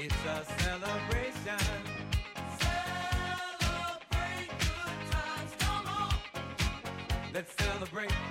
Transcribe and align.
It's 0.00 0.14
a 0.14 0.44
celebration. 0.62 1.58
Celebrate 2.60 4.48
good 4.60 4.98
times, 5.10 5.52
come 5.58 5.86
on. 5.88 6.14
Let's 7.34 7.52
celebrate. 7.58 8.27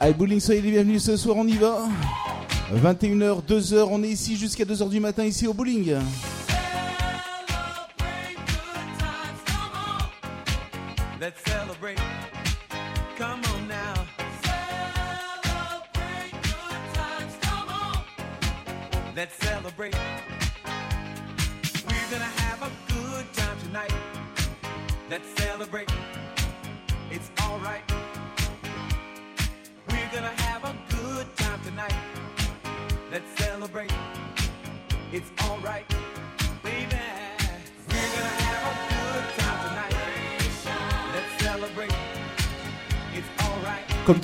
Allez, 0.00 0.14
bowling, 0.14 0.38
soyez 0.38 0.60
les 0.60 0.70
bienvenus 0.70 1.02
ce 1.02 1.16
soir, 1.16 1.36
on 1.36 1.44
y 1.44 1.56
va. 1.56 1.88
21h, 2.72 3.42
2h, 3.44 3.88
on 3.90 4.00
est 4.04 4.08
ici 4.08 4.36
jusqu'à 4.36 4.64
2h 4.64 4.88
du 4.88 5.00
matin 5.00 5.24
ici 5.24 5.48
au 5.48 5.52
bowling. 5.52 5.96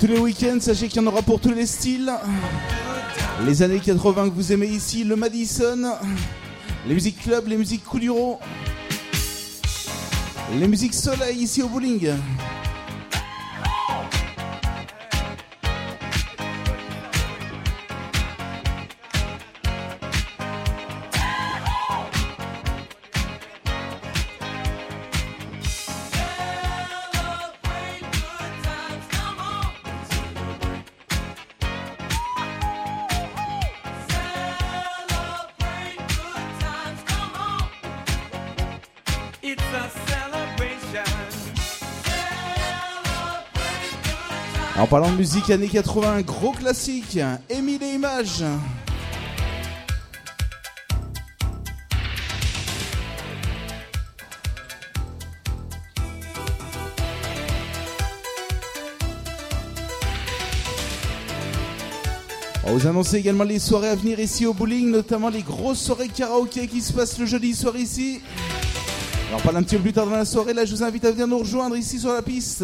Tous 0.05 0.11
les 0.11 0.19
week-ends, 0.19 0.59
sachez 0.59 0.87
qu'il 0.87 1.01
y 1.01 1.03
en 1.03 1.07
aura 1.07 1.23
pour 1.23 1.39
tous 1.39 1.51
les 1.51 1.65
styles. 1.65 2.13
Les 3.43 3.63
années 3.63 3.79
80 3.79 4.29
que 4.29 4.35
vous 4.35 4.51
aimez 4.51 4.67
ici, 4.67 5.03
le 5.03 5.15
Madison, 5.15 5.93
les 6.87 6.93
musiques 6.93 7.23
club, 7.23 7.47
les 7.47 7.57
musiques 7.57 7.83
Kuduro, 7.83 8.39
les 10.59 10.67
musiques 10.67 10.93
soleil 10.93 11.39
ici 11.39 11.63
au 11.63 11.69
bowling. 11.69 12.11
En 44.85 44.87
parlant 44.87 45.09
de 45.09 45.17
musique 45.17 45.49
années 45.49 45.67
80, 45.67 46.21
gros 46.21 46.51
classique, 46.51 47.17
Émile 47.49 47.81
et 47.81 47.95
Images. 47.95 48.43
On 62.63 62.73
vous 62.73 62.85
annoncer 62.85 63.17
également 63.17 63.43
les 63.43 63.57
soirées 63.57 63.89
à 63.89 63.95
venir 63.95 64.19
ici 64.19 64.45
au 64.45 64.53
bowling, 64.53 64.91
notamment 64.91 65.29
les 65.29 65.41
grosses 65.41 65.81
soirées 65.81 66.09
karaoké 66.09 66.67
qui 66.67 66.81
se 66.81 66.93
passent 66.93 67.17
le 67.17 67.25
jeudi 67.25 67.55
soir 67.55 67.75
ici. 67.75 68.21
Alors, 69.29 69.39
on 69.39 69.43
parle 69.43 69.57
un 69.57 69.63
petit 69.63 69.77
peu 69.77 69.81
plus 69.81 69.93
tard 69.93 70.05
dans 70.05 70.11
la 70.11 70.25
soirée. 70.25 70.53
Là, 70.53 70.63
je 70.63 70.75
vous 70.75 70.83
invite 70.83 71.05
à 71.05 71.11
venir 71.11 71.25
nous 71.25 71.39
rejoindre 71.39 71.75
ici 71.75 71.97
sur 71.97 72.13
la 72.13 72.21
piste. 72.21 72.63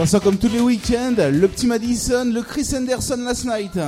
Comme 0.00 0.38
tous 0.38 0.48
les 0.48 0.60
week-ends, 0.60 1.14
le 1.30 1.46
petit 1.46 1.66
Madison, 1.66 2.24
le 2.24 2.40
Chris 2.40 2.68
Anderson 2.74 3.18
last 3.18 3.44
night. 3.44 3.78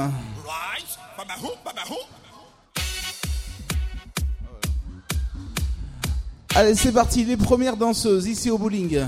Allez, 6.54 6.74
c'est 6.74 6.92
parti, 6.92 7.24
les 7.24 7.38
premières 7.38 7.78
danseuses 7.78 8.26
ici 8.26 8.50
au 8.50 8.58
bowling. 8.58 9.00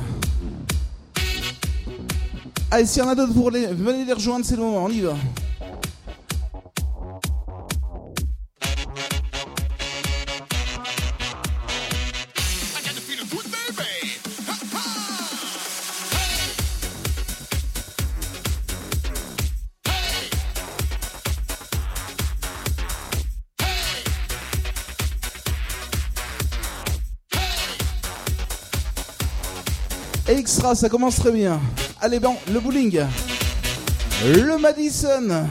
Allez, 2.71 2.87
s'il 2.87 3.03
y 3.03 3.05
en 3.05 3.11
a 3.11 3.15
d'autres 3.15 3.35
pour 3.35 3.51
les. 3.51 3.67
Venez 3.67 4.07
les 4.07 4.13
rejoindre, 4.15 4.47
c'est 4.47 4.57
le 4.57 4.63
moment, 4.63 4.85
on 4.85 4.89
y 4.89 5.01
va. 5.01 5.15
Ça 30.73 30.89
commence 30.89 31.17
très 31.17 31.31
bien. 31.31 31.61
Allez, 32.01 32.19
bon, 32.19 32.37
le 32.51 32.59
bowling. 32.59 33.01
Le 34.25 34.57
Madison. 34.57 35.47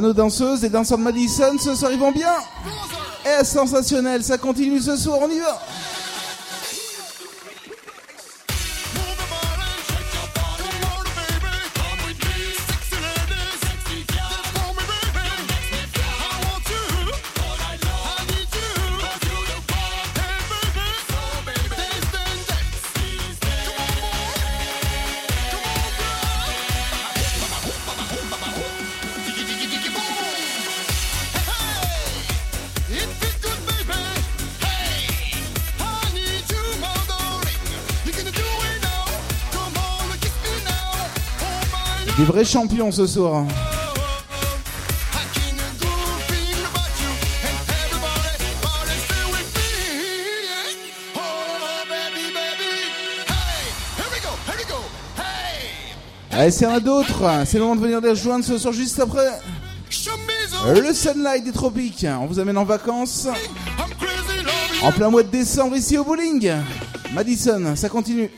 Nos 0.00 0.12
danseuses 0.12 0.64
et 0.64 0.68
danseurs 0.68 0.98
de 0.98 1.02
Madison, 1.02 1.58
ce 1.58 1.74
soir 1.74 1.92
ils 1.92 1.98
vont 1.98 2.12
bien. 2.12 2.32
Eh, 3.24 3.44
sensationnel, 3.44 4.24
ça 4.24 4.38
continue 4.38 4.80
ce 4.80 4.96
soir, 4.96 5.18
on 5.22 5.28
y 5.28 5.38
va 5.38 5.60
here 53.98 54.06
we 54.10 54.64
go. 54.64 54.76
Hey, 56.32 56.40
Allez, 56.40 56.64
en 56.64 56.74
a 56.74 56.80
d'autres, 56.80 57.22
c'est 57.44 57.58
le 57.58 57.64
moment 57.64 57.76
de 57.76 57.82
venir 57.82 58.00
les 58.00 58.10
rejoindre 58.10 58.44
ce 58.44 58.56
soir 58.56 58.72
juste 58.72 58.98
après. 58.98 59.28
Le 60.74 60.94
Sunlight 60.94 61.44
des 61.44 61.52
Tropiques. 61.52 62.06
On 62.08 62.26
vous 62.26 62.38
amène 62.38 62.56
en 62.56 62.64
vacances. 62.64 63.28
En 64.82 64.90
plein 64.90 65.10
mois 65.10 65.22
de 65.22 65.28
décembre 65.28 65.76
ici 65.76 65.98
au 65.98 66.04
bowling. 66.04 66.50
Madison, 67.14 67.76
ça 67.76 67.90
continue. 67.90 68.30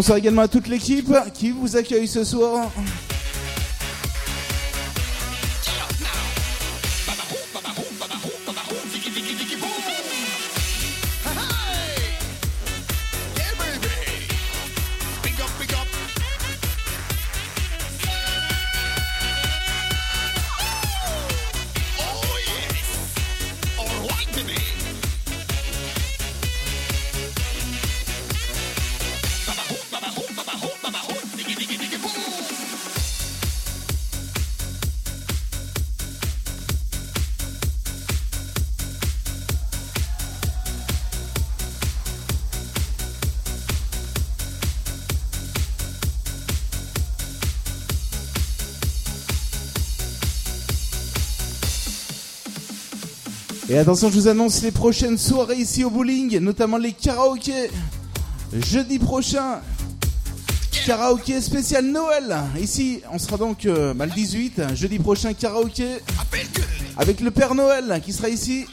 Bonsoir 0.00 0.16
également 0.16 0.40
à 0.40 0.48
toute 0.48 0.66
l'équipe 0.66 1.12
qui 1.34 1.50
vous 1.50 1.76
accueille 1.76 2.08
ce 2.08 2.24
soir. 2.24 2.70
Et 53.70 53.78
attention, 53.78 54.10
je 54.10 54.14
vous 54.14 54.26
annonce 54.26 54.62
les 54.62 54.72
prochaines 54.72 55.16
soirées 55.16 55.58
ici 55.58 55.84
au 55.84 55.90
bowling, 55.90 56.40
notamment 56.40 56.76
les 56.76 56.90
karaokés. 56.92 57.70
Jeudi 58.52 58.98
prochain, 58.98 59.60
karaoké 60.84 61.40
spécial 61.40 61.84
Noël. 61.84 62.36
Ici, 62.60 63.00
on 63.12 63.18
sera 63.20 63.36
donc 63.36 63.66
euh, 63.66 63.94
bah, 63.94 64.06
le 64.06 64.10
18, 64.12 64.74
jeudi 64.74 64.98
prochain 64.98 65.34
karaoké 65.34 65.86
avec 66.96 67.20
le 67.20 67.30
Père 67.30 67.54
Noël 67.54 68.00
qui 68.04 68.12
sera 68.12 68.28
ici. 68.28 68.66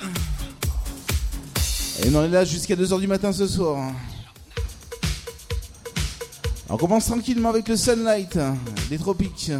Et 2.03 2.09
on 2.15 2.23
est 2.23 2.29
là 2.29 2.43
jusqu'à 2.43 2.75
2h 2.75 2.99
du 2.99 3.05
matin 3.05 3.31
ce 3.31 3.45
soir. 3.45 3.91
On 6.69 6.77
commence 6.77 7.05
tranquillement 7.05 7.49
avec 7.49 7.67
le 7.67 7.77
Sunlight 7.77 8.39
des 8.89 8.97
tropiques. 8.97 9.51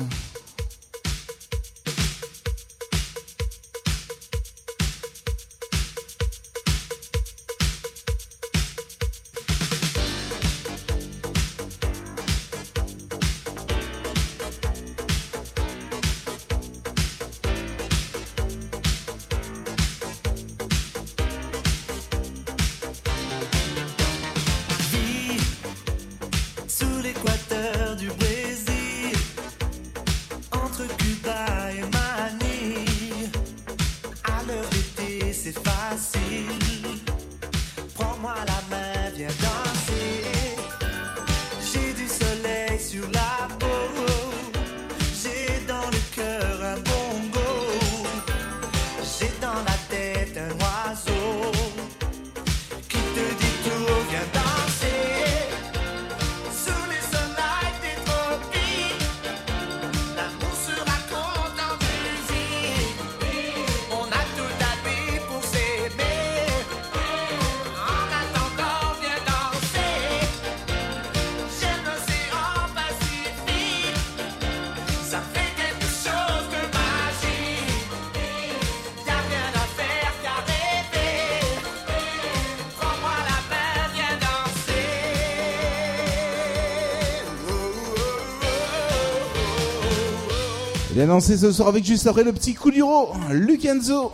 danser 91.07 91.37
ce 91.37 91.51
soir 91.51 91.69
avec 91.69 91.85
juste 91.85 92.05
après 92.05 92.23
le 92.23 92.33
petit 92.33 92.53
coup 92.53 92.69
d'uro, 92.69 93.13
Lucanzo. 93.31 94.11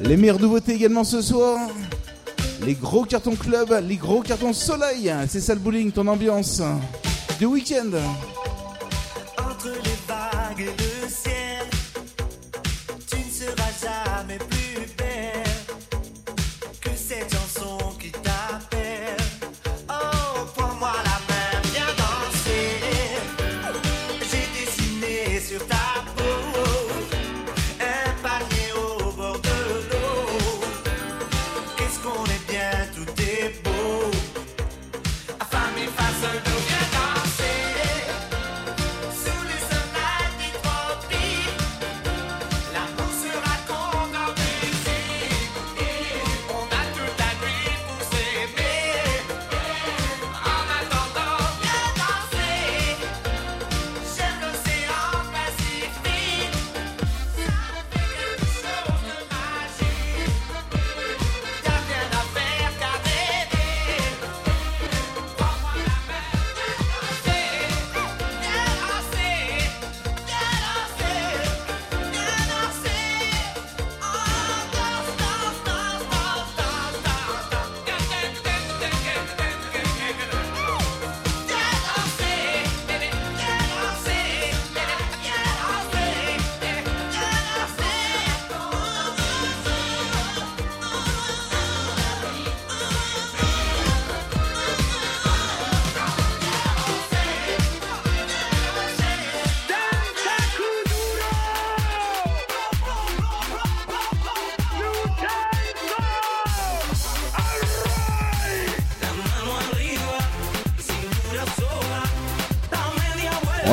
Les 0.00 0.16
meilleures 0.16 0.40
nouveautés 0.40 0.72
également 0.72 1.04
ce 1.04 1.20
soir. 1.20 1.68
Les 2.64 2.74
gros 2.74 3.04
cartons 3.04 3.36
club, 3.36 3.78
les 3.86 3.96
gros 3.96 4.22
cartons 4.22 4.52
soleil. 4.52 5.12
C'est 5.28 5.40
ça 5.40 5.54
le 5.54 5.60
bowling, 5.60 5.92
ton 5.92 6.06
ambiance 6.06 6.62
du 7.38 7.44
week-end. 7.44 7.90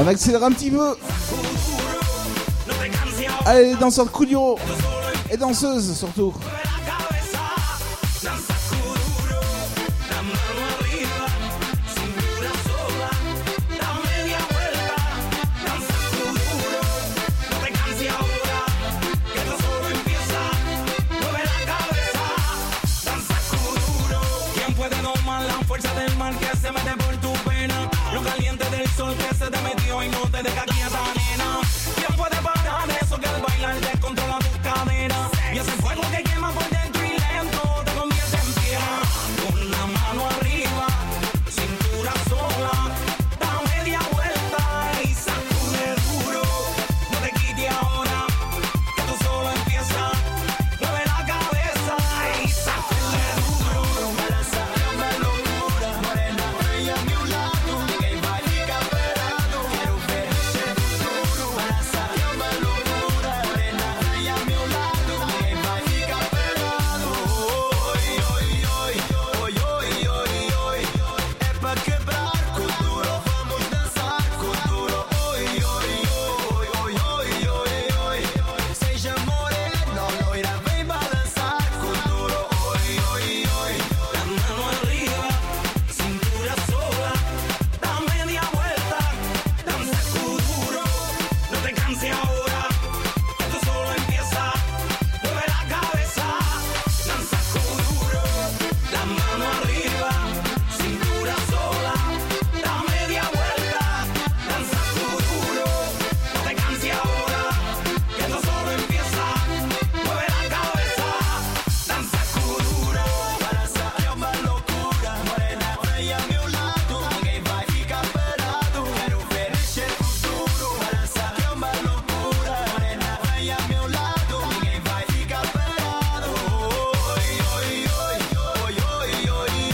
On 0.04 0.08
accélère 0.08 0.44
un 0.44 0.52
petit 0.52 0.70
peu. 0.70 0.98
Allez, 3.46 3.68
les 3.68 3.76
danseurs 3.76 4.06
de 4.06 4.10
Coulio 4.10 4.58
et 5.32 5.38
danseuses 5.38 5.98
surtout. 5.98 6.34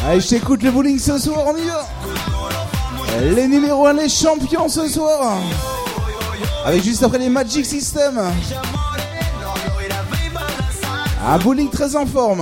Allez, 0.10 0.22
je 0.22 0.30
t'écoute 0.30 0.63
le 0.63 0.72
bowling 0.72 0.98
ce 0.98 1.20
soir, 1.20 1.44
on 1.46 1.56
y 1.56 1.66
va. 1.66 1.86
Les 3.22 3.48
numéros 3.48 3.86
1, 3.86 3.94
les 3.94 4.10
champions 4.10 4.68
ce 4.68 4.88
soir. 4.88 5.38
Avec 6.66 6.84
juste 6.84 7.04
après 7.04 7.20
les 7.20 7.30
Magic 7.30 7.63
System. 7.63 8.20
Un 11.24 11.38
bowling 11.38 11.70
très 11.70 11.96
en 11.96 12.08
forme. 12.08 12.42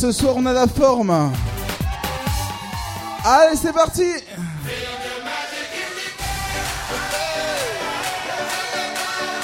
Ce 0.00 0.12
soir 0.12 0.32
on 0.38 0.46
a 0.46 0.54
la 0.54 0.66
forme 0.66 1.30
Allez, 3.22 3.54
c'est 3.54 3.72
parti 3.74 4.06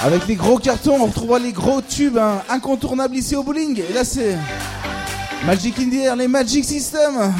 Avec 0.02 0.26
les 0.26 0.34
gros 0.34 0.56
cartons, 0.58 0.96
on 0.98 1.06
retrouvera 1.08 1.38
les 1.38 1.52
gros 1.52 1.82
tubes 1.82 2.16
hein, 2.16 2.42
incontournables 2.48 3.16
ici 3.16 3.36
au 3.36 3.42
bowling. 3.42 3.82
Et 3.90 3.92
là, 3.92 4.02
c'est 4.04 4.38
Magic 5.44 5.78
in 5.78 5.90
the 5.90 5.94
Air, 5.94 6.16
les 6.16 6.28
Magic 6.28 6.64
System. 6.64 7.34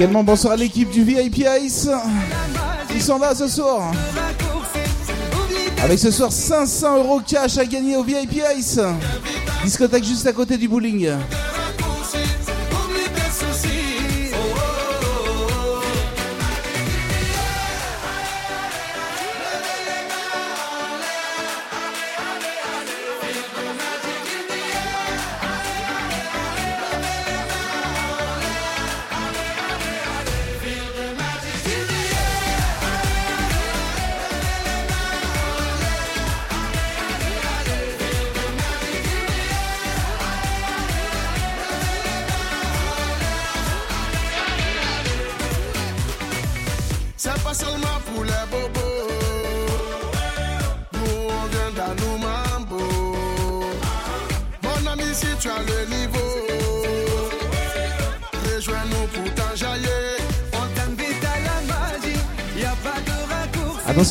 Également, 0.00 0.24
bonsoir 0.24 0.54
à 0.54 0.56
l'équipe 0.56 0.88
du 0.88 1.04
VIP 1.04 1.44
Ice. 1.62 1.86
Ils 2.94 3.02
sont 3.02 3.18
là 3.18 3.34
ce 3.34 3.46
soir. 3.46 3.92
Avec 5.82 5.98
ce 5.98 6.10
soir 6.10 6.32
500 6.32 6.96
euros 7.00 7.20
cash 7.20 7.58
à 7.58 7.66
gagner 7.66 7.98
au 7.98 8.02
VIP 8.02 8.40
Ice. 8.56 8.80
Discothèque 9.62 10.04
juste 10.04 10.26
à 10.26 10.32
côté 10.32 10.56
du 10.56 10.68
bowling. 10.68 11.10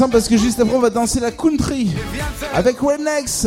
Parce 0.08 0.30
que 0.30 0.38
juste 0.38 0.60
après 0.60 0.76
on 0.76 0.80
va 0.80 0.90
danser 0.90 1.20
la 1.20 1.32
country 1.32 1.92
avec 2.54 2.80
Rednex. 2.80 3.46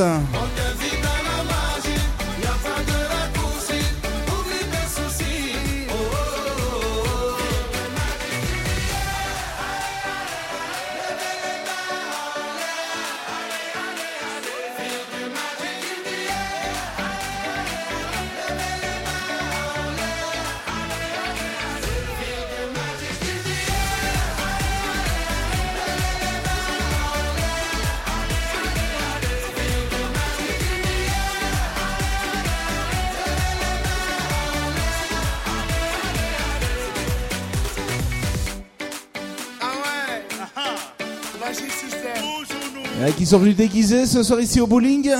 Sont 43.32 43.38
venus 43.38 43.56
déguisés 43.56 44.04
ce 44.04 44.22
soir 44.22 44.40
ici 44.40 44.60
au 44.60 44.66
bowling. 44.66 45.10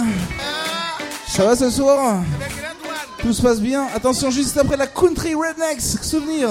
Ça 1.29 1.47
va 1.47 1.57
ce 1.57 1.71
soir? 1.71 2.23
Tout 3.19 3.33
se 3.33 3.41
passe 3.41 3.59
bien 3.59 3.87
Attention 3.95 4.31
juste 4.31 4.59
après 4.59 4.77
la 4.77 4.87
country 4.87 5.35
Rednex, 5.35 6.03
souvenir. 6.03 6.51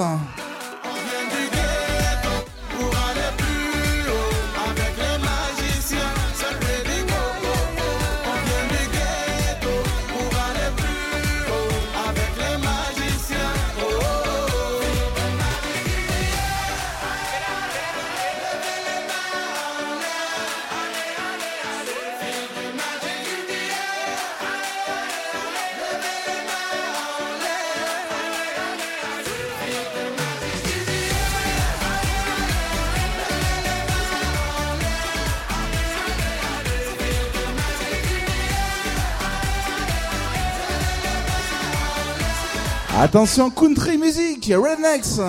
Attention 43.12 43.50
country 43.50 43.98
music, 43.98 44.54
Rednex. 44.56 45.20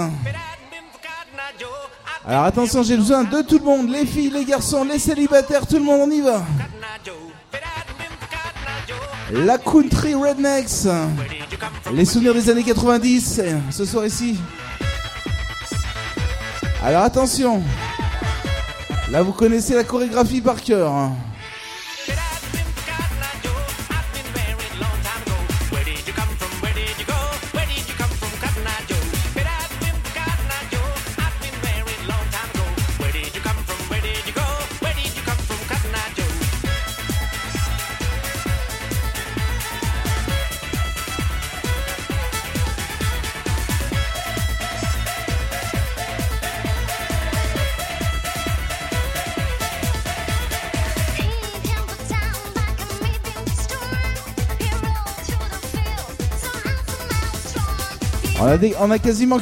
Alors 2.25 2.45
attention, 2.45 2.85
j'ai 2.85 2.97
besoin 2.97 3.25
de 3.25 3.43
tout 3.43 3.59
le 3.59 3.65
monde, 3.65 3.91
les 3.91 4.07
filles, 4.07 4.31
les 4.31 4.45
garçons, 4.45 4.85
les 4.85 5.01
célibataires, 5.01 5.67
tout 5.67 5.79
le 5.79 5.83
monde, 5.83 6.03
on 6.05 6.11
y 6.13 6.21
va. 6.21 6.45
La 9.33 9.59
country 9.59 10.15
Rednex. 10.15 10.87
Les 11.93 12.05
souvenirs 12.05 12.35
des 12.35 12.49
années 12.51 12.63
90, 12.63 13.41
ce 13.73 13.85
soir 13.85 14.07
ici. 14.07 14.39
Alors 16.85 17.03
attention. 17.03 17.65
Là, 19.11 19.23
vous 19.23 19.33
connaissez 19.33 19.75
la 19.75 19.83
chorégraphie 19.83 20.41
par 20.41 20.63
cœur. 20.63 21.11
On 58.53 58.57
a, 58.57 58.59
des- 58.59 58.75
on 58.79 58.91
a 58.91 58.99
quasiment 58.99 59.39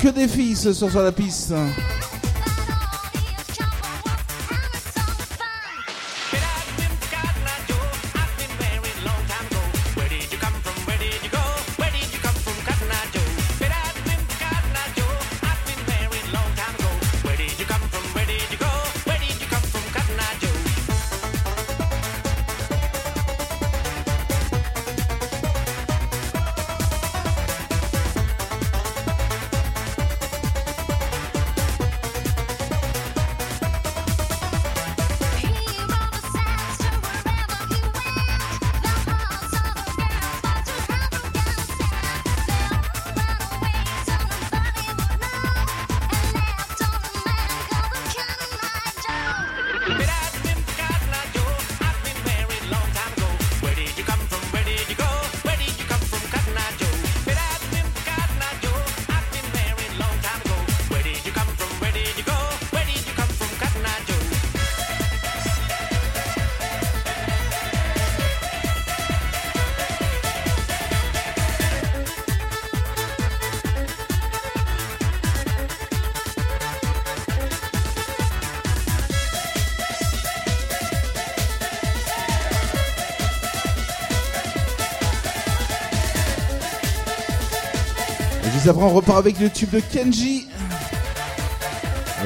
on 88.83 88.89
repart 88.89 89.19
avec 89.19 89.39
le 89.41 89.51
tube 89.51 89.71
de 89.71 89.81
Kenji. 89.81 90.47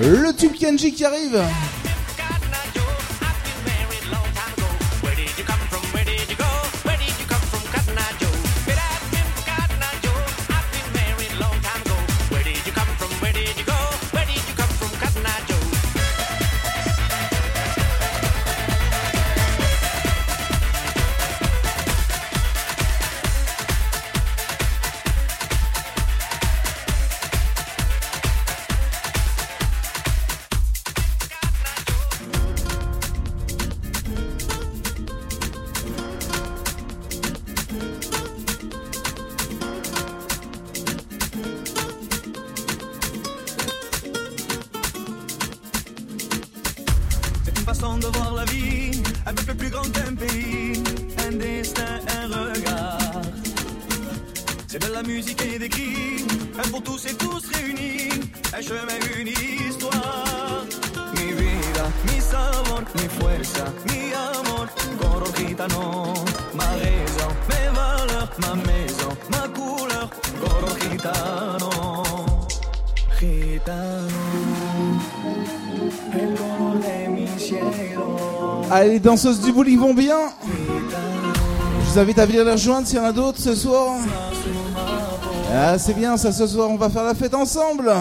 Le 0.00 0.32
tube 0.32 0.52
Kenji 0.52 0.92
qui 0.92 1.04
arrive. 1.04 1.42
Allez, 78.70 78.90
les 78.90 79.00
danseuses 79.00 79.40
du 79.40 79.52
bowling 79.52 79.78
vont 79.78 79.94
bien. 79.94 80.18
Je 81.80 81.90
vous 81.92 81.98
invite 81.98 82.18
à 82.18 82.26
venir 82.26 82.44
les 82.44 82.52
rejoindre 82.52 82.86
s'il 82.86 82.96
y 82.96 83.00
en 83.00 83.04
a 83.04 83.12
d'autres 83.12 83.40
ce 83.40 83.54
soir. 83.54 83.98
Ah, 85.52 85.78
c'est 85.78 85.94
bien 85.94 86.16
ça 86.16 86.32
ce 86.32 86.46
soir, 86.46 86.68
on 86.70 86.76
va 86.76 86.90
faire 86.90 87.04
la 87.04 87.14
fête 87.14 87.34
ensemble. 87.34 87.92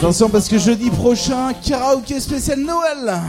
Attention 0.00 0.30
parce 0.30 0.48
que 0.48 0.56
jeudi 0.56 0.88
prochain, 0.88 1.52
karaoké 1.52 2.20
spécial 2.20 2.58
Noël. 2.60 3.20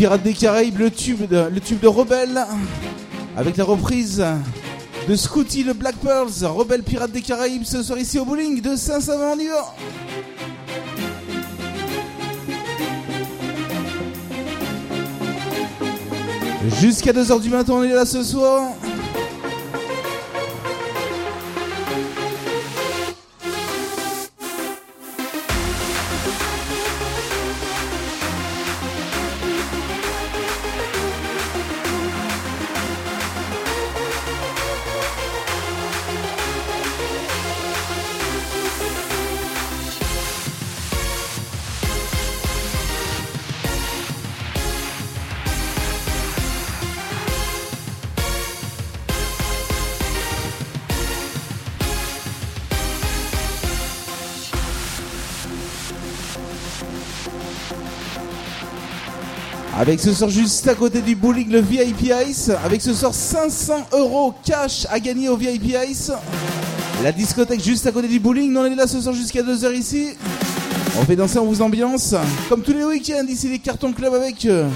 Pirates 0.00 0.22
des 0.22 0.32
Caraïbes, 0.32 0.78
le 0.78 0.90
tube 0.90 1.28
de, 1.28 1.50
le 1.52 1.60
tube 1.60 1.78
de 1.78 1.86
Rebelle, 1.86 2.42
avec 3.36 3.58
la 3.58 3.64
reprise 3.64 4.24
de 5.06 5.14
Scooty 5.14 5.62
le 5.62 5.74
Black 5.74 5.96
Pearls, 5.96 6.42
Rebelle 6.42 6.82
Pirates 6.82 7.12
des 7.12 7.20
Caraïbes, 7.20 7.64
ce 7.64 7.82
soir 7.82 7.98
ici 7.98 8.18
au 8.18 8.24
bowling 8.24 8.62
de 8.62 8.76
Saint-Savin, 8.76 9.34
on 9.34 9.38
y 9.38 9.50
Jusqu'à 16.80 17.12
2h 17.12 17.42
du 17.42 17.50
matin, 17.50 17.74
on 17.74 17.82
est 17.82 17.92
là 17.92 18.06
ce 18.06 18.22
soir. 18.22 18.70
Avec 59.90 59.98
ce 59.98 60.14
soir 60.14 60.30
juste 60.30 60.68
à 60.68 60.76
côté 60.76 61.00
du 61.00 61.16
bowling, 61.16 61.50
le 61.50 61.60
VIP 61.60 62.12
Ice. 62.28 62.52
Avec 62.64 62.80
ce 62.80 62.94
soir 62.94 63.12
500 63.12 63.88
euros 63.94 64.32
cash 64.44 64.86
à 64.88 65.00
gagner 65.00 65.28
au 65.28 65.36
VIP 65.36 65.74
Ice. 65.88 66.12
La 67.02 67.10
discothèque 67.10 67.60
juste 67.60 67.88
à 67.88 67.90
côté 67.90 68.06
du 68.06 68.20
bowling. 68.20 68.52
Nous 68.52 68.60
on 68.60 68.66
est 68.66 68.76
là 68.76 68.86
ce 68.86 69.00
soir 69.00 69.16
jusqu'à 69.16 69.42
2h 69.42 69.74
ici. 69.74 70.10
On 70.96 71.04
fait 71.04 71.16
danser, 71.16 71.40
on 71.40 71.46
vous 71.46 71.60
ambiance. 71.60 72.14
Comme 72.48 72.62
tous 72.62 72.72
les 72.72 72.84
week-ends, 72.84 73.26
ici 73.28 73.48
les 73.48 73.58
cartons 73.58 73.92
club 73.92 74.14
avec 74.14 74.44
euh, 74.44 74.68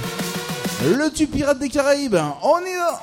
le 0.85 1.09
tube 1.11 1.31
pirate 1.31 1.61
des 1.61 1.68
Caraïbes. 1.68 2.16
On 2.42 2.59
y 2.59 2.77
va 2.77 3.00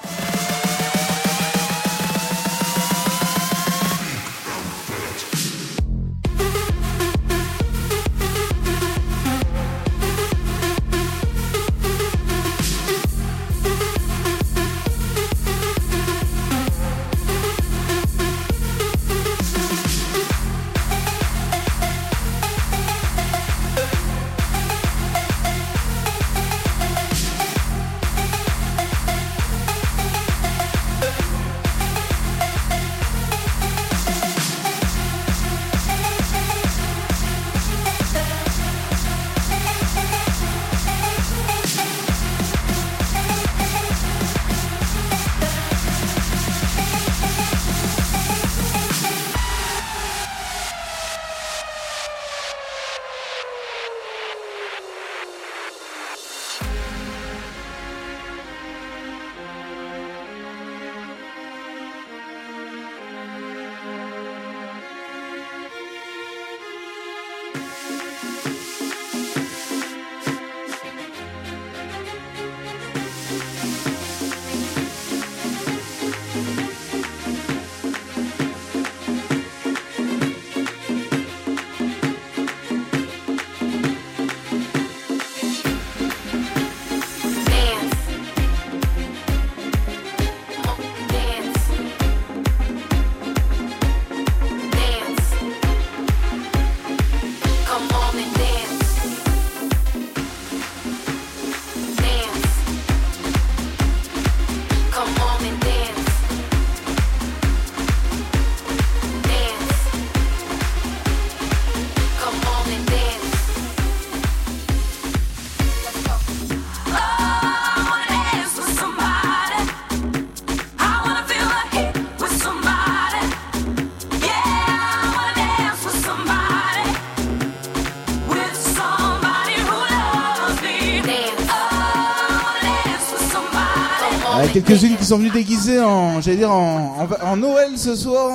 Quelques-unes 134.71 134.95
qui 134.95 135.03
sont 135.03 135.17
venues 135.17 135.29
déguisées 135.31 135.81
en, 135.81 136.21
j'allais 136.21 136.37
dire 136.37 136.51
en, 136.51 137.35
Noël 137.35 137.71
ce 137.75 137.93
soir. 137.93 138.31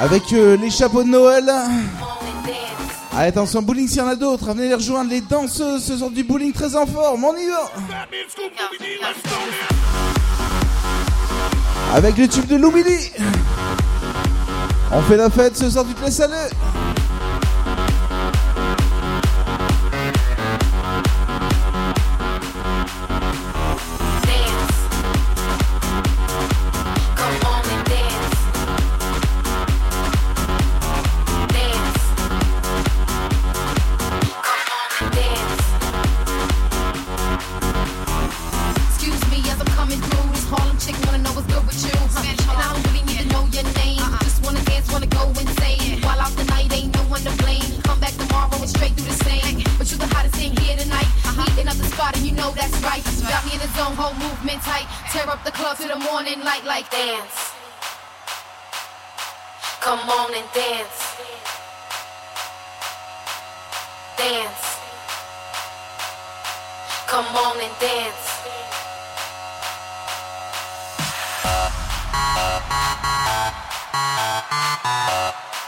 Avec 0.00 0.32
euh, 0.32 0.56
les 0.56 0.68
chapeaux 0.68 1.04
de 1.04 1.08
Noël. 1.10 1.48
Allez, 3.16 3.28
attention, 3.28 3.62
bowling 3.62 3.86
s'il 3.86 3.98
y 3.98 4.00
en 4.00 4.08
a 4.08 4.16
d'autres. 4.16 4.52
Venez 4.52 4.66
les 4.66 4.74
rejoindre, 4.74 5.10
les 5.10 5.20
danseuses 5.20 5.84
ce 5.84 5.96
soir 5.96 6.10
du 6.10 6.24
bowling 6.24 6.52
très 6.52 6.74
en 6.74 6.86
forme. 6.86 7.22
On 7.22 7.36
y 7.36 7.46
va 7.46 7.70
Avec 11.94 12.18
le 12.18 12.26
tube 12.26 12.48
de 12.48 12.56
Loubili. 12.56 13.12
On 14.90 15.02
fait 15.02 15.18
la 15.18 15.30
fête 15.30 15.56
ce 15.56 15.70
soir, 15.70 15.84
tu 15.88 15.94
te 15.94 16.04
laisses 16.04 16.20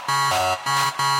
Uh, 0.07 0.57
uh, 0.65 0.91
uh. 0.99 1.14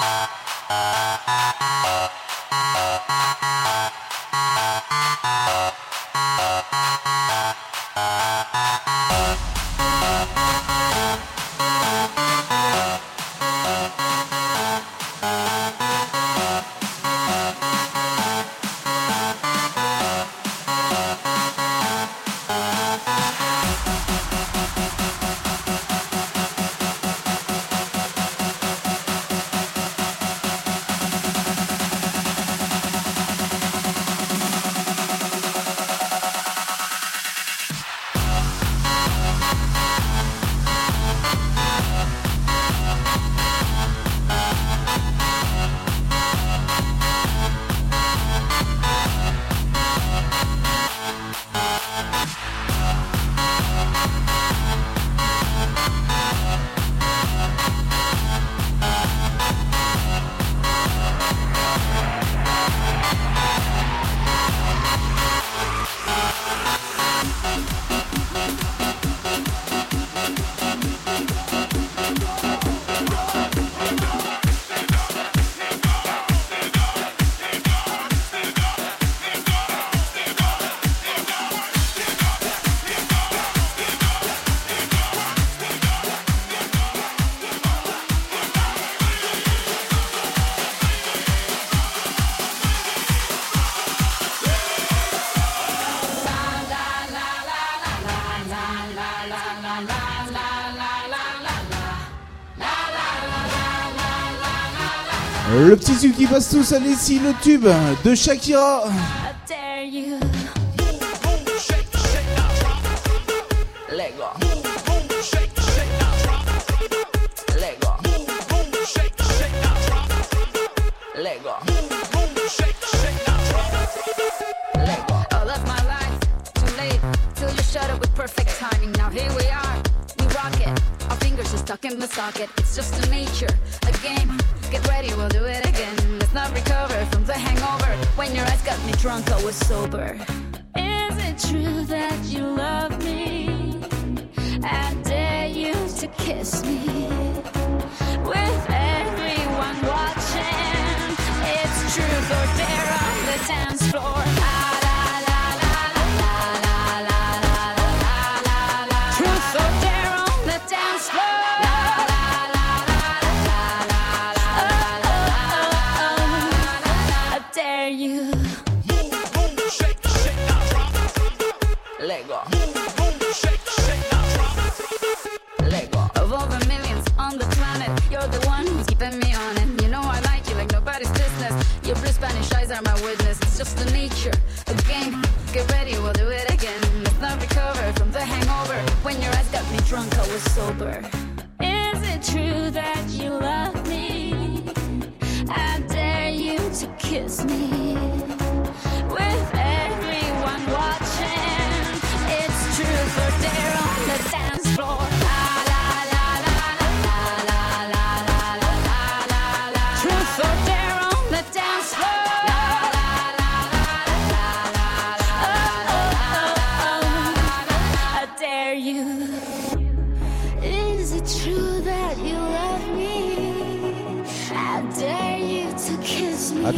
tous, 106.49 106.73
allez-y 106.73 107.19
le 107.19 107.33
tube 107.41 107.67
de 108.03 108.15
Shakira. 108.15 108.83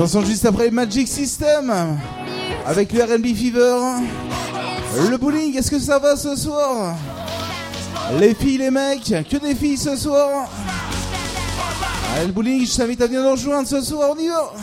chanson 0.08 0.26
juste 0.26 0.46
après 0.46 0.72
Magic 0.72 1.06
System. 1.06 1.74
Avec 2.66 2.94
le 2.94 3.04
RB 3.04 3.26
Fever. 3.36 3.78
Le 5.10 5.18
bowling, 5.18 5.58
est-ce 5.58 5.70
que 5.70 5.80
ça 5.80 6.00
va 6.00 6.16
ce 6.16 6.34
soir? 6.38 6.96
Les 8.18 8.34
filles, 8.34 8.60
les 8.60 8.72
mecs, 8.72 9.14
que 9.30 9.38
des 9.38 9.54
filles 9.54 9.78
ce 9.78 9.98
soir. 9.98 10.50
Allez, 12.16 12.28
le 12.28 12.32
bowling, 12.32 12.66
je 12.66 12.74
t'invite 12.74 13.02
à 13.02 13.08
venir 13.08 13.22
nous 13.22 13.32
rejoindre 13.32 13.68
ce 13.68 13.82
soir, 13.82 14.12
on 14.16 14.18
y 14.18 14.30
va. 14.30 14.54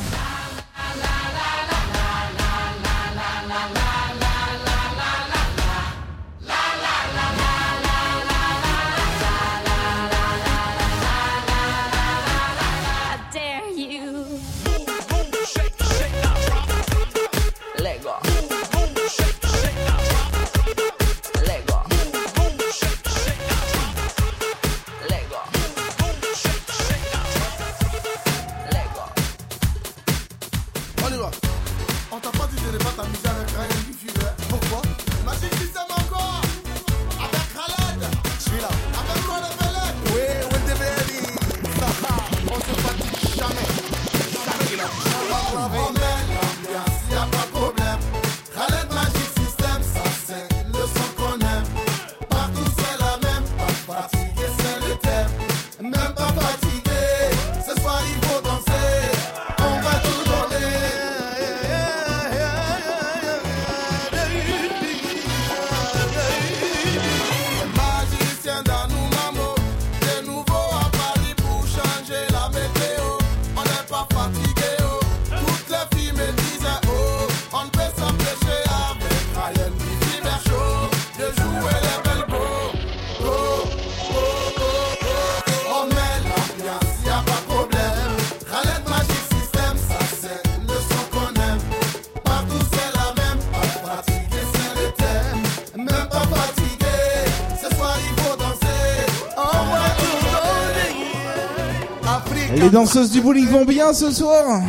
danseuses 102.74 103.12
du 103.12 103.20
bowling 103.20 103.46
vont 103.46 103.64
bien 103.64 103.92
ce 103.92 104.10
soir 104.10 104.60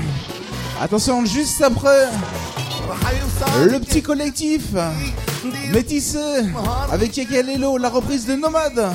Attention, 0.80 1.26
juste 1.26 1.60
après, 1.64 2.08
le 3.66 3.80
petit 3.80 4.04
collectif 4.04 4.62
métissé 5.72 6.20
avec 6.92 7.18
Yakalelo, 7.18 7.78
la 7.80 7.90
reprise 7.90 8.28
de 8.28 8.36
Nomade. 8.36 8.92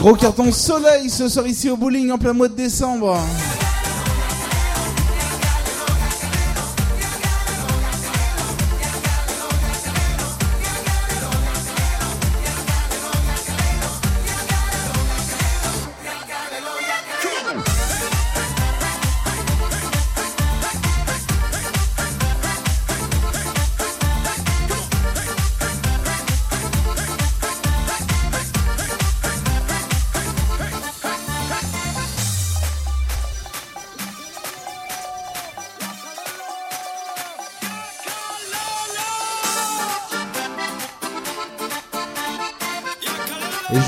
Gros 0.00 0.14
cartons 0.14 0.50
soleil 0.50 1.10
ce 1.10 1.28
soir 1.28 1.46
ici 1.46 1.68
au 1.68 1.76
bowling 1.76 2.10
en 2.10 2.16
plein 2.16 2.32
mois 2.32 2.48
de 2.48 2.54
décembre. 2.54 3.18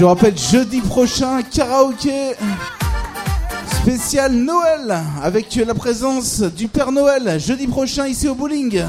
Je 0.03 0.07
rappelle, 0.07 0.37
jeudi 0.37 0.81
prochain, 0.81 1.43
karaoké 1.43 2.33
spécial 3.83 4.33
Noël 4.33 4.99
avec 5.23 5.55
la 5.55 5.75
présence 5.75 6.41
du 6.41 6.67
Père 6.67 6.91
Noël. 6.91 7.39
Jeudi 7.39 7.69
prochain 7.69 8.09
ici 8.09 8.27
au 8.27 8.35
bowling. 8.35 8.83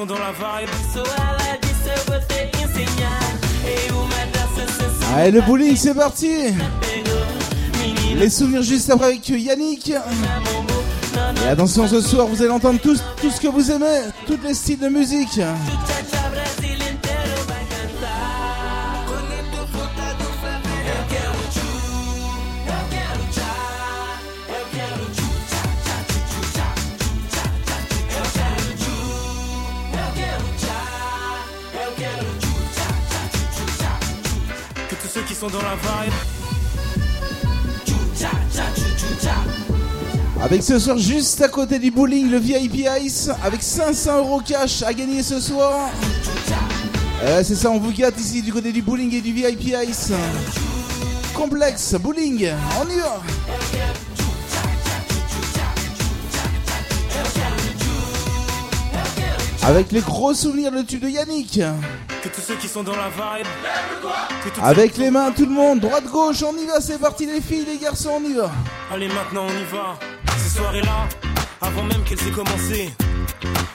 Sou 0.00 0.06
ela 0.06 1.58
eu 1.62 2.00
vou 2.06 2.18
te 2.26 2.40
ensinar 2.56 3.20
E 3.66 3.92
uma 3.92 5.14
Allez, 5.14 5.30
le 5.30 5.42
bowling, 5.42 5.76
c'est 5.76 5.92
parti 5.92 6.54
Les 8.16 8.30
souvenirs 8.30 8.62
juste 8.62 8.88
après 8.88 9.08
avec 9.08 9.28
Yannick. 9.28 9.90
Et 9.90 11.48
attention, 11.48 11.86
ce 11.86 12.00
soir, 12.00 12.26
vous 12.28 12.40
allez 12.40 12.50
entendre 12.50 12.80
tous, 12.80 13.02
tout 13.20 13.30
ce 13.30 13.42
que 13.42 13.48
vous 13.48 13.70
aimez, 13.70 14.00
tous 14.26 14.38
les 14.42 14.54
styles 14.54 14.78
de 14.78 14.88
musique. 14.88 15.38
Dans 35.52 35.62
la 35.62 35.76
Avec 40.42 40.62
ce 40.62 40.78
soir, 40.78 40.98
juste 40.98 41.40
à 41.42 41.48
côté 41.48 41.78
du 41.78 41.90
bowling, 41.90 42.30
le 42.30 42.38
VIP 42.38 42.86
Ice, 43.02 43.30
avec 43.42 43.62
500 43.62 44.18
euros 44.18 44.40
cash 44.40 44.82
à 44.82 44.92
gagner 44.92 45.22
ce 45.22 45.40
soir. 45.40 45.90
Euh, 47.22 47.42
c'est 47.44 47.54
ça, 47.54 47.70
on 47.70 47.78
vous 47.78 47.92
gâte 47.92 48.18
ici 48.18 48.42
du 48.42 48.52
côté 48.52 48.72
du 48.72 48.82
bowling 48.82 49.14
et 49.14 49.20
du 49.20 49.32
VIP 49.32 49.74
Ice. 49.88 50.12
Complexe, 51.34 51.94
bowling, 51.94 52.48
on 52.80 52.88
y 52.88 52.98
va 52.98 53.22
Avec 59.62 59.92
les 59.92 60.00
gros 60.00 60.34
souvenirs, 60.34 60.70
le 60.70 60.84
tube 60.84 61.02
de 61.02 61.08
Yannick. 61.08 61.60
Que 62.22 62.28
tous 62.28 62.40
ceux 62.40 62.56
qui 62.56 62.68
sont 62.68 62.82
dans 62.82 62.96
la 62.96 63.08
vibe, 63.08 63.46
que 64.44 64.48
toutes 64.50 64.62
Avec 64.62 64.96
les 64.96 65.10
mains, 65.10 65.32
tout 65.32 65.46
le 65.46 65.52
monde, 65.52 65.80
droite-gauche, 65.80 66.42
on 66.42 66.56
y 66.56 66.66
va, 66.66 66.80
c'est 66.80 66.98
parti 66.98 67.26
les 67.26 67.40
filles, 67.40 67.64
les 67.66 67.78
garçons, 67.78 68.20
on 68.22 68.28
y 68.28 68.34
va. 68.34 68.50
Allez 68.92 69.08
maintenant 69.08 69.46
on 69.46 69.52
y 69.52 69.64
va. 69.72 69.98
Ces 70.38 70.58
soirées-là, 70.58 71.08
avant 71.60 71.82
même 71.82 72.02
qu'elles 72.04 72.26
aient 72.26 72.32
commencé 72.32 72.90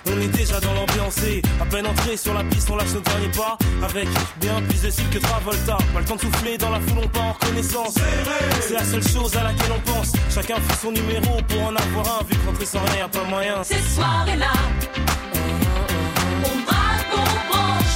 On 0.07 0.19
est 0.19 0.27
déjà 0.27 0.59
dans 0.59 0.73
l'ambiance 0.73 1.17
et 1.23 1.41
À 1.61 1.65
peine 1.65 1.85
entré 1.87 2.17
sur 2.17 2.33
la 2.33 2.43
piste 2.43 2.69
on 2.69 2.75
lâche 2.75 2.93
nos 2.93 3.01
derniers 3.01 3.29
pas. 3.29 3.57
Avec 3.83 4.07
bien 4.39 4.61
plus 4.61 4.81
de 4.81 4.89
style 4.89 5.09
que 5.09 5.19
Travolta. 5.19 5.77
Pas 5.93 5.99
le 5.99 6.05
temps 6.05 6.15
de 6.15 6.21
souffler 6.21 6.57
dans 6.57 6.69
la 6.69 6.79
foule 6.79 6.99
on 7.03 7.07
part 7.07 7.23
en 7.23 7.31
reconnaissance. 7.33 7.95
C'est 8.61 8.73
la 8.73 8.83
seule 8.83 9.07
chose 9.07 9.35
à 9.35 9.43
laquelle 9.43 9.71
on 9.75 9.91
pense. 9.91 10.13
Chacun 10.33 10.55
fait 10.55 10.81
son 10.81 10.91
numéro 10.91 11.41
pour 11.47 11.63
en 11.63 11.75
avoir 11.75 12.19
un 12.19 12.23
Vu 12.25 12.37
que 12.37 12.45
rentrer 12.47 12.65
sans 12.65 12.79
rien 12.79 12.97
y 12.97 13.01
a 13.01 13.07
pas 13.07 13.23
moyen. 13.23 13.63
Ces 13.63 13.81
soirées-là, 13.95 14.53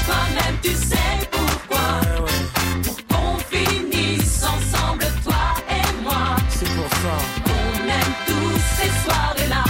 toi-même 0.09 0.55
tu 0.63 0.69
sais 0.71 1.19
pourquoi. 1.31 1.85
Ouais, 2.01 2.21
ouais, 2.23 2.81
Pour 2.83 2.97
qu'on 3.09 3.37
finisse 3.51 4.43
ensemble, 4.43 5.05
toi 5.23 5.43
et 5.69 6.03
moi. 6.03 6.35
c'est 6.49 6.69
pour 6.75 6.89
ça 7.01 7.15
On 7.45 7.87
aime 7.97 8.13
tous 8.25 8.59
ces 8.77 8.89
soirées-là. 9.05 9.63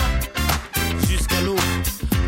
Jusqu'à 1.10 1.42
l'eau, 1.42 1.58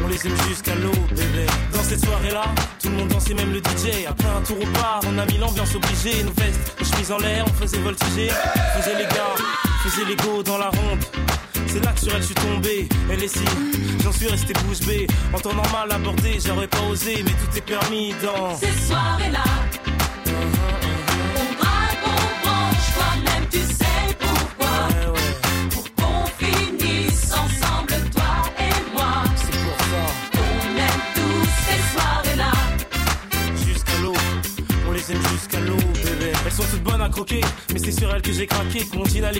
on 0.04 0.08
les 0.10 0.28
aime 0.28 0.38
jusqu'à 0.50 0.76
l'eau 0.76 0.92
bébé 1.10 1.46
Dans 1.74 1.84
cette 1.84 2.04
soirée-là, 2.04 2.44
tout 2.82 2.90
le 2.90 2.96
monde 2.96 3.08
danse 3.10 3.30
et 3.30 3.34
même 3.34 3.54
le 3.54 3.60
DJ. 3.60 4.06
Après 4.08 4.28
un 4.28 4.42
tour 4.42 4.58
au 4.62 4.68
bar, 4.78 5.00
on 5.08 5.18
a 5.18 5.26
mis 5.26 5.38
l'ambiance 5.38 5.74
obligée. 5.76 6.24
Nos 6.24 6.34
vestes, 6.34 6.76
nos 6.80 6.86
chemises 6.86 7.12
en 7.12 7.18
l'air, 7.20 7.46
on 7.48 7.54
faisait 7.54 7.80
voltiger. 7.80 8.30
On 8.56 8.82
faisait 8.82 8.98
les 8.98 9.06
gars, 9.06 9.36
on 9.66 9.90
faisait 9.90 10.06
les 10.06 10.16
go 10.18 10.44
dans 10.44 10.58
la 10.58 10.70
ronde. 10.70 11.00
C'est 11.72 11.86
là 11.86 11.94
que 11.94 12.02
sur 12.02 12.14
elle 12.14 12.22
je 12.22 12.26
suis 12.26 12.36
tombé. 12.36 12.90
Elle 13.10 13.24
est 13.24 13.30
si, 13.30 13.46
j'en 14.04 14.12
suis 14.12 14.28
resté 14.28 14.52
bouche 14.66 14.82
bée. 14.82 15.08
En 15.34 15.40
temps 15.40 15.54
normal 15.54 15.90
abordé, 15.90 16.38
j'aurais 16.46 16.68
pas 16.68 16.82
osé, 16.90 17.24
mais 17.24 17.32
tout 17.32 17.58
est 17.58 17.62
permis 17.62 18.14
dans. 18.22 18.58
Ces 18.58 18.88
soirées-là, 18.88 19.44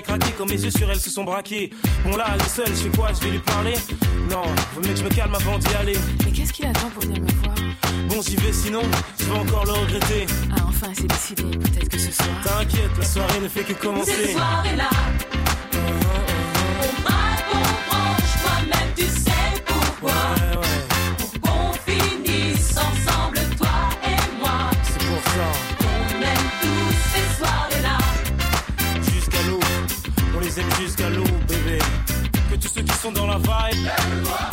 les 0.00 0.02
craquer 0.02 0.34
quand 0.38 0.46
mes 0.46 0.62
yeux 0.62 0.70
sur 0.70 0.90
elles 0.90 1.00
se 1.00 1.10
sont 1.10 1.24
braqués. 1.24 1.70
Bon 2.04 2.16
là, 2.16 2.26
elle 2.34 2.40
est 2.40 2.48
seule, 2.48 2.68
je 2.68 2.88
fais 2.88 2.96
quoi? 2.96 3.08
Je 3.12 3.24
vais 3.24 3.32
lui 3.32 3.38
parler? 3.40 3.74
Non, 4.30 4.42
vaut 4.74 4.80
mieux 4.80 4.92
que 4.92 4.98
je 4.98 5.04
me 5.04 5.10
calme 5.10 5.34
avant 5.34 5.58
d'y 5.58 5.74
aller. 5.74 5.96
Mais 6.24 6.32
qu'est-ce 6.32 6.52
qu'il 6.52 6.66
attend 6.66 6.88
pour 6.90 7.02
venir 7.02 7.20
me 7.20 7.28
voir? 7.42 7.54
Bon, 8.08 8.22
j'y 8.22 8.36
vais 8.36 8.52
sinon, 8.52 8.82
je 9.18 9.24
vais 9.24 9.38
encore 9.38 9.64
le 9.66 9.72
regretter. 9.72 10.26
Ah, 10.50 10.64
enfin, 10.68 10.88
c'est 10.94 11.06
décidé. 11.06 11.42
Peut-être 11.42 11.88
que 11.88 11.98
ce 11.98 12.12
soir. 12.12 12.28
T'inquiète, 12.44 12.90
la 12.98 13.04
soirée 13.04 13.40
ne 13.40 13.48
fait 13.48 13.64
que 13.64 13.72
commencer. 13.74 14.32
soirées-là, 14.32 14.90
on 15.74 16.31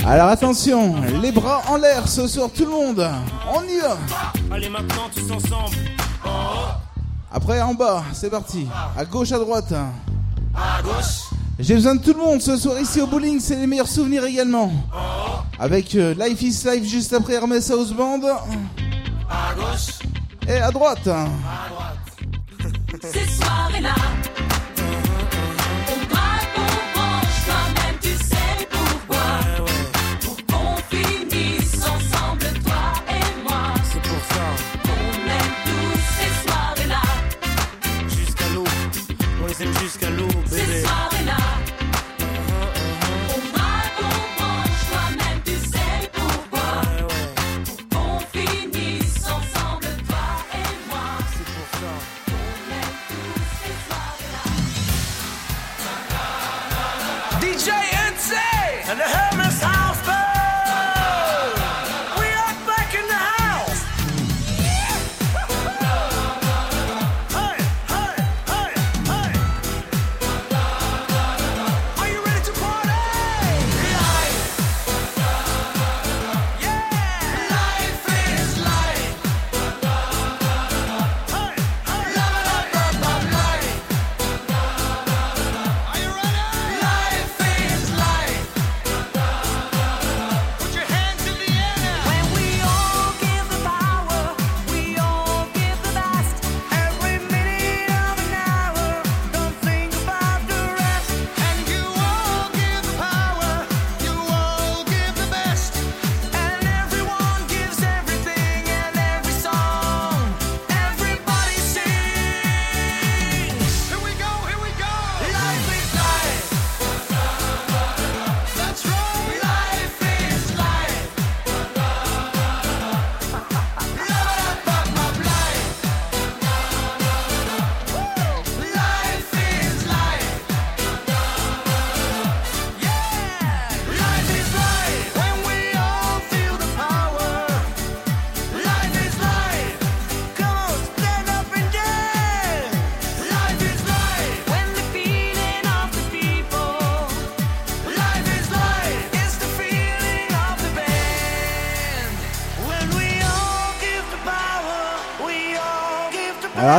Alors 0.10 0.28
attention, 0.30 0.96
les 1.22 1.32
bras 1.32 1.62
en 1.68 1.78
l'air 1.78 2.08
ce 2.08 2.28
soir 2.28 2.50
tout 2.50 2.66
le 2.66 2.72
monde. 2.72 3.08
On 3.54 3.62
y 3.62 3.80
va. 3.80 3.96
allez 4.52 4.68
maintenant 4.68 5.08
tous 5.14 5.32
ensemble. 5.32 5.78
Après 7.32 7.62
en 7.62 7.76
bas, 7.76 8.04
c'est 8.12 8.32
parti. 8.32 8.68
À 8.98 9.06
gauche, 9.06 9.32
à 9.32 9.38
droite. 9.38 9.72
À 9.72 10.82
gauche, 10.82 11.30
J'ai 11.60 11.76
besoin 11.76 11.94
de 11.94 12.02
tout 12.02 12.14
le 12.14 12.26
monde 12.26 12.42
ce 12.42 12.58
soir 12.58 12.80
ici 12.80 13.00
au 13.02 13.06
bowling, 13.06 13.40
c'est 13.40 13.58
les 13.58 13.68
meilleurs 13.68 13.88
souvenirs 13.88 14.26
également. 14.26 14.72
Avec 15.60 15.94
euh, 15.94 16.16
Life 16.20 16.42
is 16.42 16.64
Life 16.68 16.90
juste 16.90 17.14
après 17.14 17.36
Hermès 17.36 17.70
House 17.70 17.94
Band. 17.94 18.22
à 19.30 19.54
gauche, 19.54 20.00
Et 20.48 20.58
à 20.58 20.72
droite. 20.72 21.08
On 21.08 21.28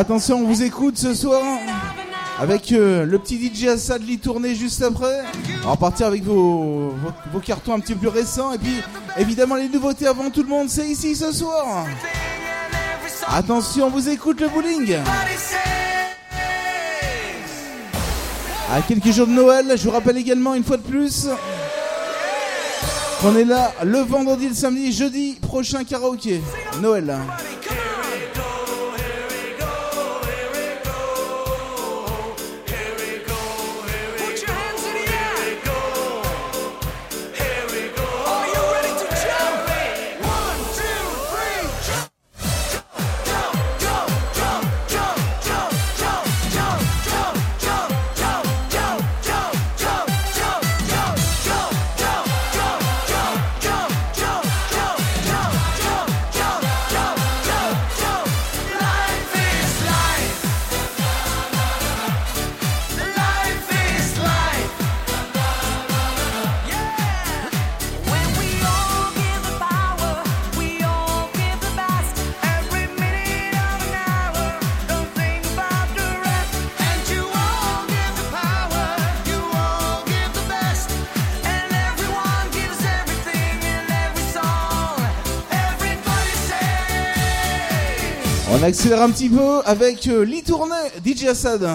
attention, 0.01 0.39
on 0.39 0.47
vous 0.47 0.63
écoute 0.63 0.97
ce 0.97 1.15
soir. 1.15 1.43
Avec 2.39 2.73
euh, 2.73 3.05
le 3.05 3.19
petit 3.19 3.39
DJ 3.39 3.67
Assad 3.67 4.03
Lee 4.03 4.19
tourné 4.19 4.55
juste 4.55 4.83
après. 4.83 5.21
On 5.63 5.69
va 5.69 5.77
partir 5.77 6.07
avec 6.07 6.25
vos, 6.25 6.89
vos, 6.89 7.13
vos 7.35 7.41
cartons 7.41 7.75
un 7.75 7.81
petit 7.81 7.93
peu 7.93 8.01
plus 8.01 8.09
récents. 8.09 8.55
Et 8.55 8.59
puis 8.59 8.81
évidemment 9.19 9.57
les 9.57 9.69
nouveautés 9.69 10.07
avant 10.07 10.31
tout 10.31 10.43
le 10.43 10.49
monde, 10.49 10.71
c'est 10.71 10.87
ici 10.87 11.15
ce 11.15 11.33
soir. 11.33 11.85
Attention, 13.29 13.89
on 13.89 13.91
vous 13.91 14.09
écoute 14.09 14.41
le 14.41 14.49
bowling. 14.49 14.97
À 18.73 18.81
quelques 18.89 19.11
jours 19.11 19.27
de 19.27 19.33
Noël, 19.33 19.75
je 19.77 19.85
vous 19.85 19.91
rappelle 19.91 20.17
également 20.17 20.55
une 20.55 20.65
fois 20.65 20.79
de 20.79 20.83
plus 20.83 21.29
qu'on 23.21 23.37
est 23.37 23.45
là 23.45 23.73
le 23.85 23.99
vendredi, 23.99 24.49
le 24.49 24.55
samedi, 24.55 24.93
jeudi 24.93 25.37
prochain 25.43 25.85
karaoké. 25.85 26.41
Noël. 26.81 27.19
accélère 88.71 89.03
un 89.03 89.11
petit 89.11 89.29
peu 89.29 89.61
avec 89.65 90.07
euh, 90.07 90.25
DJ 91.05 91.25
Assad. 91.25 91.69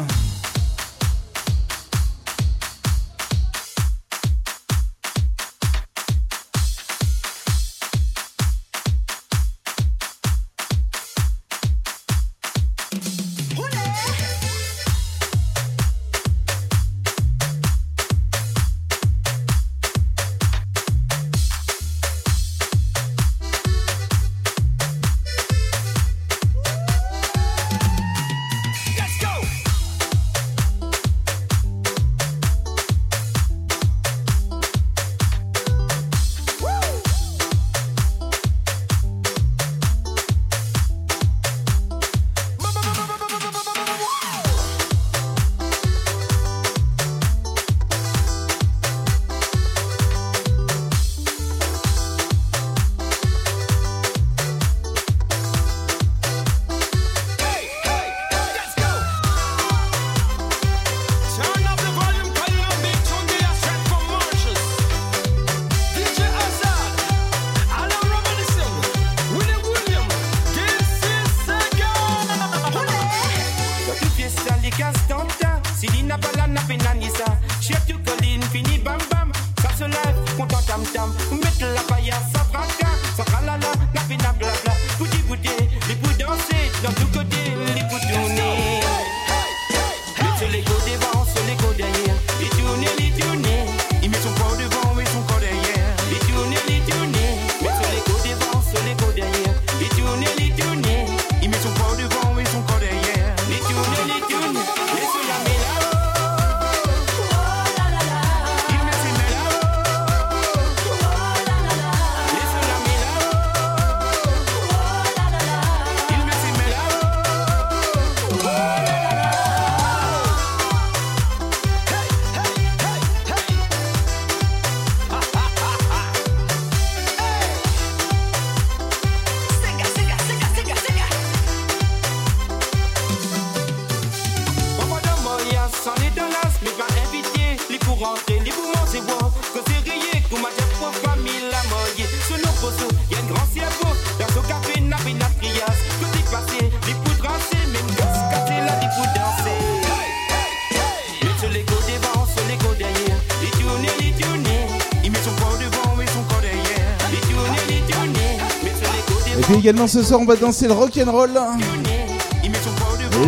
également 159.65 159.87
ce 159.87 160.03
soir, 160.03 160.19
on 160.21 160.25
va 160.25 160.35
danser 160.35 160.67
le 160.67 160.73
rock 160.73 160.91
and 161.03 161.11
roll. 161.11 161.31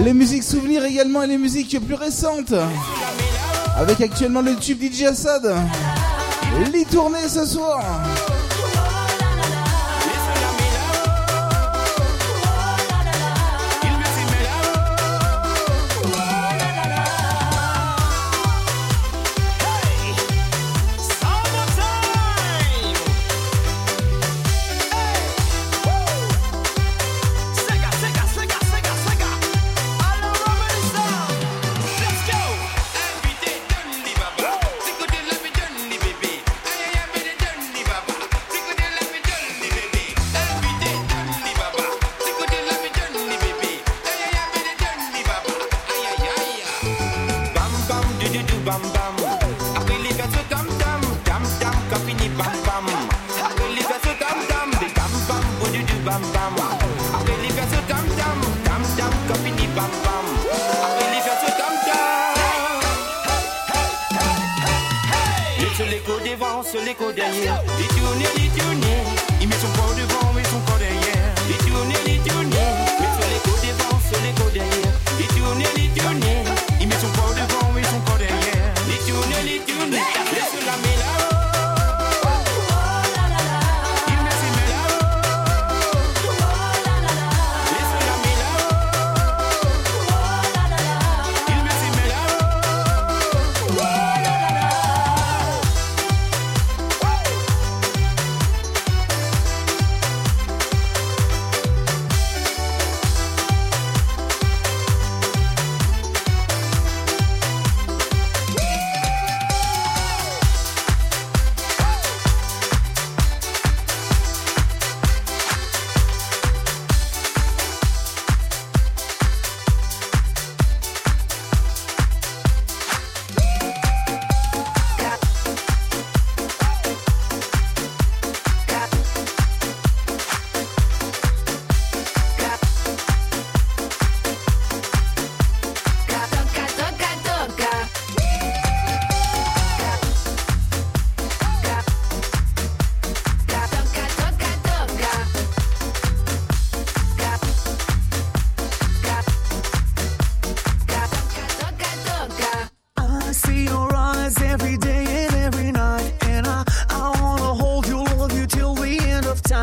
Les 0.05 0.13
musiques 0.13 0.43
souvenirs 0.43 0.85
également 0.85 1.23
et 1.23 1.27
les 1.27 1.39
musiques 1.39 1.83
plus 1.83 1.95
récentes. 1.95 2.53
Avec 3.75 4.01
actuellement 4.01 4.41
le 4.41 4.55
tube 4.55 4.79
DJ 4.79 5.05
Assad. 5.05 5.51
Les 6.71 6.85
tournées 6.85 7.27
ce 7.27 7.43
soir. 7.43 7.81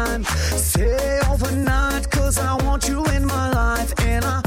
time. 0.05 0.25
Stay 0.57 1.21
overnight, 1.31 2.11
cause 2.11 2.39
I 2.39 2.55
want 2.65 2.89
you 2.89 3.05
in 3.17 3.25
my 3.27 3.51
life. 3.51 3.93
And 4.01 4.25
I 4.25 4.44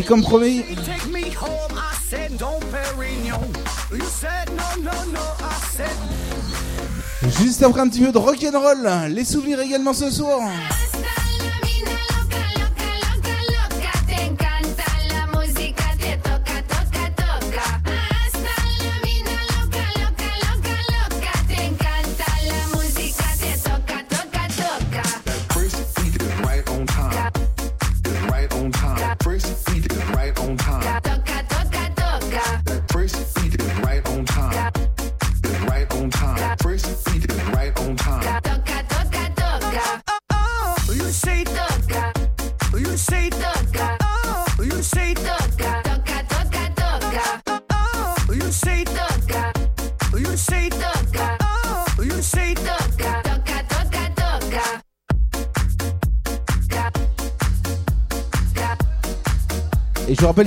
Et 0.00 0.02
comme 0.02 0.22
promis. 0.22 0.64
Juste 7.38 7.62
après 7.62 7.80
un 7.82 7.88
petit 7.90 8.00
peu 8.00 8.10
de 8.10 8.16
rock'n'roll, 8.16 8.88
les 9.10 9.26
souvenirs 9.26 9.60
également 9.60 9.92
ce 9.92 10.10
soir. 10.10 10.40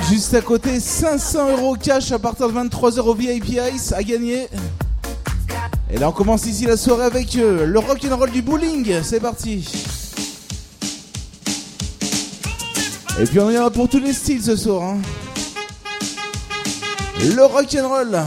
juste 0.02 0.34
à 0.34 0.42
côté 0.42 0.80
500 0.80 1.52
euros 1.52 1.76
cash 1.76 2.12
à 2.12 2.20
partir 2.20 2.48
de 2.50 2.54
23h 2.54 3.02
au 3.02 3.14
VIP 3.14 3.60
Ice 3.74 3.92
à 3.92 4.02
gagner. 4.02 4.48
Et 5.92 5.98
là, 5.98 6.10
on 6.10 6.12
commence 6.12 6.46
ici 6.46 6.66
la 6.66 6.78
soirée 6.78 7.04
avec 7.04 7.36
euh, 7.36 7.66
le 7.66 7.80
rock 7.80 8.00
and 8.10 8.16
roll 8.16 8.32
du 8.32 8.42
bowling. 8.42 9.02
C'est 9.04 9.20
parti. 9.20 9.68
Et 13.20 13.26
puis 13.26 13.40
on 13.40 13.52
y 13.52 13.58
aura 13.58 13.70
pour 13.70 13.88
tous 13.88 14.00
les 14.00 14.14
styles 14.14 14.42
ce 14.42 14.56
soir. 14.56 14.84
Hein. 14.84 15.02
Le 17.36 17.44
rock 17.44 17.76
and 17.80 17.88
roll. 17.88 18.26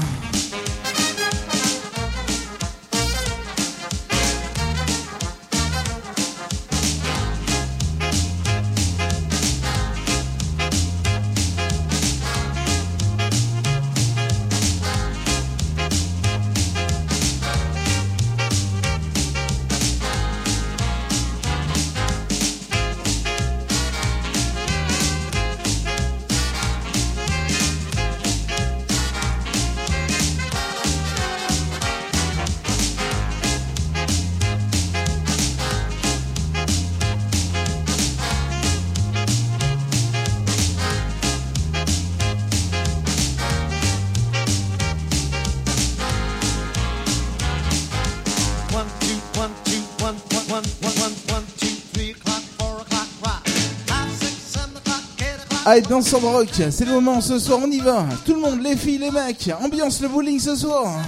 Allez, 55.69 55.81
dans 55.81 56.01
son 56.01 56.21
rock, 56.21 56.47
c'est 56.71 56.85
le 56.85 56.93
moment 56.93 57.21
ce 57.21 57.41
soir, 57.41 57.59
on 57.61 57.69
y 57.69 57.81
va. 57.81 58.07
Tout 58.25 58.35
le 58.35 58.41
monde, 58.41 58.63
les 58.63 58.77
filles, 58.77 58.99
les 58.99 59.11
mecs, 59.11 59.51
ambiance 59.61 60.01
le 60.01 60.07
bowling 60.07 60.39
ce 60.39 60.55
soir. 60.55 61.01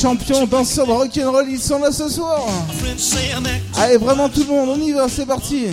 champions 0.00 0.46
danseurs 0.46 0.86
de 0.86 0.92
rock'n'roll, 0.92 1.46
ils 1.50 1.58
sont 1.58 1.78
là 1.80 1.90
ce 1.90 2.08
soir. 2.08 2.40
Allez, 3.76 3.96
vraiment 3.96 4.28
tout 4.28 4.40
le 4.40 4.46
monde, 4.46 4.68
on 4.70 4.80
y 4.80 4.92
va, 4.92 5.08
c'est 5.08 5.26
parti. 5.26 5.66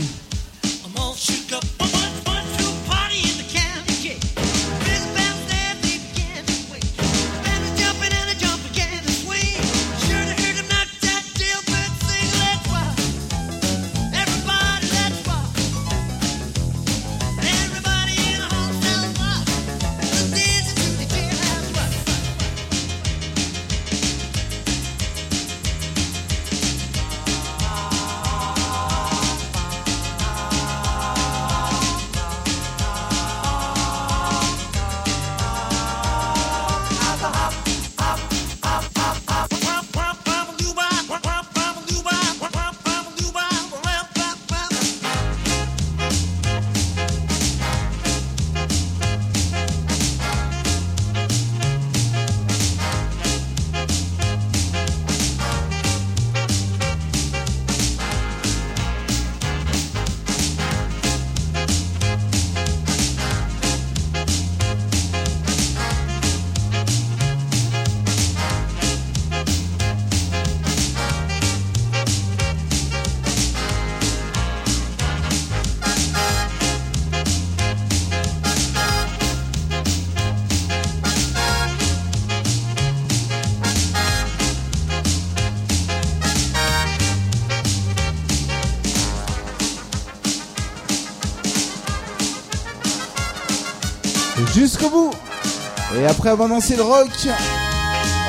Et 96.05 96.07
après 96.07 96.29
avoir 96.29 96.47
dansé 96.47 96.75
le 96.75 96.83
rock, 96.83 97.09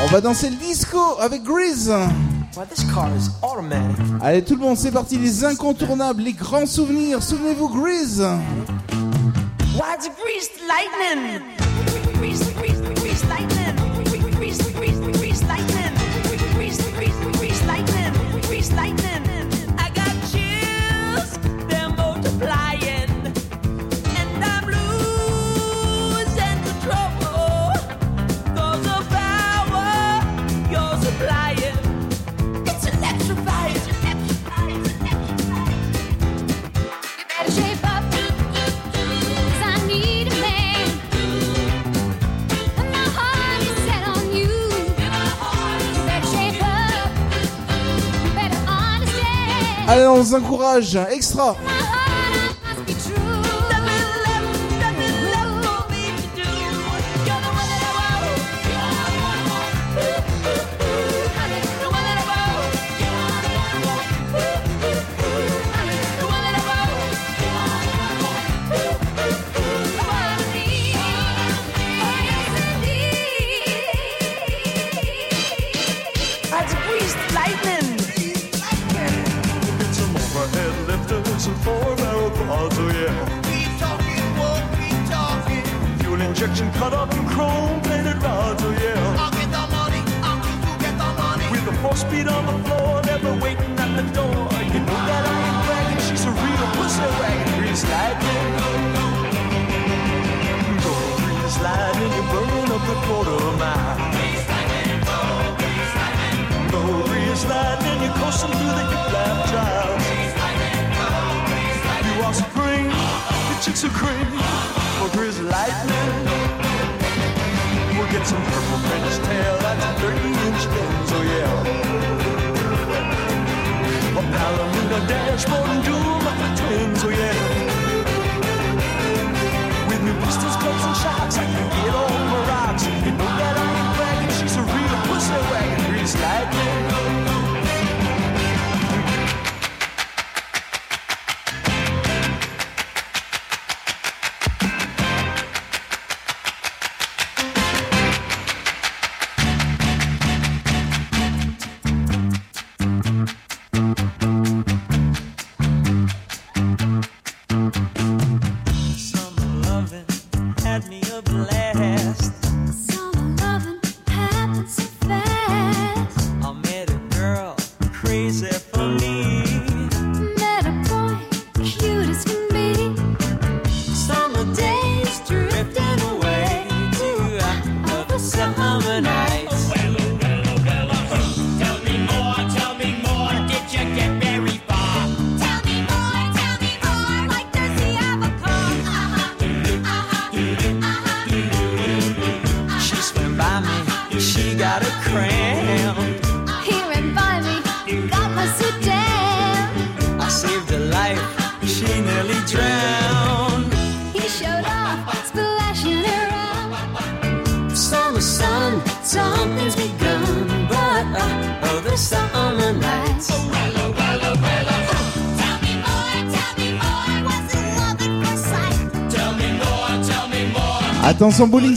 on 0.02 0.06
va 0.06 0.22
danser 0.22 0.48
le 0.48 0.56
disco 0.56 0.98
avec 1.20 1.42
Grease. 1.42 1.92
Allez 4.22 4.42
tout 4.42 4.54
le 4.54 4.60
monde, 4.62 4.78
c'est 4.78 4.92
parti, 4.92 5.18
les 5.18 5.44
incontournables, 5.44 6.22
les 6.22 6.32
grands 6.32 6.64
souvenirs. 6.64 7.22
Souvenez-vous 7.22 7.68
Grease. 7.68 8.26
Why 9.74 9.98
Grease 9.98 10.48
lightning? 10.66 11.42
on 50.16 50.22
vous 50.22 50.34
encourage. 50.34 50.96
Hein, 50.96 51.06
extra. 51.10 51.56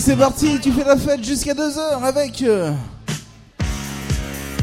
c'est 0.09 0.15
parti, 0.15 0.59
tu 0.59 0.71
fais 0.71 0.83
la 0.83 0.97
fête 0.97 1.23
jusqu'à 1.23 1.53
2h 1.53 2.03
avec 2.03 2.41
euh, 2.41 2.71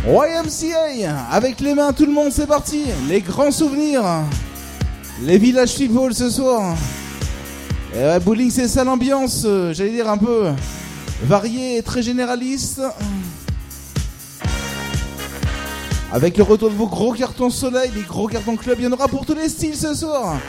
YMCA, 0.04 1.20
avec 1.30 1.60
les 1.60 1.72
mains, 1.72 1.92
tout 1.92 2.04
le 2.04 2.10
monde, 2.10 2.32
c'est 2.32 2.48
parti, 2.48 2.86
les 3.08 3.20
grands 3.20 3.52
souvenirs, 3.52 4.02
les 5.22 5.38
villages 5.38 5.76
people 5.76 6.12
ce 6.12 6.30
soir. 6.30 6.74
Et 7.94 7.98
ouais, 7.98 8.18
bowling, 8.18 8.50
c'est 8.50 8.66
ça 8.66 8.82
l'ambiance, 8.82 9.44
euh, 9.44 9.72
j'allais 9.72 9.92
dire 9.92 10.10
un 10.10 10.18
peu 10.18 10.50
variée 11.22 11.76
et 11.76 11.82
très 11.82 12.02
généraliste. 12.02 12.82
Avec 16.12 16.38
le 16.38 16.42
retour 16.42 16.70
de 16.70 16.74
vos 16.74 16.88
gros 16.88 17.12
cartons 17.12 17.50
soleil, 17.50 17.92
les 17.94 18.02
gros 18.02 18.26
cartons 18.26 18.56
club, 18.56 18.78
il 18.80 18.84
y 18.86 18.88
en 18.88 18.92
aura 18.92 19.06
pour 19.06 19.24
tous 19.24 19.34
les 19.34 19.48
styles 19.48 19.76
ce 19.76 19.94
soir. 19.94 20.40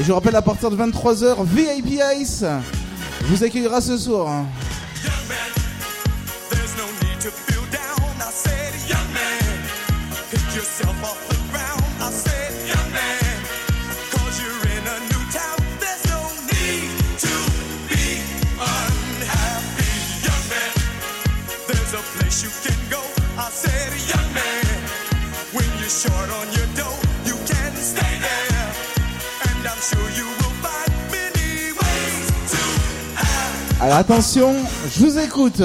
Et 0.00 0.02
je 0.02 0.12
rappelle 0.12 0.36
à 0.36 0.40
partir 0.40 0.70
de 0.70 0.76
23h, 0.76 1.44
VIP 1.44 2.00
Ice 2.18 2.42
vous 3.26 3.42
accueillera 3.42 3.80
ce 3.80 3.98
soir. 3.98 4.28
Hein. 4.28 4.46
Attention, 33.98 34.54
je 34.94 35.06
vous 35.06 35.18
écoute. 35.18 35.62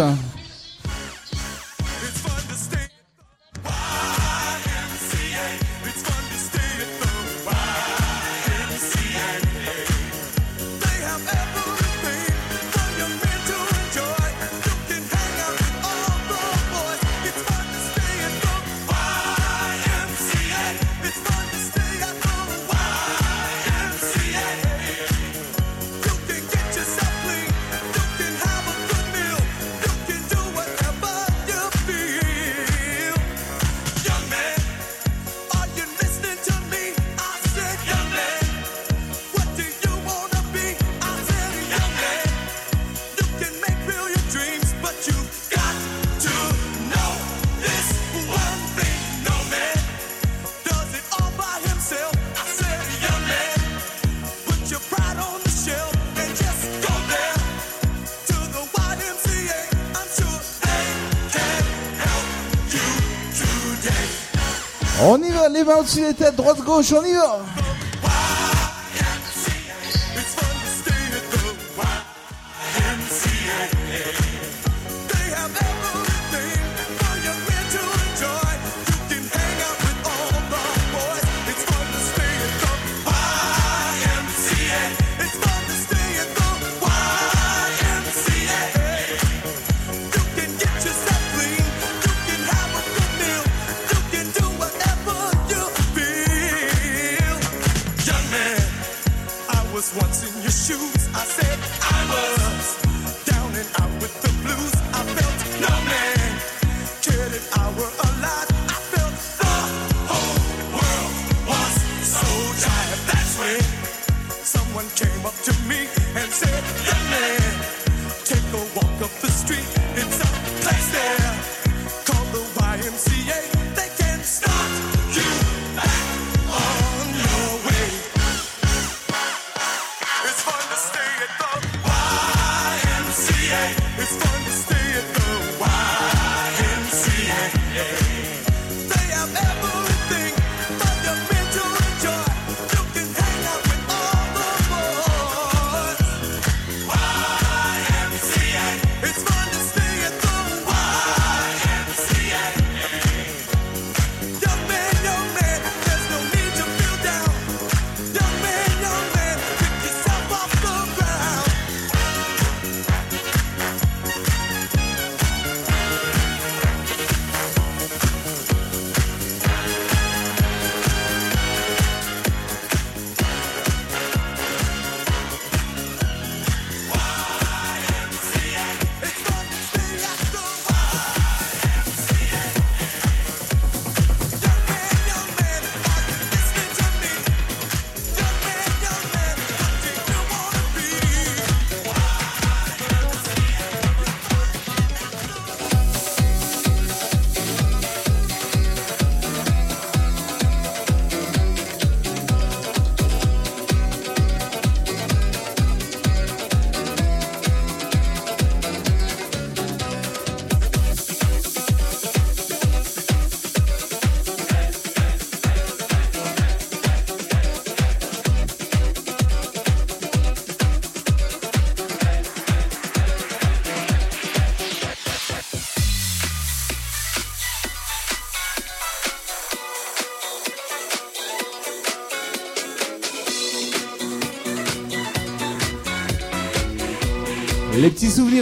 au-dessus 65.81 66.01
des 66.01 66.13
têtes, 66.13 66.35
droite, 66.35 66.59
gauche, 66.59 66.93
on 66.93 67.03
y 67.03 67.13
va. 67.13 67.39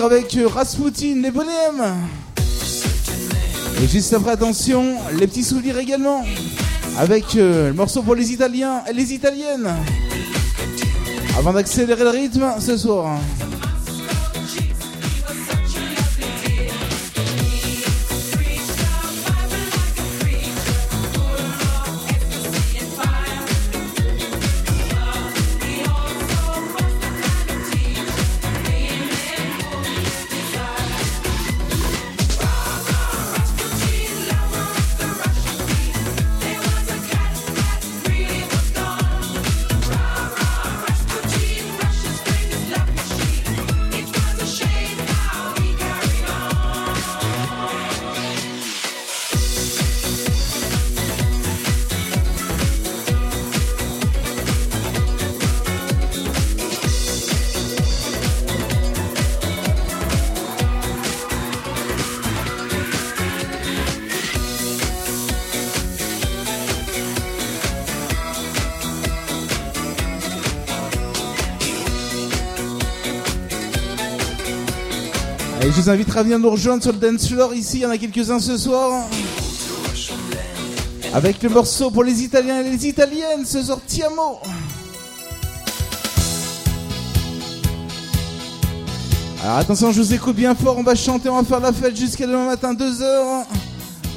avec 0.06 0.38
Rasputin, 0.46 1.22
les 1.22 1.32
bonhommes. 1.32 1.96
Et 3.82 3.88
juste 3.88 4.14
après, 4.14 4.32
attention, 4.32 4.96
les 5.18 5.28
petits 5.28 5.44
souvenirs 5.44 5.78
également. 5.78 6.24
Avec 6.98 7.36
euh, 7.36 7.70
le 7.70 7.74
morceau 7.74 8.02
pour 8.02 8.16
les 8.16 8.32
Italiens 8.32 8.84
et 8.90 8.94
les 8.94 9.14
Italiennes. 9.14 9.70
Avant 11.38 11.54
d'accélérer 11.54 12.04
le 12.04 12.10
rythme 12.10 12.46
ce 12.60 12.78
soir. 12.78 13.18
vous 75.90 75.96
invitera 75.96 76.20
à 76.20 76.24
venir 76.24 76.38
nous 76.38 76.52
rejoindre 76.52 76.84
sur 76.84 76.92
le 76.92 77.00
dance 77.00 77.28
floor 77.28 77.56
ici. 77.56 77.78
Il 77.78 77.82
y 77.82 77.86
en 77.88 77.90
a 77.90 77.98
quelques-uns 77.98 78.40
ce 78.40 78.58
soir. 78.58 79.08
Avec 81.16 81.42
le 81.42 81.50
morceau 81.50 81.90
pour 81.90 82.04
les 82.04 82.22
Italiens 82.22 82.62
et 82.62 82.70
les 82.70 82.88
Italiennes, 82.88 83.44
ce 83.44 83.64
soir 83.64 83.80
Tiamo. 83.88 84.40
Alors 89.44 89.58
attention, 89.58 89.92
je 89.92 90.00
vous 90.00 90.14
écoute 90.14 90.36
bien 90.36 90.54
fort, 90.54 90.78
on 90.78 90.84
va 90.84 90.94
chanter, 90.94 91.28
on 91.28 91.42
va 91.42 91.44
faire 91.44 91.60
la 91.60 91.74
fête 91.74 91.98
jusqu'à 91.98 92.28
demain 92.28 92.46
matin 92.46 92.76
2h. 92.76 93.46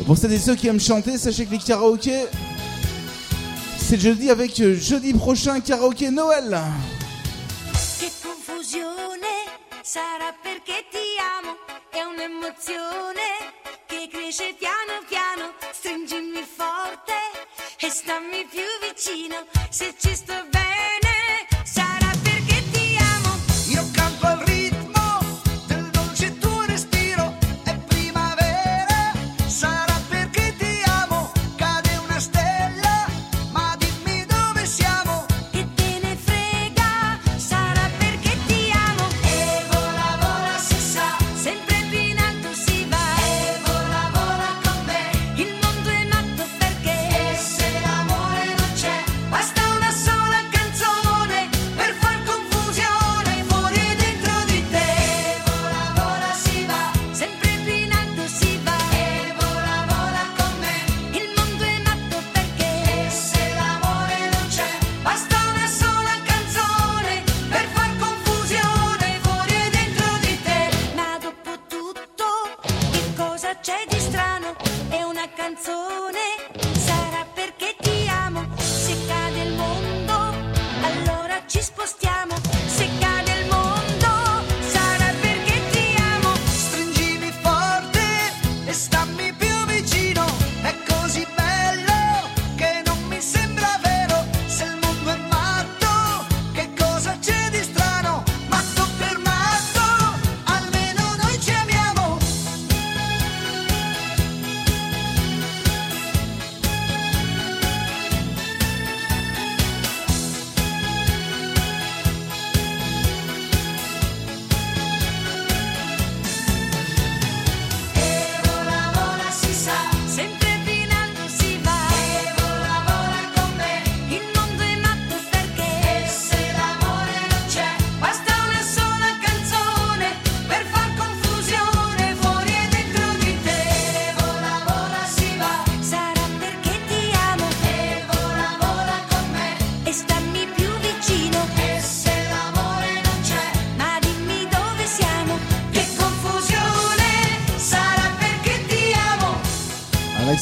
Pour 0.04 0.18
celles 0.18 0.34
et 0.34 0.38
ceux 0.38 0.54
qui 0.54 0.68
aiment 0.68 0.80
chanter, 0.80 1.16
sachez 1.16 1.46
que 1.46 1.52
les 1.52 1.58
karaokés, 1.58 2.26
c'est 3.78 3.98
jeudi 3.98 4.28
avec 4.28 4.60
euh, 4.60 4.76
jeudi 4.78 5.14
prochain 5.14 5.58
karaoké 5.60 6.10
Noël. 6.10 6.60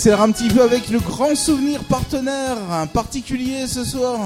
s'accélère 0.00 0.22
un 0.22 0.32
petit 0.32 0.48
peu 0.48 0.62
avec 0.62 0.88
le 0.88 0.98
grand 0.98 1.34
souvenir 1.34 1.84
partenaire 1.84 2.56
particulier 2.94 3.66
ce 3.66 3.84
soir. 3.84 4.18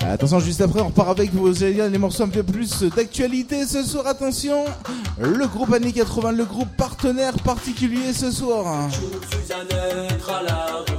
Attention, 0.00 0.40
juste 0.40 0.60
après, 0.60 0.80
on 0.80 0.88
repart 0.88 1.10
avec 1.10 1.32
vos 1.32 1.48
les 1.48 1.98
morceaux 1.98 2.24
un 2.24 2.28
peu 2.28 2.42
plus 2.42 2.82
d'actualité 2.82 3.64
ce 3.66 3.84
soir. 3.84 4.04
Attention, 4.08 4.64
le 5.20 5.46
groupe 5.46 5.72
années 5.74 5.92
80, 5.92 6.32
le 6.32 6.44
groupe 6.44 6.76
partenaire 6.76 7.34
particulier 7.44 8.12
ce 8.12 8.32
soir. 8.32 8.90
Je 8.90 8.96
suis 8.96 9.52
à 9.52 10.42
la 10.42 10.66
rue. 10.88 10.95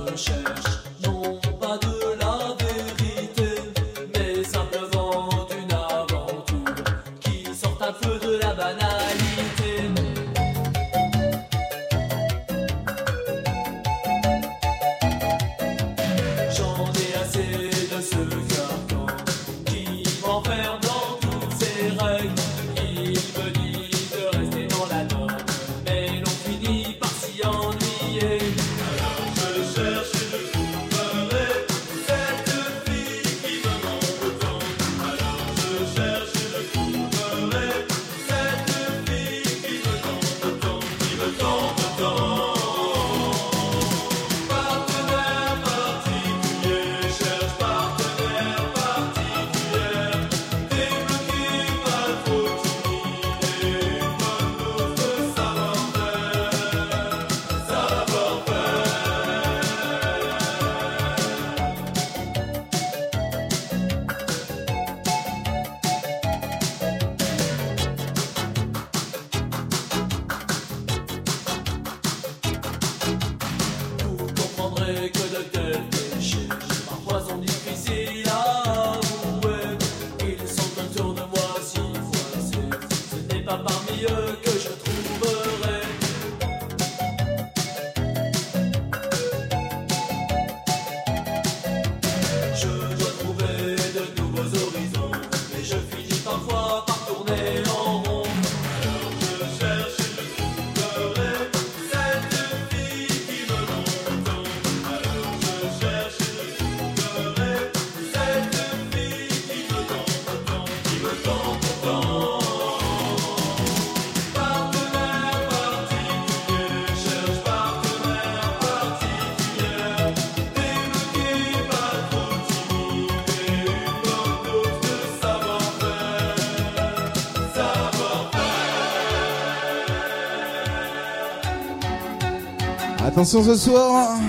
Attention 133.18 133.44
ce 133.44 133.56
soir. 133.56 134.20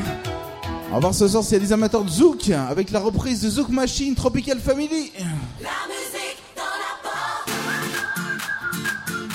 On 0.88 0.94
va 0.94 1.00
voir 1.00 1.14
ce 1.14 1.28
soir 1.28 1.44
s'il 1.44 1.52
y 1.52 1.56
a 1.56 1.58
des 1.58 1.74
amateurs 1.74 2.04
de 2.04 2.08
Zouk 2.08 2.48
avec 2.48 2.90
la 2.90 3.00
reprise 3.00 3.42
de 3.42 3.50
Zouk 3.50 3.68
Machine 3.68 4.14
Tropical 4.14 4.58
Family. 4.58 5.12
La 5.60 5.68
musique 5.88 6.38
dans 6.56 6.62
la 6.62 6.96
porte. 7.02 7.50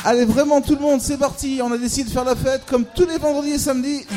Allez, 0.05 0.25
vraiment 0.25 0.59
tout 0.59 0.73
le 0.73 0.81
monde, 0.81 1.01
c'est 1.01 1.19
parti. 1.19 1.59
On 1.63 1.71
a 1.71 1.77
décidé 1.77 2.09
de 2.09 2.11
faire 2.11 2.23
la 2.23 2.35
fête 2.35 2.63
comme 2.65 2.83
tous 2.95 3.05
les 3.05 3.19
vendredis 3.19 3.51
et 3.51 3.59
samedis. 3.59 4.07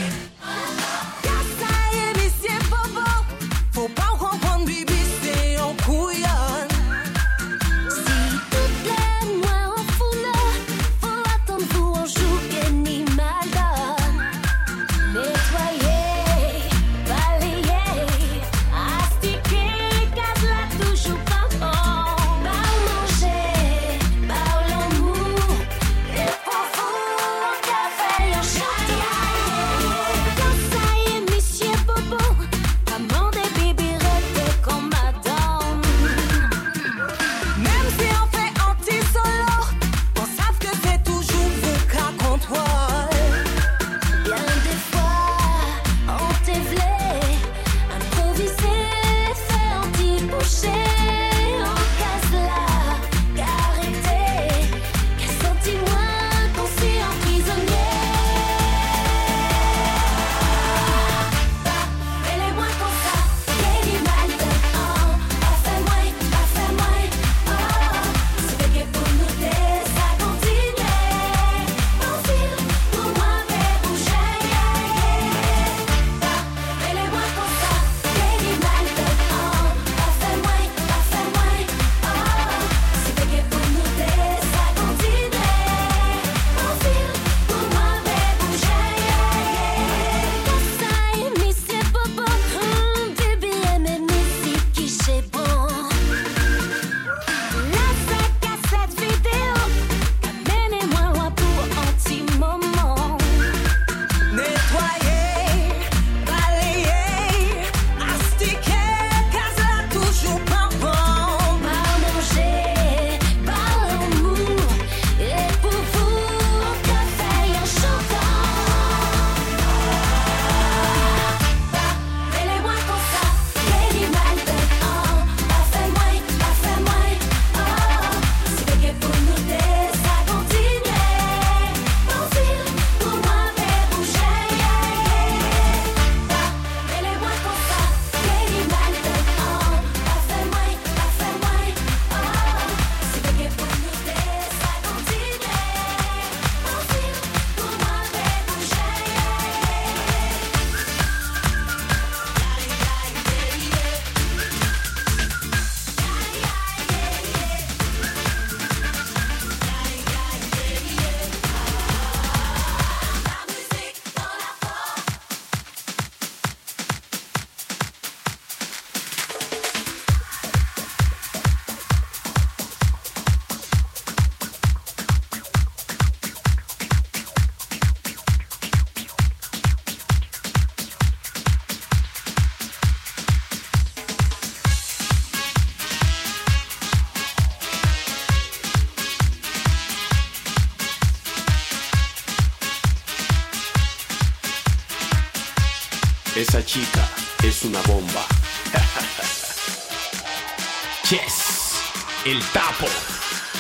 chica 196.67 197.09
es 197.45 197.63
una 197.63 197.81
bomba. 197.83 198.27
Chess, 201.05 201.81
el 202.25 202.43
tapo, 202.47 202.87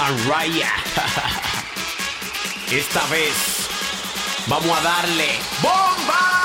Araya. 0.00 0.72
Esta 2.70 3.06
vez 3.06 3.68
vamos 4.48 4.76
a 4.76 4.82
darle 4.82 5.38
bomba. 5.62 6.35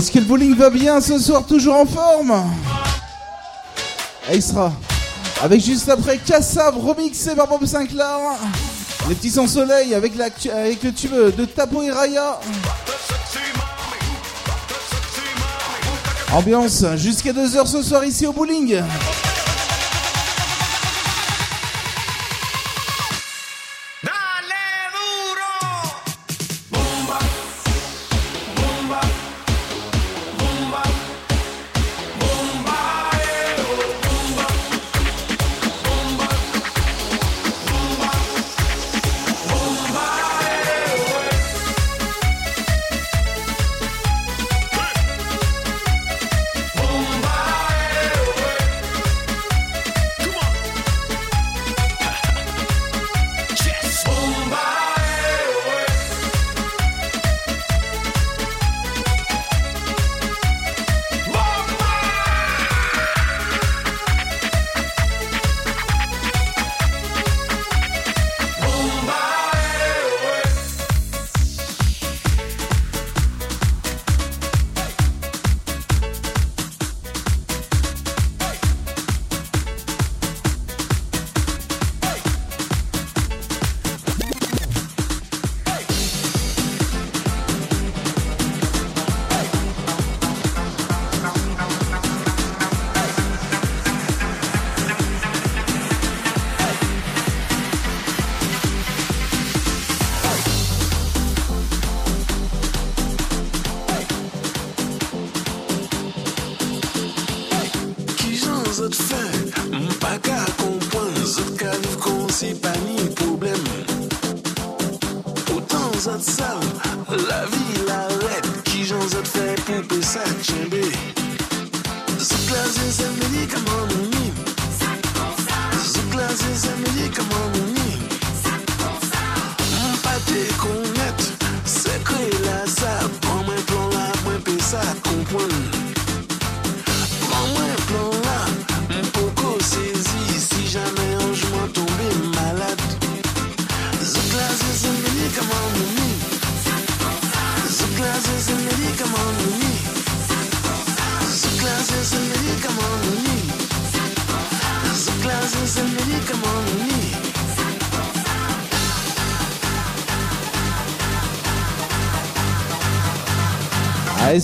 Est-ce 0.00 0.10
que 0.10 0.18
le 0.18 0.24
bowling 0.24 0.56
va 0.56 0.70
bien 0.70 0.98
ce 0.98 1.18
soir 1.18 1.44
Toujours 1.44 1.76
en 1.76 1.84
forme 1.84 2.32
Extra. 4.30 4.72
Avec 5.42 5.62
juste 5.62 5.90
après 5.90 6.16
Kassav 6.16 6.74
remixé 6.78 7.34
par 7.34 7.46
Bob 7.46 7.66
Sinclair. 7.66 8.16
Les 9.10 9.14
petits 9.14 9.28
sans 9.28 9.46
soleil 9.46 9.92
avec, 9.94 10.12
avec 10.18 10.82
le 10.82 10.94
tube 10.94 11.12
de 11.12 11.44
Tapo 11.44 11.82
et 11.82 11.90
Raya. 11.90 12.40
Ambiance 16.32 16.82
jusqu'à 16.96 17.34
2h 17.34 17.66
ce 17.66 17.82
soir 17.82 18.02
ici 18.02 18.26
au 18.26 18.32
bowling. 18.32 18.80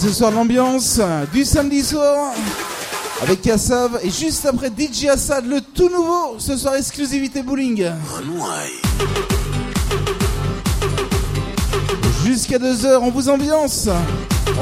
ce 0.06 0.12
soir 0.12 0.30
l'ambiance 0.30 1.00
du 1.32 1.44
samedi 1.44 1.82
soir 1.82 2.32
avec 3.22 3.42
Kassav 3.42 3.98
et 4.04 4.10
juste 4.10 4.46
après 4.46 4.68
DJ 4.68 5.06
Assad, 5.06 5.44
le 5.46 5.60
tout 5.60 5.88
nouveau, 5.88 6.36
ce 6.38 6.56
soir 6.56 6.76
exclusivité 6.76 7.42
bowling. 7.42 7.90
Jusqu'à 12.24 12.58
2h, 12.58 12.98
on 13.02 13.10
vous 13.10 13.28
ambiance. 13.28 13.88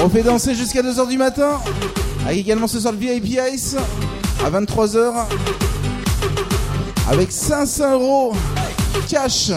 On 0.00 0.08
fait 0.08 0.22
danser 0.22 0.54
jusqu'à 0.54 0.80
2h 0.80 1.08
du 1.08 1.18
matin. 1.18 1.60
Avec 2.24 2.38
également 2.38 2.66
ce 2.66 2.80
soir 2.80 2.94
le 2.94 2.98
VIP 2.98 3.38
Ice 3.52 3.76
à 4.42 4.50
23h. 4.50 5.26
Avec 7.10 7.30
500 7.30 7.92
euros 7.92 8.34
cash 9.10 9.50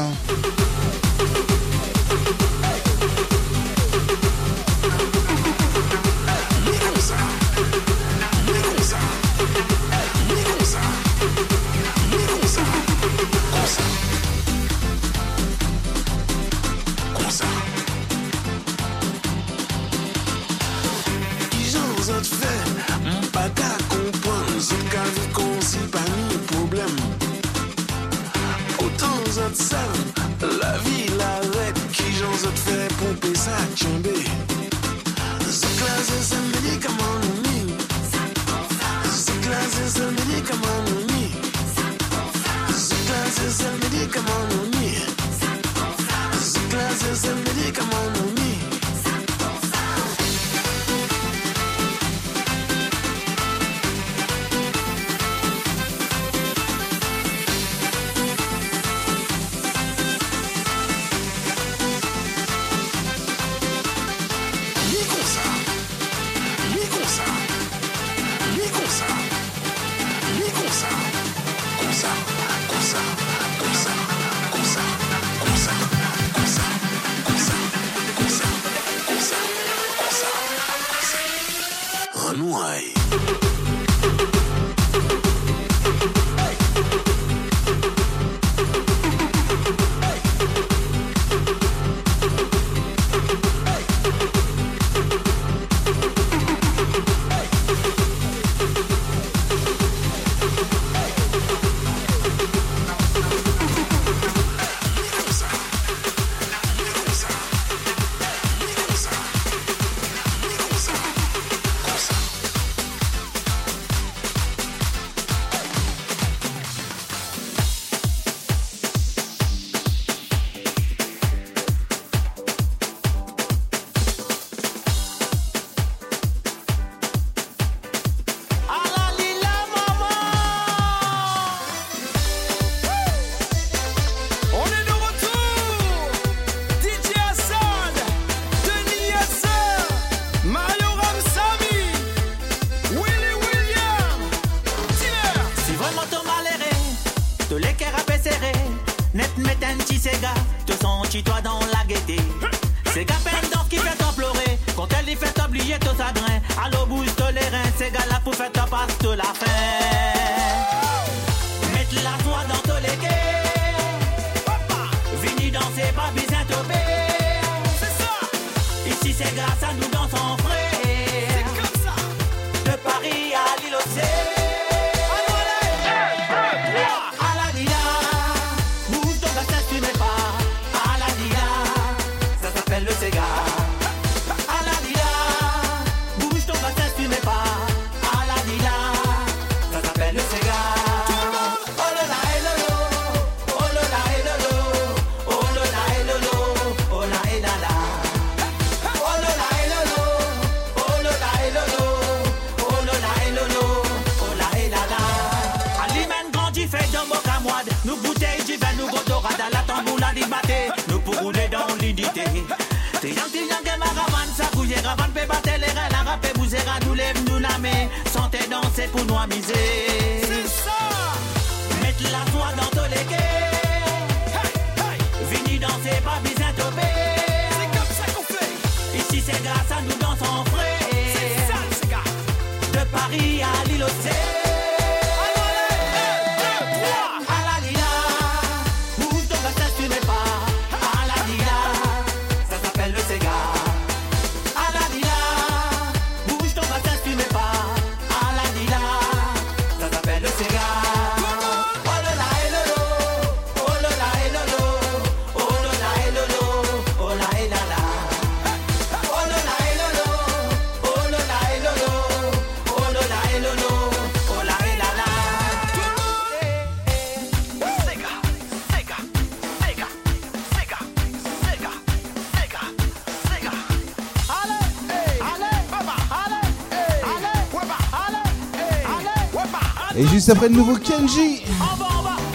s'appelle 280.34 280.52
nouveau 280.52 280.76
Kenji. 280.76 281.42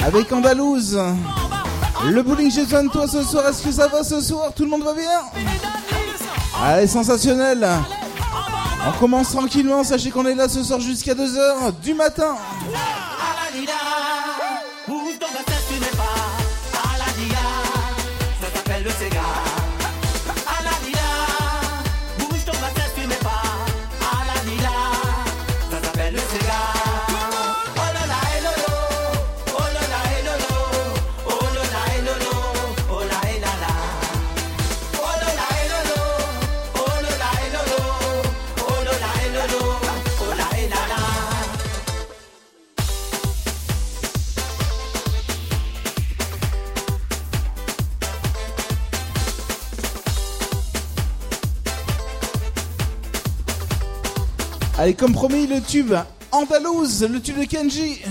Avec 0.02 0.32
Andalouse. 0.32 0.98
Le 2.06 2.22
bowling 2.22 2.50
chez 2.50 2.64
de 2.64 2.88
toi 2.90 3.06
ce 3.06 3.22
soir, 3.22 3.46
est-ce 3.46 3.62
que 3.62 3.70
ça 3.70 3.86
va 3.86 4.02
ce 4.02 4.18
soir? 4.22 4.50
Tout 4.56 4.64
le 4.64 4.70
monde 4.70 4.82
va 4.82 4.94
bien? 4.94 5.20
Allez, 6.64 6.86
sensationnel. 6.86 7.68
On 8.88 8.98
commence 8.98 9.32
tranquillement, 9.32 9.84
sachez 9.84 10.10
qu'on 10.10 10.24
est 10.24 10.34
là 10.34 10.48
ce 10.48 10.62
soir 10.62 10.80
jusqu'à 10.80 11.12
2h 11.12 11.80
du 11.82 11.92
matin. 11.92 12.34
Et 54.92 54.94
comme 54.94 55.14
promis, 55.14 55.46
le 55.46 55.62
tube 55.62 55.94
andalouse, 56.32 57.02
le 57.10 57.18
tube 57.18 57.38
de 57.38 57.44
Kenji. 57.46 58.02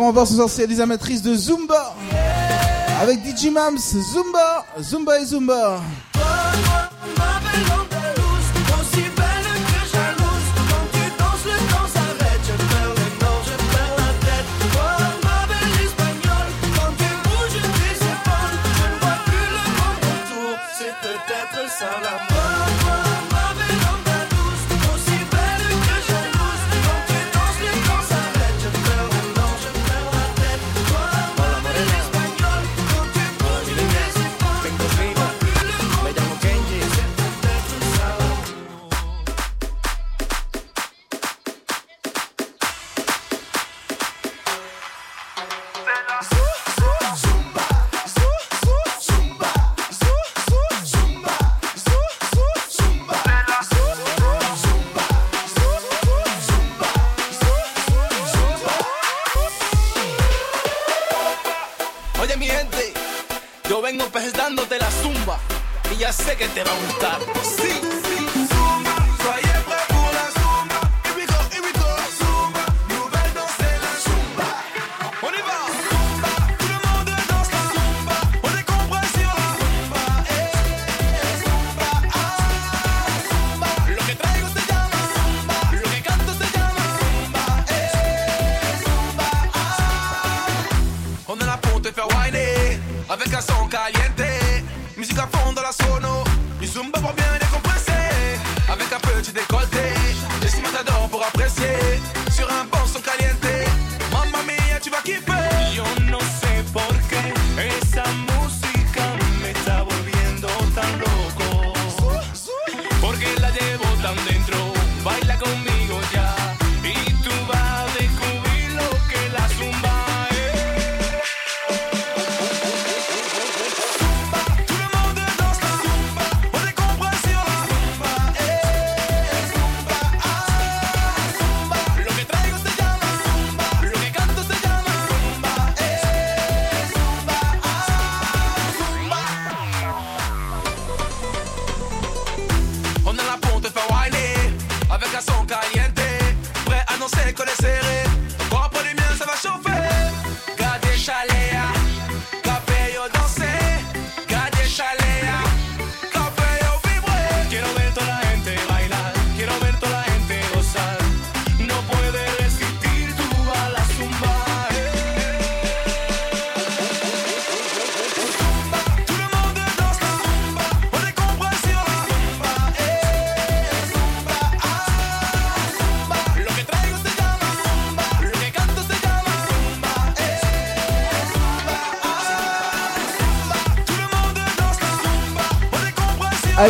on 0.00 0.12
danse 0.12 0.30
ce 0.30 0.36
soir, 0.36 0.48
c'est 0.48 0.62
Elisa 0.64 0.86
Matrice 0.86 1.22
de 1.22 1.34
Zumba. 1.34 1.94
Avec 3.00 3.20
DJ 3.24 3.50
Mams, 3.50 3.78
Zumba, 3.78 4.66
Zumba 4.80 5.20
et 5.20 5.24
Zumba. 5.24 5.80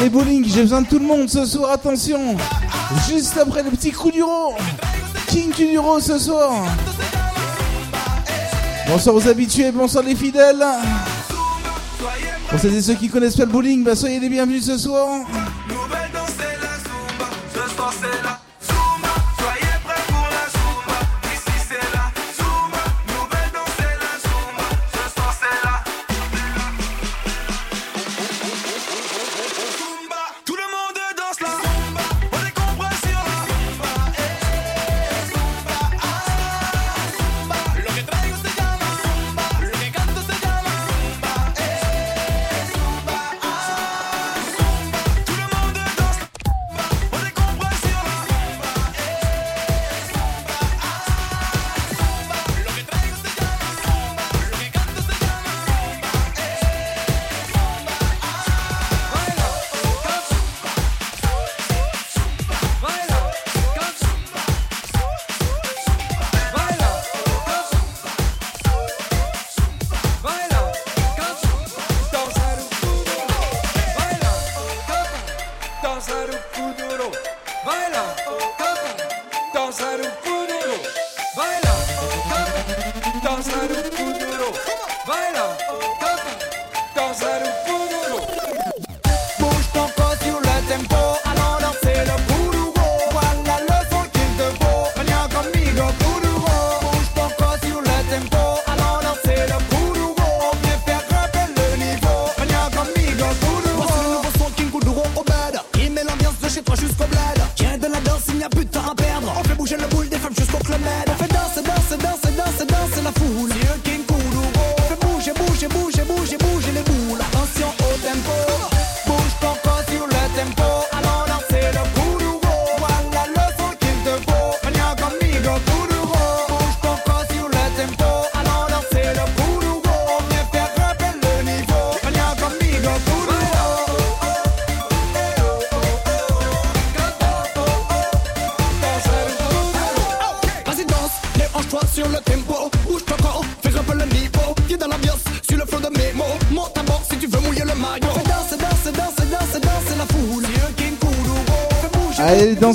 bowling, 0.09 0.45
j'ai 0.49 0.63
besoin 0.63 0.83
de 0.83 0.87
tout 0.87 0.99
le 0.99 1.07
monde 1.07 1.29
ce 1.29 1.45
soir, 1.45 1.73
attention. 1.73 2.37
Juste 3.09 3.37
après 3.39 3.63
le 3.63 3.71
petit 3.71 3.93
coup 3.93 4.11
d'uro 4.11 4.55
King 5.27 5.51
Kuduro 5.51 6.01
ce 6.01 6.19
soir. 6.19 6.53
Bonsoir 8.89 9.17
aux 9.17 9.29
habitués, 9.29 9.71
bonsoir 9.73 10.05
les 10.05 10.15
fidèles. 10.15 10.65
Pour 12.49 12.59
celles 12.59 12.75
et 12.75 12.83
ceux 12.83 12.95
qui 12.95 13.09
connaissent 13.09 13.37
pas 13.37 13.45
le 13.45 13.53
bowling, 13.53 13.85
bah 13.85 13.95
soyez 13.95 14.19
les 14.19 14.29
bienvenus 14.29 14.65
ce 14.65 14.79
soir. 14.79 15.27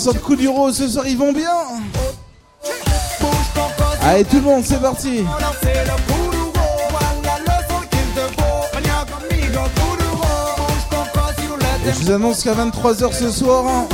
sorte 0.04 0.20
coup 0.20 0.36
du 0.36 0.50
rose 0.50 0.76
ce 0.76 0.90
soir, 0.90 1.08
ils 1.08 1.18
vont 1.18 1.32
bien 1.32 1.50
Allez 4.02 4.26
tout 4.26 4.36
le 4.36 4.42
monde, 4.42 4.64
c'est 4.66 4.82
parti 4.82 5.24
je 11.86 12.06
vous 12.06 12.12
annonce 12.12 12.44
qu'à 12.44 12.54
23h 12.54 13.14
ce 13.14 13.30
soir, 13.30 13.66
hein, 13.68 13.88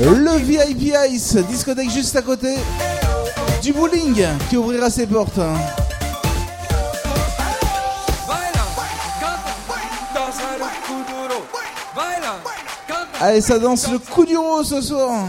le 0.00 0.38
VIP 0.38 0.94
Ice, 1.10 1.36
discothèque 1.36 1.90
juste 1.90 2.16
à 2.16 2.22
côté 2.22 2.56
du 3.62 3.72
bowling 3.72 4.24
qui 4.48 4.56
ouvrira 4.56 4.88
ses 4.88 5.06
portes. 5.06 5.38
Hein. 5.38 5.81
Allez, 13.24 13.40
ça 13.40 13.56
danse 13.56 13.88
le 13.88 14.00
coup 14.00 14.24
du 14.24 14.36
rose 14.36 14.68
ce 14.68 14.80
soir. 14.80 15.28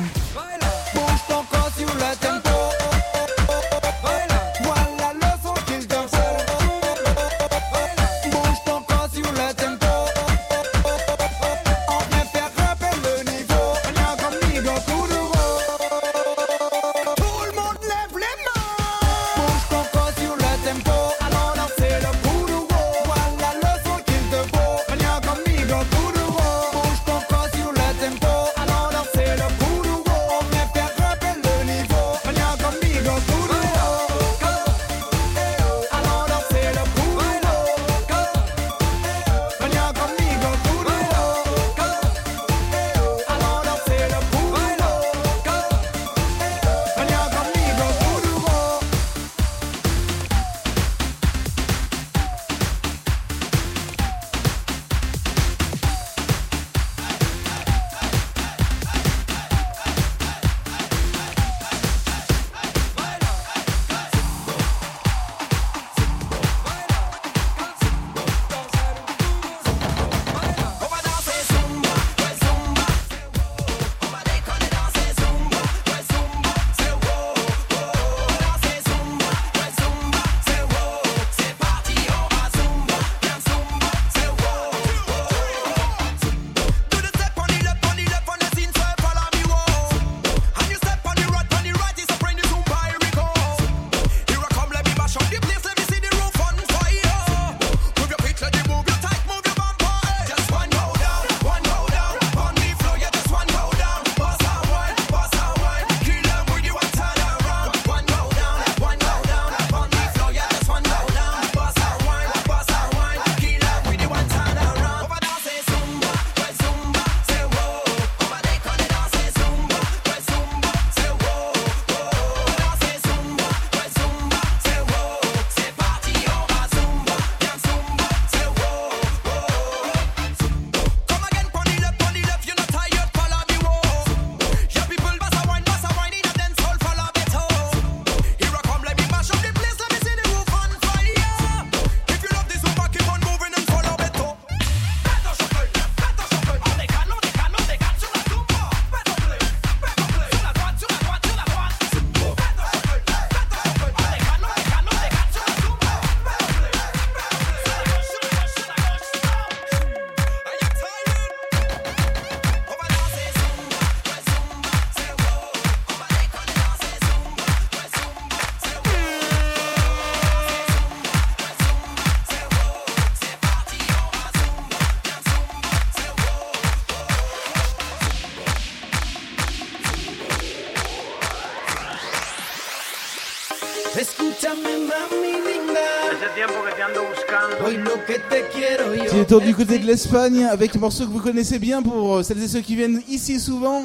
Qui 189.09 189.19
est 189.19 189.25
tour 189.25 189.41
du 189.41 189.55
côté 189.55 189.79
de 189.79 189.85
l'Espagne 189.85 190.45
avec 190.45 190.75
un 190.75 190.79
morceau 190.79 191.05
que 191.05 191.11
vous 191.11 191.19
connaissez 191.19 191.59
bien 191.59 191.81
pour 191.81 192.17
euh, 192.17 192.23
celles 192.23 192.43
et 192.43 192.47
ceux 192.47 192.61
qui 192.61 192.75
viennent 192.75 193.01
ici 193.09 193.39
souvent. 193.39 193.83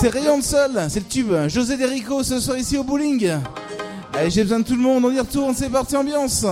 C'est 0.00 0.08
Rayon 0.08 0.38
de 0.38 0.42
Sol, 0.42 0.70
c'est 0.88 1.00
le 1.00 1.06
tube. 1.06 1.32
José 1.48 1.76
Derico 1.76 2.22
ce 2.22 2.40
soir 2.40 2.56
ici 2.58 2.76
au 2.76 2.84
bowling. 2.84 3.32
Allez, 4.14 4.30
j'ai 4.30 4.42
besoin 4.42 4.60
de 4.60 4.64
tout 4.64 4.74
le 4.74 4.82
monde, 4.82 5.04
on 5.04 5.10
y 5.10 5.18
retourne, 5.18 5.54
c'est 5.54 5.70
parti 5.70 5.96
ambiance. 5.96 6.44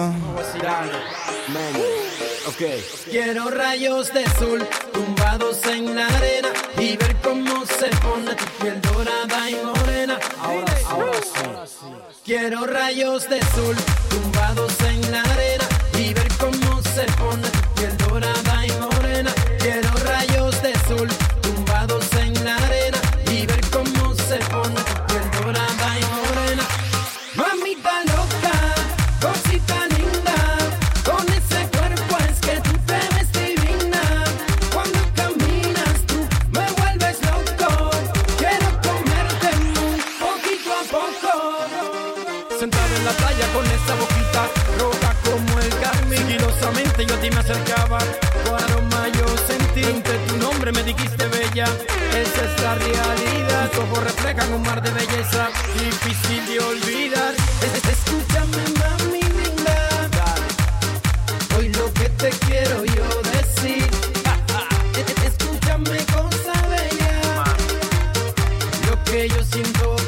Quiero 3.11 3.51
rayos 3.51 4.11
de 4.13 4.25
sol 4.39 4.67
tumbados 4.93 5.61
en 5.67 5.95
la 5.95 6.07
arena 6.07 6.49
y 6.79 6.97
ver 6.97 7.17
cómo 7.23 7.65
se 7.67 7.89
pone 8.03 8.35
tu 8.35 8.45
piel 8.61 8.81
dorada 8.81 9.51
y 9.51 9.57
morena. 9.65 10.19
Ahora, 10.43 10.75
ahora 10.91 11.67
sí. 11.67 11.87
Quiero 12.25 12.67
rayos 12.67 13.29
de 13.29 13.41
sol 13.55 13.77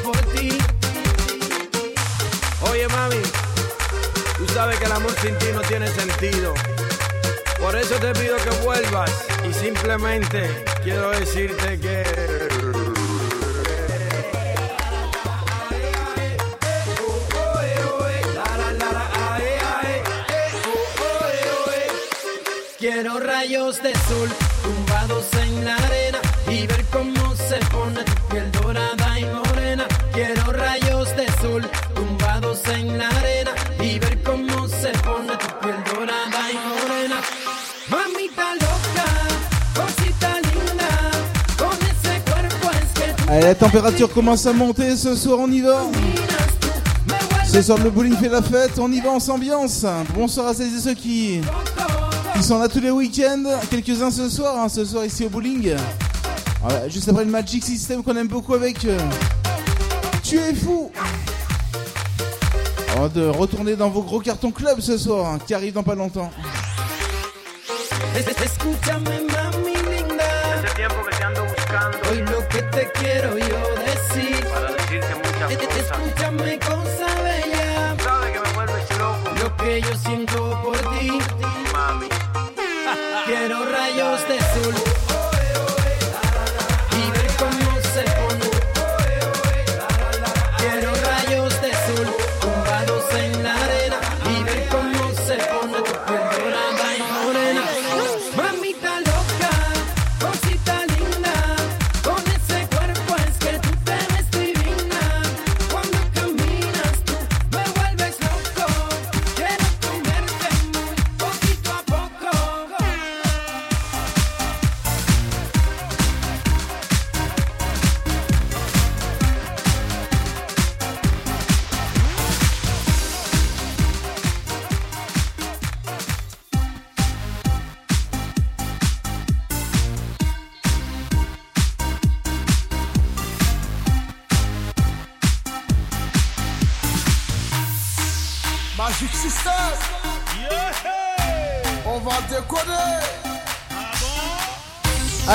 por 0.03 0.17
ti. 0.33 0.57
Oye, 2.71 2.87
mami, 2.87 3.21
tú 4.37 4.47
sabes 4.53 4.77
que 4.79 4.85
el 4.85 4.91
amor 4.91 5.13
sin 5.21 5.37
ti 5.37 5.47
no 5.53 5.61
tiene 5.61 5.87
sentido. 5.87 6.53
Por 7.59 7.75
eso 7.75 7.95
te 7.95 8.13
pido 8.13 8.35
que 8.37 8.49
vuelvas 8.63 9.11
y 9.49 9.53
simplemente 9.53 10.63
quiero 10.83 11.11
decirte 11.11 11.79
que... 11.79 12.03
Quiero 22.77 23.17
rayos 23.21 23.81
de 23.81 23.93
sol 23.93 24.29
tumbados 24.61 25.33
en 25.35 25.63
la 25.63 25.75
arena 25.77 26.19
y 26.49 26.67
ver 26.67 26.83
cómo 26.91 27.33
se 27.33 27.55
pone 27.67 28.03
la 43.53 43.59
température 43.59 44.11
commence 44.11 44.47
à 44.47 44.53
monter 44.53 44.97
ce 44.97 45.15
soir, 45.15 45.37
on 45.39 45.51
y 45.51 45.61
va. 45.61 45.83
Ce 47.45 47.61
soir, 47.61 47.77
le 47.83 47.91
bowling 47.91 48.15
fait 48.17 48.29
la 48.29 48.41
fête, 48.41 48.79
on 48.79 48.91
y 48.91 48.99
va, 48.99 49.09
on 49.11 49.19
s'ambiance. 49.19 49.85
Bonsoir 50.15 50.47
à 50.47 50.53
celles 50.55 50.75
et 50.75 50.79
ceux 50.79 50.95
qui, 50.95 51.39
qui 52.35 52.43
sont 52.43 52.57
là 52.57 52.67
tous 52.67 52.79
les 52.79 52.89
week-ends. 52.89 53.43
Quelques-uns 53.69 54.09
ce 54.09 54.27
soir, 54.27 54.55
hein, 54.59 54.69
ce 54.69 54.83
soir 54.83 55.05
ici 55.05 55.25
au 55.25 55.29
bowling. 55.29 55.75
Voilà, 56.63 56.89
juste 56.89 57.07
après 57.09 57.25
le 57.25 57.29
Magic 57.29 57.63
System 57.63 58.01
qu'on 58.01 58.15
aime 58.17 58.27
beaucoup 58.27 58.55
avec 58.55 58.85
euh, 58.85 58.97
Tu 60.23 60.37
es 60.39 60.55
fou. 60.55 60.89
Avant 62.95 63.07
de 63.09 63.27
retourner 63.27 63.75
dans 63.75 63.89
vos 63.89 64.01
gros 64.01 64.19
cartons 64.19 64.49
club 64.49 64.79
ce 64.79 64.97
soir, 64.97 65.27
hein, 65.33 65.37
qui 65.45 65.53
arrive 65.53 65.73
dans 65.73 65.83
pas 65.83 65.93
longtemps. 65.95 66.31
Es- 68.15 68.21
es- 68.21 68.45
Escúchame, 68.45 69.03
mami 69.03 69.73
linda. 69.91 70.23
Ese 70.65 70.73
tiempo 70.75 70.95
que 71.07 71.15
te 71.15 71.23
ando 71.23 71.52
buscando. 71.73 71.97
Hoy 72.09 72.21
lo 72.21 72.47
que 72.47 72.61
te 72.61 72.91
quiero 72.91 73.37
yo 73.37 73.75
decir. 73.85 74.45
Para 74.47 74.71
decirte 74.73 75.15
muchas 75.15 75.57
cosas. 75.57 75.77
Escúchame, 75.77 76.59
cosa 76.59 77.21
bella. 77.21 77.95
Sabes 78.03 78.31
que 78.31 78.39
me 78.39 78.53
vuelves 78.53 78.97
loco. 78.97 79.31
Lo 79.41 79.57
que 79.57 79.81
yo 79.81 79.95
siento 79.95 80.61
por 80.63 80.77
ti. 80.99 81.19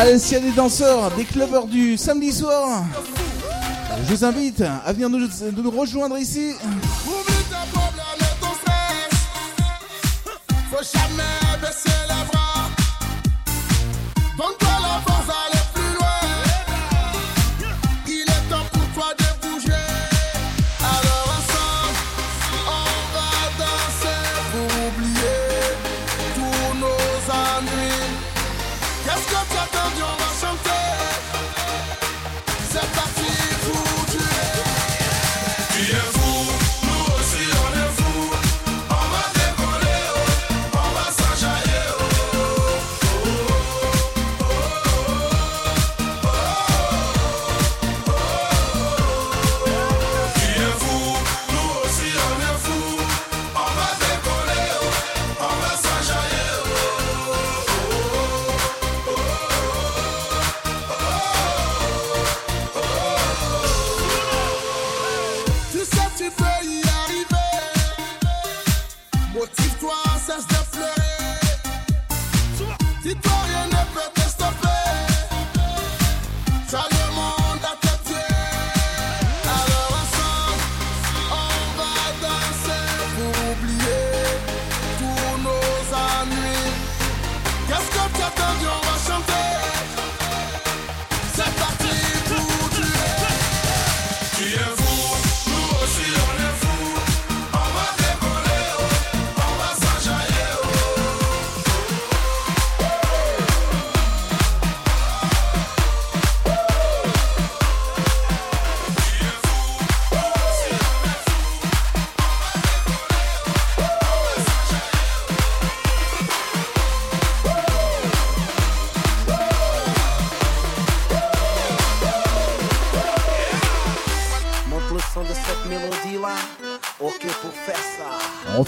Allez, 0.01 0.21
s'il 0.21 0.35
y 0.35 0.37
a 0.37 0.45
des 0.45 0.53
danseurs, 0.53 1.11
des 1.17 1.25
clubbers 1.25 1.67
du 1.67 1.97
samedi 1.97 2.31
soir, 2.31 2.85
je 4.07 4.15
vous 4.15 4.25
invite 4.25 4.61
à 4.61 4.93
venir 4.93 5.09
nous 5.61 5.71
rejoindre 5.73 6.17
ici. 6.17 6.53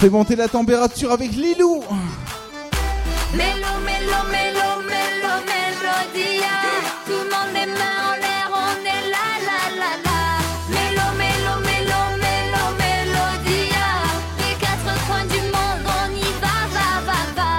Fait 0.01 0.09
monter 0.09 0.35
la 0.35 0.48
température 0.48 1.12
avec 1.12 1.32
Lilou. 1.32 1.85
Mélo, 3.35 3.72
mélo, 3.85 4.18
mélo, 4.32 4.68
mélo, 4.89 5.32
mélodia. 5.44 6.56
Tout 7.05 7.12
le 7.12 7.28
monde 7.28 7.52
les 7.52 7.66
mains 7.66 7.98
en 8.09 8.14
l'air, 8.16 8.48
on 8.51 8.81
est 8.81 9.10
là, 9.10 9.28
là, 9.44 9.60
là, 9.77 9.93
là. 10.02 10.20
Mélo, 10.70 11.06
mélo, 11.18 11.52
mélo, 11.60 12.01
mélo, 12.16 12.62
mélodia. 12.81 13.89
Les 14.39 14.55
quatre 14.59 14.90
coins 15.06 15.27
du 15.27 15.40
monde, 15.52 15.85
on 15.85 16.09
y 16.16 16.32
va, 16.40 16.56
va, 16.72 16.89
va, 17.05 17.20
va. 17.36 17.52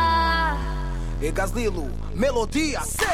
E 1.21 1.31
Gaslilo, 1.31 1.85
melodia. 2.15 2.81
Ok, 2.81 3.05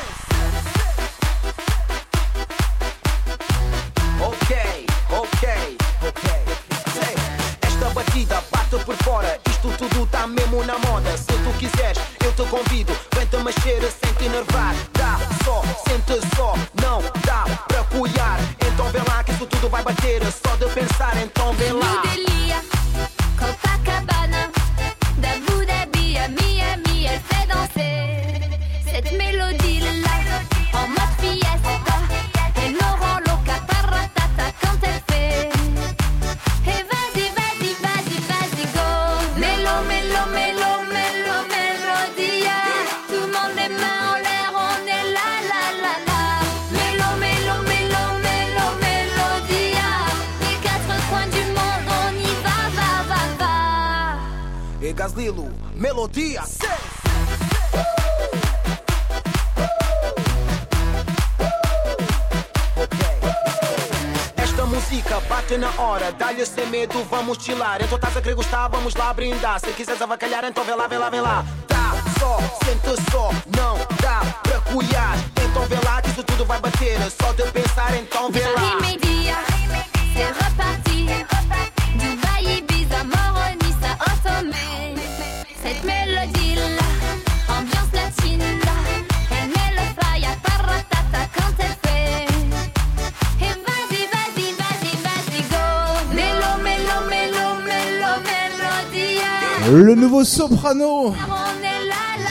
vê 70.68 70.98
lá, 70.98 71.10
vê. 71.10 71.17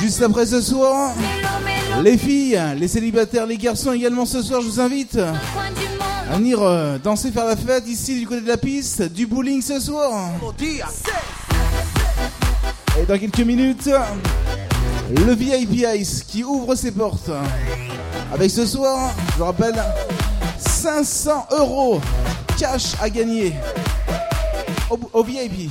Juste 0.01 0.21
après 0.23 0.45
ce 0.45 0.61
soir. 0.61 1.13
Les 2.03 2.19
filles, 2.19 2.61
les 2.79 2.89
célibataires, 2.89 3.47
les 3.47 3.57
garçons 3.57 3.93
également 3.93 4.27
ce 4.27 4.43
soir, 4.43 4.61
je 4.61 4.67
vous 4.67 4.81
invite 4.81 5.17
à 5.17 6.37
venir 6.37 6.61
euh, 6.61 6.99
danser, 6.99 7.31
faire 7.31 7.47
la 7.47 7.57
fête 7.57 7.89
ici 7.89 8.19
du 8.21 8.27
côté 8.27 8.43
de 8.43 8.49
la 8.49 8.59
piste, 8.59 9.03
du 9.05 9.27
bowling 9.27 9.63
ce 9.63 9.81
soir. 9.81 10.33
Et 13.01 13.07
dans 13.07 13.19
quelques 13.19 13.41
minutes, 13.41 13.89
le 15.11 15.35
VIP 15.35 15.87
Ice 15.97 16.23
qui 16.23 16.45
ouvre 16.45 16.75
ses 16.75 16.93
portes. 16.93 17.31
Avec 18.35 18.51
ce 18.51 18.67
soir, 18.67 19.15
je 19.33 19.39
vous 19.39 19.45
rappelle, 19.45 19.83
500 20.59 21.47
euros 21.59 22.01
cash 22.59 22.93
à 23.01 23.09
gagner 23.09 23.55
au 24.91 25.23
VIP. 25.23 25.71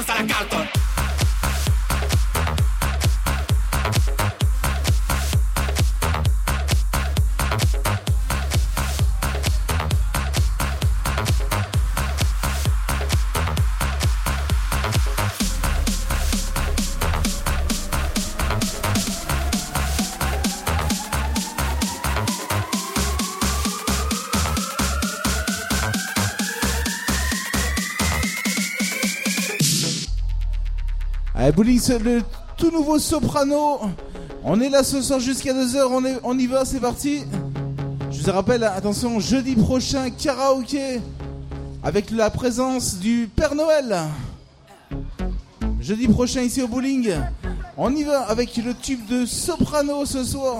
Et 0.00 0.02
on 0.02 0.06
danse 0.06 0.10
à 0.10 0.22
la 0.22 0.26
Carlton. 0.26 0.69
Le 31.62 32.22
tout 32.56 32.70
nouveau 32.70 32.98
soprano. 32.98 33.80
On 34.44 34.62
est 34.62 34.70
là 34.70 34.82
ce 34.82 35.02
soir 35.02 35.20
jusqu'à 35.20 35.52
2h, 35.52 35.82
on, 35.90 36.02
on 36.24 36.38
y 36.38 36.46
va, 36.46 36.64
c'est 36.64 36.80
parti. 36.80 37.24
Je 38.10 38.22
vous 38.22 38.32
rappelle, 38.32 38.64
attention, 38.64 39.20
jeudi 39.20 39.56
prochain, 39.56 40.08
karaoké 40.08 41.02
avec 41.82 42.12
la 42.12 42.30
présence 42.30 42.96
du 42.96 43.28
Père 43.36 43.54
Noël. 43.54 43.94
Jeudi 45.80 46.08
prochain 46.08 46.40
ici 46.40 46.62
au 46.62 46.68
bowling. 46.68 47.12
On 47.76 47.94
y 47.94 48.04
va 48.04 48.22
avec 48.22 48.56
le 48.56 48.72
tube 48.72 49.04
de 49.06 49.26
soprano 49.26 50.06
ce 50.06 50.24
soir. 50.24 50.56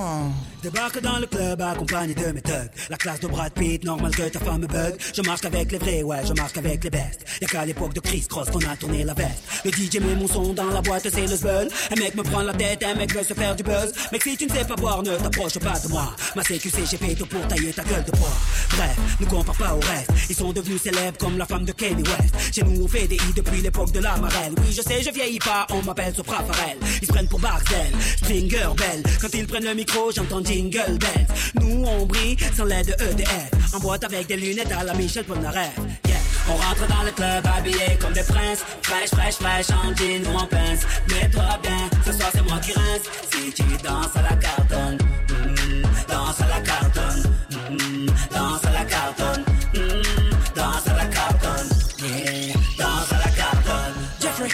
Débarque 0.62 1.00
dans 1.00 1.18
le 1.18 1.26
club 1.26 1.62
accompagné 1.62 2.14
de 2.14 2.32
mes 2.32 2.42
thugs. 2.42 2.70
La 2.90 2.96
classe 2.98 3.20
de 3.20 3.28
Brad 3.28 3.52
Pitt, 3.52 3.82
normal 3.82 4.14
que 4.14 4.28
ta 4.28 4.38
femme 4.40 4.60
me 4.60 4.66
bug. 4.66 4.94
Je 5.16 5.22
marche 5.22 5.44
avec 5.46 5.72
les 5.72 5.78
vrais, 5.78 6.02
ouais, 6.02 6.20
je 6.26 6.34
marche 6.34 6.56
avec 6.58 6.84
les 6.84 6.90
bestes. 6.90 7.24
Y'a 7.40 7.48
qu'à 7.48 7.64
l'époque 7.64 7.94
de 7.94 8.00
Chris 8.00 8.26
Cross 8.28 8.50
qu'on 8.50 8.60
a 8.60 8.76
tourné 8.76 9.04
la 9.04 9.14
veste. 9.14 9.42
Le 9.64 9.70
DJ 9.70 10.00
met 10.00 10.14
mon 10.14 10.26
son 10.26 10.52
dans 10.52 10.66
la 10.70 10.82
boîte, 10.82 11.08
c'est 11.10 11.26
le 11.26 11.34
zbeul. 11.34 11.68
Un 11.90 11.96
mec 11.96 12.14
me 12.14 12.22
prend 12.22 12.42
la 12.42 12.52
tête, 12.52 12.82
un 12.84 12.94
mec 12.94 13.14
veut 13.14 13.24
se 13.24 13.32
faire 13.32 13.56
du 13.56 13.62
buzz. 13.62 13.92
Mec, 14.12 14.22
si 14.22 14.36
tu 14.36 14.46
ne 14.46 14.50
sais 14.50 14.64
pas 14.64 14.76
boire, 14.76 15.02
ne 15.02 15.16
t'approche 15.16 15.58
pas 15.58 15.78
de 15.78 15.88
moi. 15.88 16.14
Ma 16.36 16.42
CQC, 16.42 16.86
j'ai 16.90 16.96
fait 16.98 17.14
tout 17.14 17.26
pour 17.26 17.46
tailler 17.48 17.72
ta 17.72 17.82
gueule 17.82 18.04
de 18.04 18.12
bois. 18.12 18.36
Bref, 18.76 18.96
ne 19.18 19.26
compare 19.26 19.56
pas 19.56 19.74
au 19.74 19.80
reste. 19.80 20.10
Ils 20.28 20.36
sont 20.36 20.52
devenus 20.52 20.82
célèbres 20.82 21.16
comme 21.18 21.38
la 21.38 21.46
femme 21.46 21.64
de 21.64 21.72
Kanye 21.72 22.02
West. 22.02 22.54
Chez 22.54 22.62
nous, 22.62 22.84
on 22.84 22.88
fait 22.88 23.06
des 23.06 23.16
hits 23.16 23.34
depuis 23.34 23.62
l'époque 23.62 23.92
de 23.92 24.00
la 24.00 24.16
marelle. 24.18 24.52
Oui, 24.58 24.74
je 24.76 24.82
sais, 24.82 25.02
je 25.02 25.10
vieillis 25.10 25.38
pas, 25.38 25.66
on 25.70 25.82
m'appelle 25.82 26.14
Sopra 26.14 26.44
Farel. 26.44 26.76
Ils 27.00 27.06
se 27.06 27.12
prennent 27.12 27.28
pour 27.28 27.40
Barcel, 27.40 27.92
Stringer 28.18 28.68
Bell. 28.76 29.02
Quand 29.22 29.32
ils 29.32 29.46
prennent 29.46 29.64
le 29.64 29.74
micro, 29.74 30.12
j'entends 30.14 30.40
Jingle 30.50 30.98
Bells. 30.98 31.26
Nous, 31.60 31.84
on 31.84 32.06
brille 32.06 32.36
sans 32.56 32.64
l'aide 32.64 32.86
de 32.86 33.04
EDF. 33.04 33.50
En 33.72 33.78
boîte 33.78 34.02
avec 34.02 34.26
des 34.26 34.36
lunettes 34.36 34.72
à 34.72 34.82
la 34.82 34.94
Michel 34.94 35.22
Polnareff. 35.24 35.76
Yeah. 36.08 36.16
On 36.48 36.56
rentre 36.56 36.88
dans 36.88 37.04
le 37.04 37.12
club 37.12 37.46
habillé 37.56 37.96
comme 38.00 38.12
des 38.12 38.24
princes. 38.24 38.64
Fraîche, 38.82 39.10
fraîche, 39.10 39.34
fraîche, 39.36 39.70
en 39.70 39.94
jean 39.94 40.26
ou 40.26 40.36
en 40.36 40.46
pince. 40.48 40.82
Mets-toi 41.08 41.44
bien, 41.62 41.88
ce 42.04 42.12
soir 42.12 42.30
c'est 42.34 42.42
moi 42.42 42.58
qui 42.58 42.72
rince. 42.72 43.06
Si 43.32 43.52
tu 43.52 43.62
danses 43.84 44.16
à 44.16 44.22
la 44.22 44.36
cartonne, 44.36 44.98
mm, 45.28 45.82
danse 46.08 46.40
à 46.40 46.48
la 46.48 46.60
cartonne, 46.60 47.32
mm, 47.70 48.06
danse 48.34 48.64
à 48.64 48.72
la 48.72 48.84
cartonne, 48.84 49.44
mm, 49.72 50.56
danse 50.56 50.86
à 50.88 50.94
la 50.96 51.04
cartonne, 51.04 51.68
yeah, 52.02 52.54
danse 52.76 53.12
à 53.12 53.18
la 53.18 53.30
cartonne. 53.30 53.94
Jeffrey, 54.20 54.48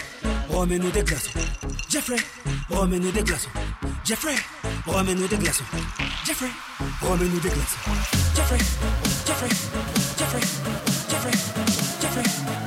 remets-nous 0.50 0.90
des 0.90 1.02
glaçons. 1.02 1.30
Jeffrey, 1.88 2.16
remets-nous 2.68 3.12
des 3.12 3.22
glaçons. 3.22 3.48
Jeffrey, 4.06 4.36
remets-nous 4.86 5.26
des 5.26 5.36
glaçons. 5.36 5.64
Jeffrey, 6.24 6.46
remets-nous 7.02 7.40
des 7.40 7.48
glaçons. 7.48 7.76
Jeffrey, 8.36 8.58
Jeffrey, 9.26 9.48
Jeffrey, 10.16 10.40
Jeffrey, 11.10 11.32
Jeffrey, 12.00 12.22
Jeffrey, 12.22 12.65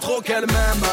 Trop 0.00 0.20
qu'elle 0.20 0.46
m'aime, 0.46 0.84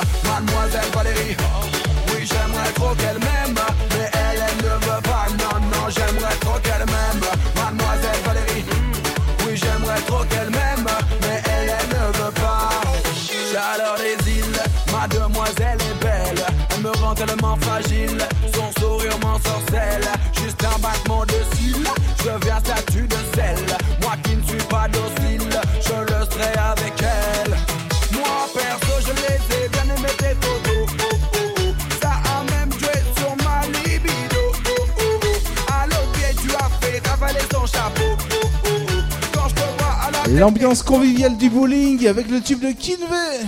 L'ambiance 40.44 40.84
conviviale 40.84 41.38
du 41.38 41.50
bowling 41.50 42.06
avec 42.06 42.30
le 42.30 42.42
tube 42.42 42.60
de 42.60 42.74
Kinvey. 42.74 43.46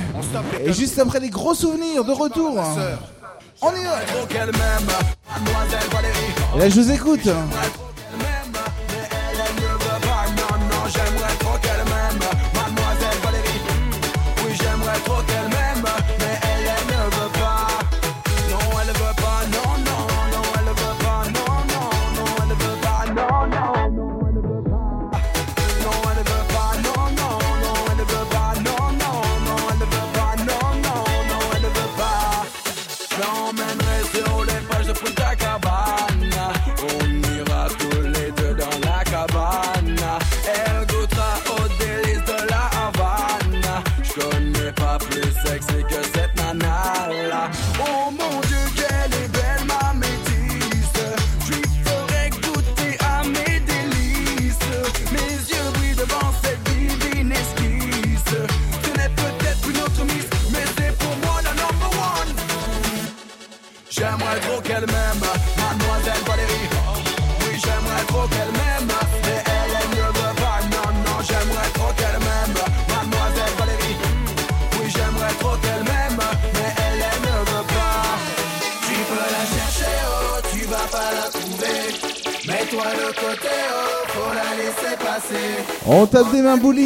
Et 0.64 0.72
juste 0.72 0.98
après 0.98 1.20
les 1.20 1.30
gros 1.30 1.54
souvenirs 1.54 2.06
de 2.06 2.14
retour. 2.14 2.58
On 3.62 3.70
y 3.72 3.84
va. 3.84 4.00
Là, 6.58 6.70
je 6.70 6.80
vous 6.80 6.92
écoute. 6.92 7.28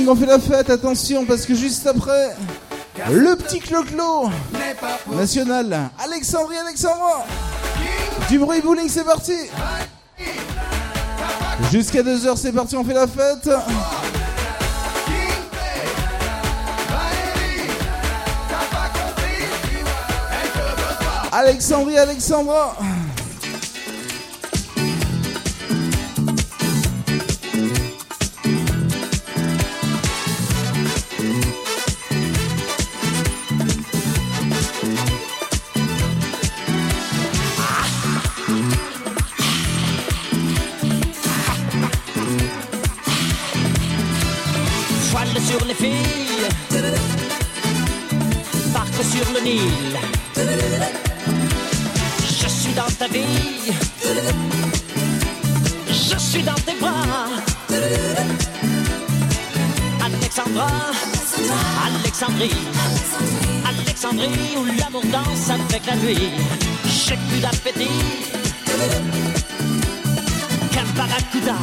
On 0.07 0.15
fait 0.15 0.25
la 0.25 0.39
fête, 0.39 0.69
attention, 0.69 1.25
parce 1.25 1.45
que 1.45 1.55
juste 1.55 1.85
après, 1.87 2.35
le 3.11 3.35
petit 3.35 3.59
clo-clo 3.59 4.29
national, 5.11 5.89
Alexandrie 6.03 6.57
Alexandra. 6.57 7.25
Du 8.29 8.37
bruit 8.37 8.61
bowling, 8.61 8.87
c'est 8.89 9.03
parti. 9.03 9.33
Jusqu'à 11.71 12.03
2h, 12.03 12.37
c'est 12.37 12.51
parti, 12.51 12.77
on 12.77 12.83
fait 12.83 12.93
la 12.93 13.07
fête. 13.07 13.49
Alexandrie 21.31 21.97
Alexandra. 21.97 22.75
Nuit. 66.03 66.29
J'ai 66.85 67.17
plus 67.27 67.39
d'appétit 67.39 67.89
qu'un 70.71 70.85
barracuda. 70.95 71.55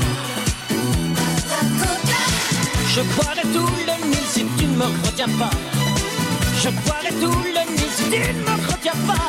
Je 2.94 3.00
boirai 3.02 3.42
tout 3.52 3.70
le 3.88 4.08
Nil 4.08 4.26
si 4.28 4.44
tu 4.58 4.66
ne 4.66 4.76
me 4.76 4.84
retiens 5.04 5.32
pas. 5.38 5.50
Je 6.62 6.68
boirai 6.70 7.10
tout 7.20 7.38
le 7.56 7.62
Nil 7.76 7.90
si 7.96 8.04
tu 8.04 8.18
ne 8.18 8.40
me 8.42 8.54
retiens 8.70 8.98
pas. 9.06 9.26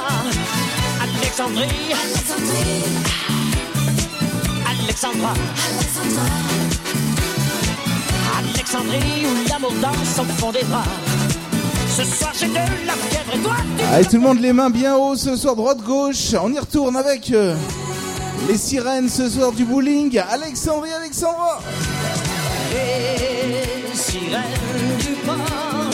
Alexandrie, 1.02 1.94
Alexandra, 4.70 5.34
Alexandrie 8.40 9.26
où 9.26 9.50
l'amour 9.50 9.74
danse 9.82 10.20
au 10.20 10.26
fond 10.40 10.52
des 10.52 10.64
draps. 10.64 11.17
Ce 11.98 12.04
soir 12.04 12.32
j'ai 12.40 12.48
de 12.48 12.54
la 12.54 12.94
fièvre 12.94 13.34
et 13.34 13.40
toi 13.40 13.56
tu 13.76 13.84
Allez, 13.86 14.06
tout 14.06 14.18
le 14.18 14.22
monde 14.22 14.40
les 14.40 14.54
mains 14.54 14.70
bien 14.70 14.96
haut 14.96 15.16
ce 15.16 15.36
soir, 15.36 15.56
droite-gauche. 15.56 16.36
On 16.40 16.54
y 16.54 16.60
retourne 16.60 16.96
avec 16.96 17.32
euh, 17.32 17.56
les 18.48 18.56
sirènes 18.56 19.10
ce 19.10 19.28
soir 19.28 19.52
du 19.52 19.66
bowling. 19.66 20.20
Alexandrie, 20.30 20.92
Alexandra. 20.92 21.60
Les 22.72 23.98
sirènes 23.98 24.98
du 25.00 25.14
port 25.26 25.90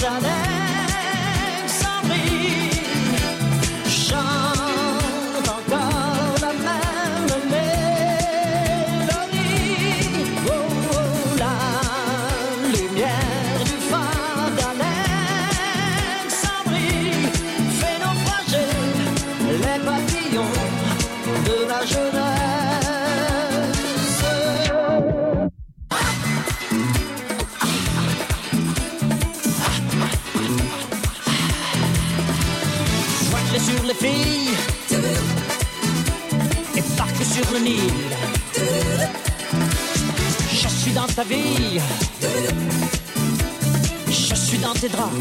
draps. 44.89 45.11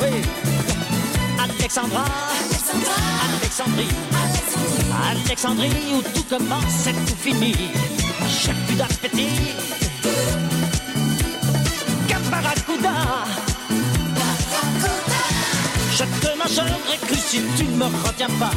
Oui. 0.00 0.22
Alexandra, 1.38 2.04
Alexandrie, 3.28 3.88
Alexandrie 5.10 5.70
où 5.94 6.02
tout 6.14 6.24
commence 6.24 6.86
et 6.86 6.92
tout 6.92 7.16
finit. 7.16 7.70
J'ai 8.28 8.52
plus 8.66 8.76
d'appétit 8.76 9.54
qu'un 12.08 12.20
barracuda. 12.30 12.94
Je 15.92 16.04
te 16.04 16.38
mangerai 16.38 16.98
cru 17.06 17.16
si 17.16 17.40
tu 17.56 17.64
ne 17.64 17.76
me 17.76 17.84
retiens 18.06 18.30
pas. 18.40 18.50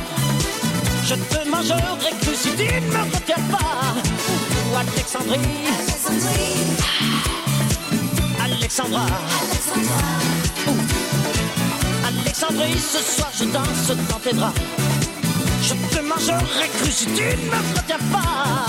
Je 1.04 1.16
te 1.16 1.50
mangerai 1.50 2.12
cru 2.22 2.36
si 2.36 2.50
tu 2.52 2.64
ne 2.64 2.92
me 2.92 3.04
retiens 3.14 3.44
pas. 3.52 3.94
Ou 4.72 4.76
Alexandrie, 4.76 5.40
Alexandra, 8.78 9.06
Ouh. 10.68 10.72
Alexandrie, 12.06 12.78
ce 12.78 12.98
soir 12.98 13.32
je 13.34 13.46
danse 13.46 13.88
dans 14.10 14.20
tes 14.20 14.34
draps. 14.34 14.60
Je 15.62 15.96
te 15.96 16.02
mangerai 16.02 16.68
cru 16.78 16.92
si 16.92 17.06
tu 17.06 17.24
ne 17.24 17.52
me 17.52 17.78
retiens 17.78 17.98
pas. 18.12 18.66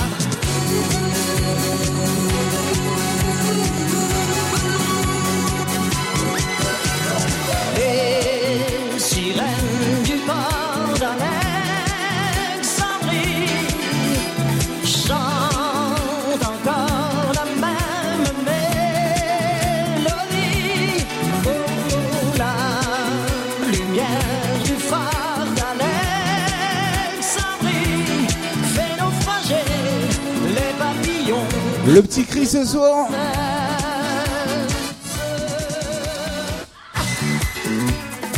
Le 31.89 32.03
petit 32.03 32.25
cri 32.25 32.45
ce 32.45 32.65
soir. 32.65 33.07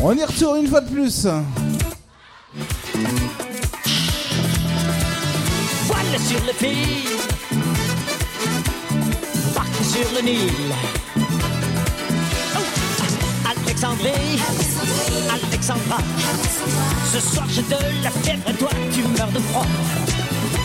On 0.03 0.13
y 0.13 0.23
retourne 0.23 0.59
une 0.61 0.69
fois 0.69 0.83
de 0.83 0.91
plus. 0.91 1.27
Voile 5.87 6.21
sur 6.27 6.41
le 6.45 6.53
fil, 6.53 7.09
parc 9.55 9.75
sur 9.83 10.09
le 10.15 10.21
Nil. 10.23 10.53
Oh, 12.55 12.59
Alexandrie, 13.65 14.39
Alexandra, 15.33 15.99
ce 17.13 17.21
soir 17.21 17.47
j'ai 17.49 17.63
de 17.63 18.05
la 18.05 18.11
fièvre 18.11 18.59
toi 18.59 18.71
tu 18.93 19.03
meurs 19.03 19.33
de 19.33 19.39
froid. 19.39 19.67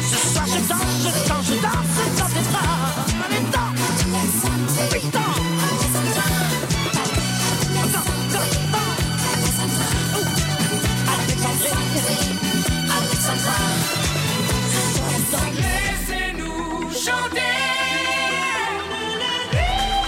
Ce 0.01 0.33
soir 0.33 0.45
je 0.47 0.59
danse, 0.67 0.81
je 1.01 1.29
danse, 1.29 1.45
je 1.47 1.61
danse 1.61 2.02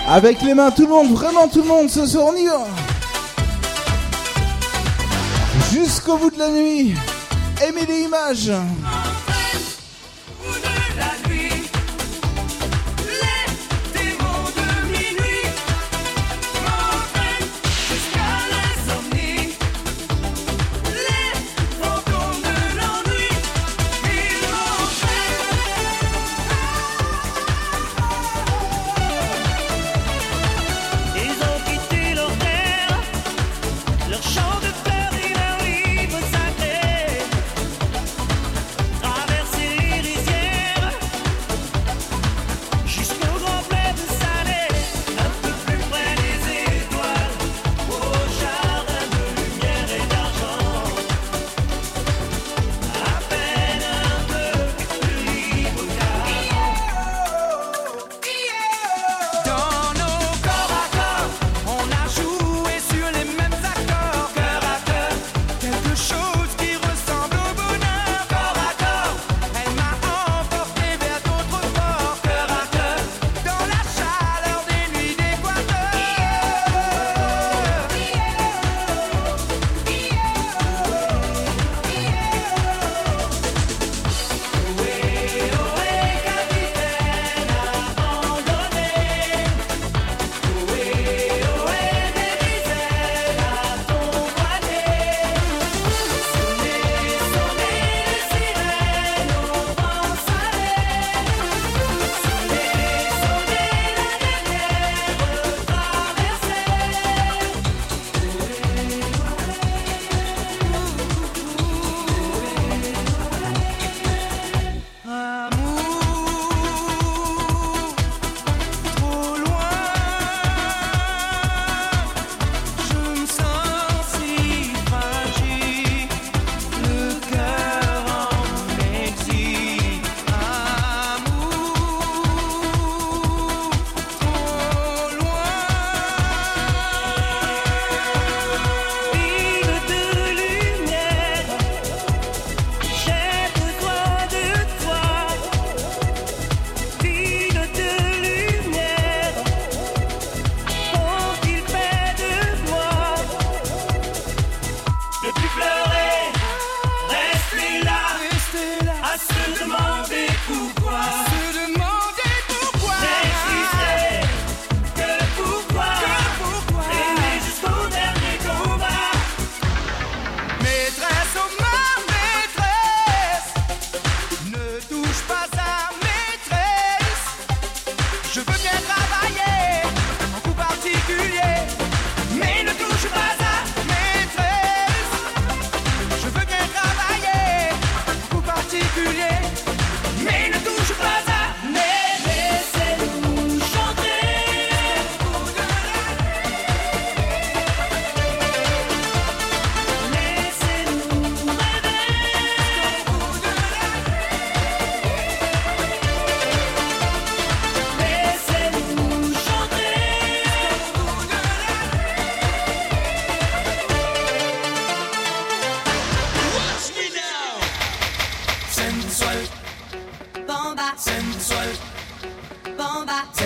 Avec 0.08 0.42
les 0.44 0.54
mains, 0.54 0.72
tout 0.72 0.84
le 0.84 0.88
monde, 0.88 1.12
vraiment 1.12 1.48
tout 1.48 1.62
le 1.62 1.68
monde, 1.68 1.90
ce 1.90 2.06
soir. 2.06 2.32
Jusqu'au 5.74 6.18
bout 6.18 6.30
de 6.30 6.40
la 6.40 6.50
nuit. 6.50 6.96
Aimez 7.62 7.86
les 7.86 8.08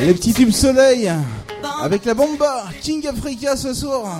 Les 0.09 0.15
petits 0.15 0.33
tubes 0.33 0.49
soleil 0.49 1.11
avec 1.83 2.03
la 2.03 2.15
bomba 2.15 2.65
King 2.81 3.05
Africa 3.05 3.55
ce 3.55 3.75
soir. 3.75 4.19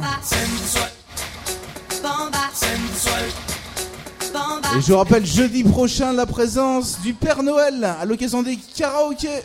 Je 4.80 4.94
rappelle 4.94 5.26
jeudi 5.26 5.64
prochain 5.64 6.14
la 6.14 6.28
présence 6.28 6.99
du 7.02 7.16
Père 7.16 7.41
Noël 7.41 7.84
à 7.99 8.06
l'occasion 8.06 8.44
des 8.44 8.60
karaokés. 8.76 9.41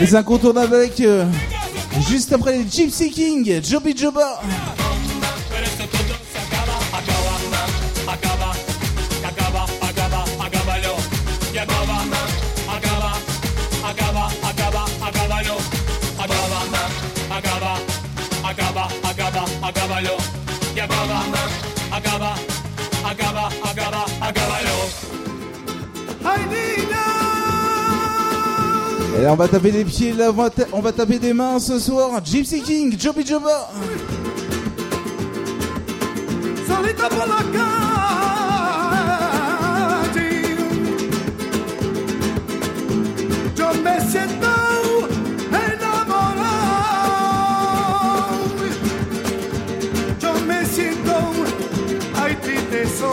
Les 0.00 0.14
incontournables 0.14 0.74
avec 0.74 0.98
euh, 1.00 1.26
juste 2.08 2.32
après 2.32 2.56
les 2.56 2.64
Gypsy 2.68 3.10
King, 3.10 3.62
Joby 3.62 3.94
Joba. 3.96 4.40
agaba, 18.60 18.88
Et 29.20 29.26
on 29.26 29.34
va 29.34 29.48
taper 29.48 29.70
des 29.70 29.84
pieds, 29.84 30.12
là, 30.12 30.30
on 30.30 30.32
va, 30.32 30.50
on 30.72 30.80
va 30.80 30.92
taper 30.92 31.18
des 31.18 31.32
mains 31.32 31.58
ce 31.58 31.78
soir. 31.78 32.20
Gypsy 32.24 32.62
King, 32.62 32.98
Joby 32.98 33.26
Jobba. 33.26 33.68
Yo 53.00 53.06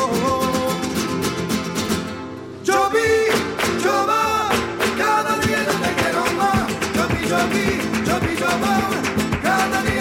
vi, 2.90 3.10
yo 3.82 4.06
va, 4.06 4.50
cada 4.98 5.38
día 5.40 5.60
yo 5.64 5.72
te 5.82 5.90
quiero 6.02 6.24
más. 6.36 6.68
Yo 6.94 7.08
vi, 7.08 7.20
yo 7.26 7.38
vi, 7.54 7.66
yo 8.06 8.20
vi, 8.20 8.36
yo 8.38 8.52
va, 8.64 8.76
cada 9.42 9.82
día. 9.84 9.97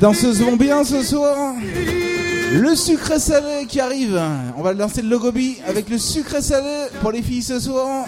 danseuses 0.00 0.40
vont 0.40 0.56
bien 0.56 0.82
ce 0.82 1.02
soir. 1.02 1.54
Le 2.52 2.74
sucré 2.74 3.20
salé 3.20 3.66
qui 3.68 3.80
arrive. 3.80 4.20
On 4.56 4.62
va 4.62 4.72
lancer 4.72 5.02
le 5.02 5.08
logobi 5.08 5.58
avec 5.68 5.88
le 5.88 5.98
sucré 5.98 6.40
salé 6.40 6.86
pour 7.00 7.12
les 7.12 7.22
filles 7.22 7.42
ce 7.42 7.60
soir. 7.60 8.06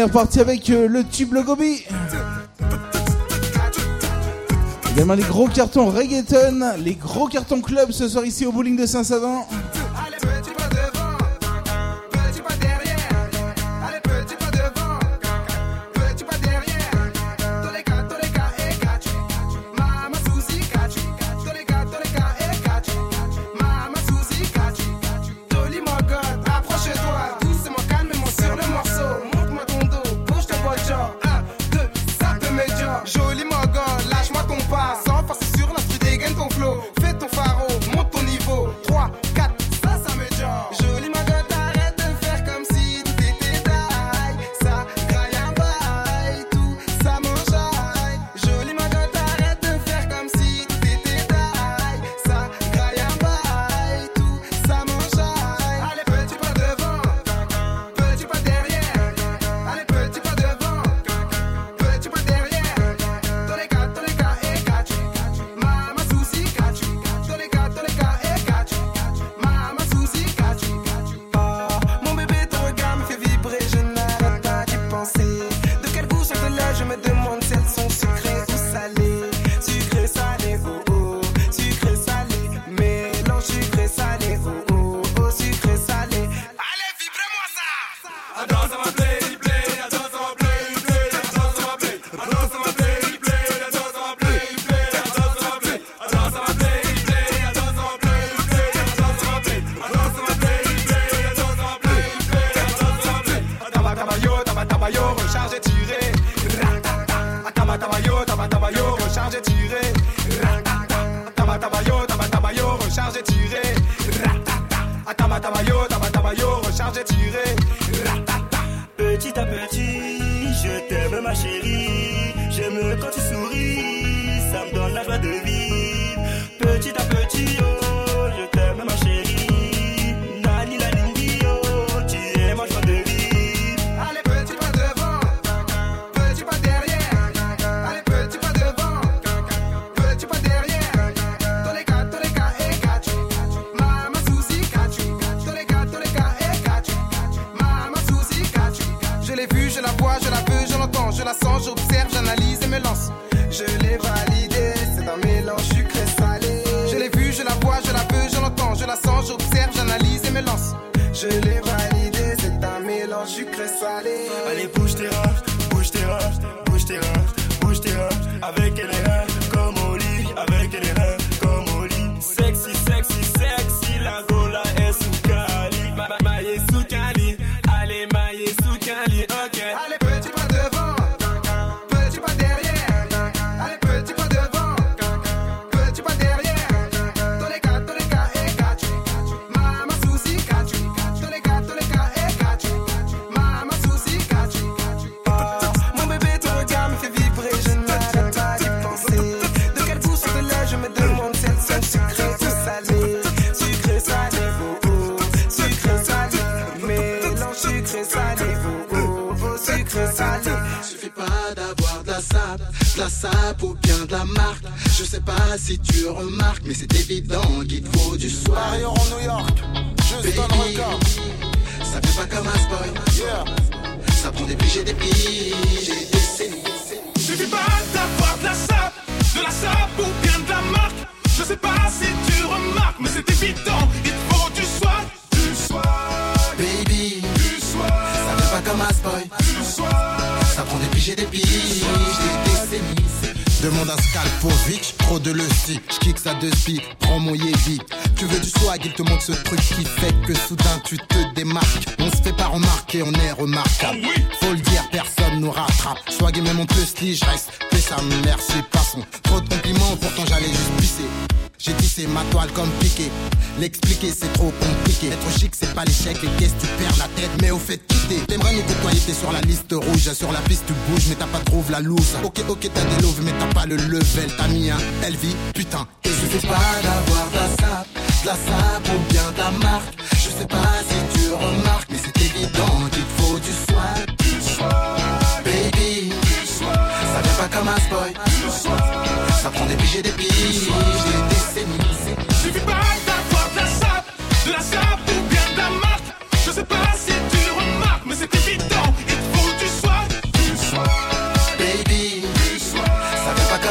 est 0.00 0.04
reparti 0.04 0.40
avec 0.40 0.70
euh, 0.70 0.88
le 0.88 1.04
tube 1.04 1.34
Le 1.34 1.42
Gobi. 1.42 1.84
Également 4.92 5.14
les 5.14 5.22
gros 5.22 5.46
cartons 5.46 5.90
reggaeton, 5.90 6.74
les 6.78 6.94
gros 6.94 7.28
cartons 7.28 7.60
club 7.60 7.92
ce 7.92 8.08
soir 8.08 8.24
ici 8.24 8.46
au 8.46 8.52
bowling 8.52 8.78
de 8.78 8.86
Saint-Savin. 8.86 9.42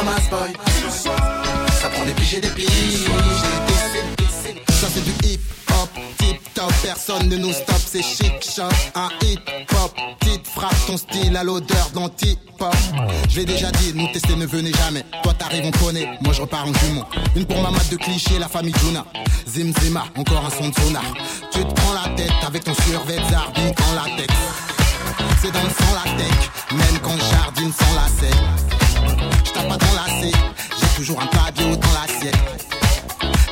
Ça 0.00 1.88
prend 1.90 2.04
des 2.06 2.12
piges 2.12 2.34
et 2.34 2.40
des 2.40 2.48
piges. 2.48 3.06
Ça 4.68 4.86
c'est 4.94 5.04
du 5.04 5.10
hip 5.28 5.40
hop, 5.68 5.90
tip 6.16 6.54
top, 6.54 6.72
personne 6.82 7.28
ne 7.28 7.36
nous 7.36 7.52
stoppe, 7.52 7.82
c'est 7.86 8.02
chic 8.02 8.32
shop, 8.42 8.62
un 8.94 9.10
hip 9.22 9.40
hop, 9.74 9.94
petite 10.20 10.46
frappe 10.46 10.74
ton 10.86 10.96
style 10.96 11.36
à 11.36 11.44
l'odeur 11.44 11.90
d'anti-pop. 11.92 12.74
Je 13.28 13.40
l'ai 13.40 13.44
déjà 13.44 13.70
dit, 13.72 13.92
nous 13.94 14.08
tester 14.10 14.36
ne 14.36 14.46
venez 14.46 14.72
jamais. 14.72 15.04
Toi 15.22 15.34
t'arrives, 15.34 15.66
on 15.66 15.84
connaît, 15.84 16.08
moi 16.22 16.32
je 16.32 16.40
repars 16.40 16.66
en 16.66 16.72
jumeau. 16.72 17.04
Une 17.36 17.44
pour 17.44 17.60
ma 17.60 17.70
mat 17.70 17.90
de 17.90 17.96
clichés, 17.96 18.38
la 18.38 18.48
famille 18.48 18.74
Juna. 18.82 19.04
Zim 19.46 19.70
Zima, 19.82 20.04
encore 20.16 20.46
un 20.46 20.50
son 20.50 20.70
de 20.70 20.74
sonar. 20.76 21.04
Tu 21.52 21.60
te 21.62 21.72
prends 21.74 21.92
la 21.92 22.08
tête 22.16 22.32
avec 22.46 22.64
ton 22.64 22.74
survêt 22.88 23.18
Zarbi 23.30 23.60
en 23.60 23.94
latex. 23.96 24.32
C'est 25.42 25.52
dans 25.52 25.62
le 25.62 25.68
sang 25.68 25.94
la 26.04 26.10
tech, 26.16 26.50
même 26.72 26.98
quand 27.02 27.18
jardine 27.30 27.72
sans 27.72 27.94
lacet. 27.94 28.79
Je 29.44 29.50
pas 29.52 29.62
dans 29.62 29.94
lacet, 29.94 30.32
j'ai 30.80 30.96
toujours 30.96 31.20
un 31.20 31.26
pavillon 31.26 31.76
dans 31.76 31.92
l'assiette. 31.92 32.36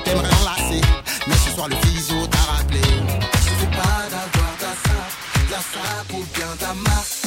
T'aimerais 0.05 0.35
enlacer, 0.41 0.81
mais 1.27 1.35
ce 1.35 1.51
soir 1.55 1.69
le 1.69 1.77
physio 1.77 2.27
t'a 2.27 2.39
rappelé. 2.39 2.81
Suffit 2.81 3.67
pas 3.67 4.09
d'avoir 4.11 4.53
la 4.61 4.75
sape, 4.85 5.51
la 5.51 5.59
sape 5.59 6.13
ou 6.13 6.25
bien 6.35 6.47
la 6.61 6.75
marque. 6.75 7.18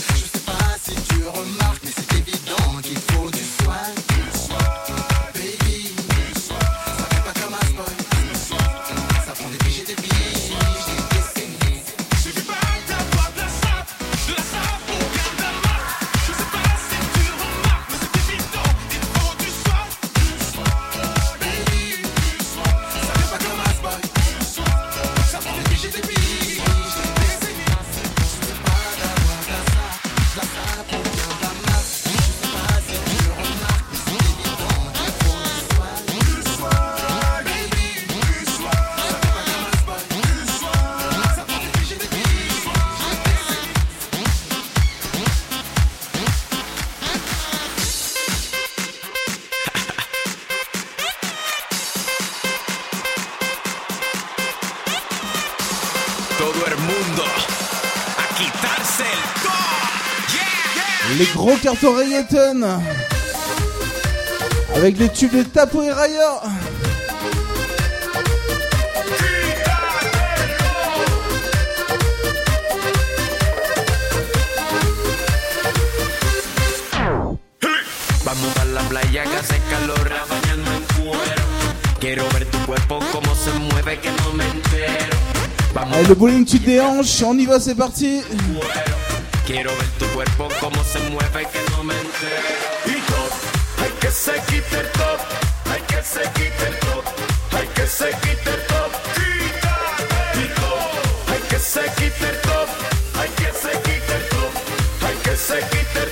Reggaeton 61.79 62.81
Avec 64.75 64.97
les 64.99 65.09
tubes 65.09 65.37
de 65.37 65.43
Tapo 65.43 65.81
et 65.83 65.91
Raya 65.91 66.41
Vamos 78.23 78.57
a 78.61 78.65
la 78.65 78.81
playa 78.81 79.23
que 79.23 79.35
hace 79.35 79.59
calor, 79.69 80.11
a 80.11 80.25
bañarme 80.25 80.75
en 80.75 81.03
cuero. 81.03 81.43
Quiero 81.99 82.23
ver 82.33 82.45
tu 82.45 82.59
cuerpo 82.65 82.99
como 83.11 83.35
se 83.35 83.51
mueve, 83.51 83.99
que 83.99 84.09
no 84.11 84.33
me 84.33 84.45
entero. 84.45 85.17
Vamos 85.73 85.97
Allez, 85.97 86.09
le 86.09 86.15
bowling 86.15 86.45
tu 86.45 86.59
te 86.59 86.65
déhanches, 86.65 87.23
on 87.23 87.39
y 87.39 87.45
va, 87.45 87.59
c'est 87.59 87.75
parti 87.75 88.21
Quiero 89.51 89.75
ver 89.75 89.89
tu 89.99 90.07
cuerpo 90.13 90.47
como 90.61 90.81
se 90.81 90.97
mueve, 91.09 91.45
que 91.51 91.59
no 91.71 91.83
me 91.83 91.93
entero. 91.93 92.47
Y 92.85 93.83
hay 93.83 93.91
que 93.99 94.09
se 94.09 94.31
quite 94.47 94.79
el 94.79 94.89
top, 94.93 95.19
hay 95.69 95.81
que 95.81 96.01
se 96.01 96.21
quite 96.21 96.67
el 96.67 96.79
top, 96.79 97.03
hay 97.51 97.67
que 97.67 97.85
se 97.85 98.11
quite 98.21 98.49
el 98.49 98.65
top. 98.67 98.91
Top, 100.55 100.79
hay 101.27 101.41
que 101.49 101.59
se 101.59 101.81
quite 101.81 102.29
el 102.29 102.41
top, 102.41 102.69
hay 103.19 103.29
que 103.29 103.51
se 103.51 103.71
quite 103.81 104.15
el 104.15 104.29
top, 104.29 104.53
hay 105.05 105.15
que 105.17 105.35
se 105.35 105.57
el 105.57 105.65
top, 105.65 106.10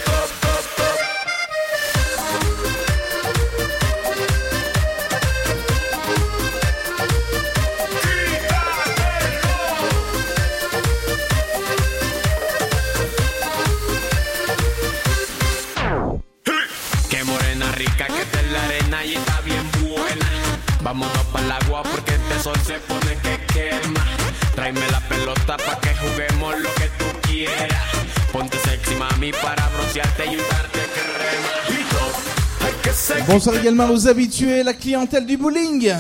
Bonsoir 33.30 33.58
également 33.58 33.88
aux 33.91 34.08
habitués, 34.08 34.64
la 34.64 34.74
clientèle 34.74 35.24
du 35.24 35.38
bowling 35.38 35.93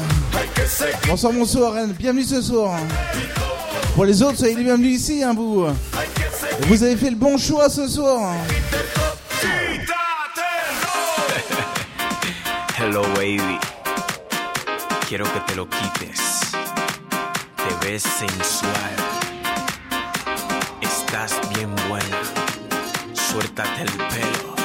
Bonsoir, 1.07 1.31
bonsoir, 1.31 1.75
bienvenue 1.97 2.23
ce 2.23 2.41
soir 2.41 2.79
Pour 3.93 4.05
les 4.05 4.23
autres, 4.23 4.39
soyez 4.39 4.55
les 4.55 4.63
bienvenus 4.63 4.99
ici, 4.99 5.21
hein, 5.23 5.35
vous 5.35 5.67
Vous 6.61 6.83
avez 6.83 6.97
fait 6.97 7.11
le 7.11 7.15
bon 7.15 7.37
choix 7.37 7.69
ce 7.69 7.87
soir 7.87 8.33
Hello 12.79 13.03
baby, 13.15 13.59
quiero 15.07 15.25
que 15.25 15.39
te 15.51 15.59
quites. 15.59 16.09
Te 17.57 17.85
ves 17.85 18.01
sensual. 18.01 18.73
Bien 21.53 21.69
buena. 21.87 22.21
Suéltate 23.13 23.81
el 23.81 23.91
pelo. 24.07 24.58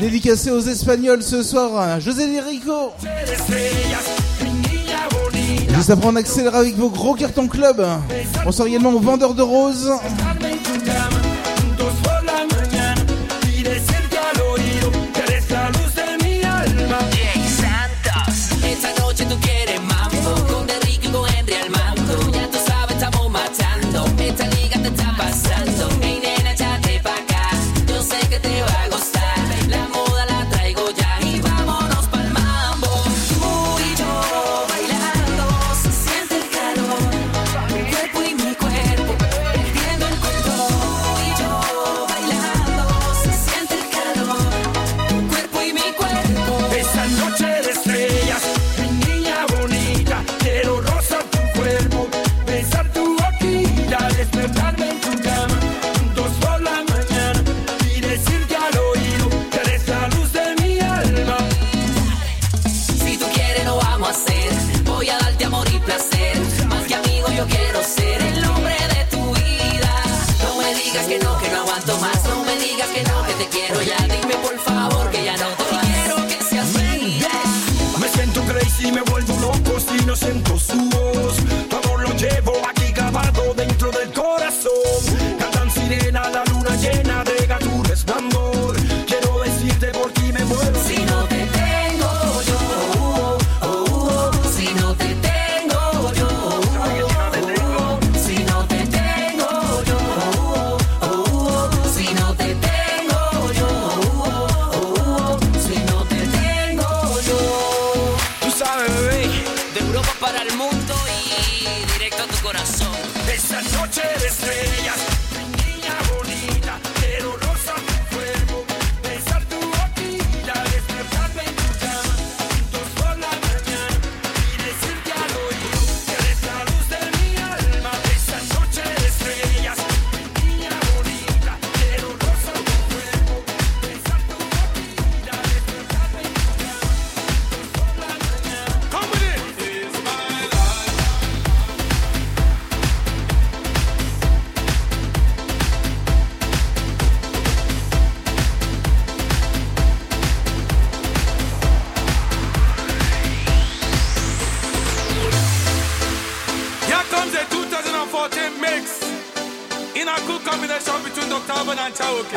Dédicacé 0.00 0.52
aux 0.52 0.60
Espagnols 0.60 1.20
ce 1.20 1.42
soir, 1.42 1.98
José 1.98 2.40
Rico. 2.40 2.92
Juste 5.74 5.90
après, 5.90 6.06
on 6.06 6.14
accélère 6.14 6.54
avec 6.54 6.76
vos 6.76 6.88
gros 6.88 7.14
cartons 7.14 7.48
club. 7.48 7.84
on 8.46 8.52
sort 8.52 8.68
également 8.68 8.90
aux 8.90 9.00
vendeurs 9.00 9.34
de 9.34 9.42
roses. 9.42 9.90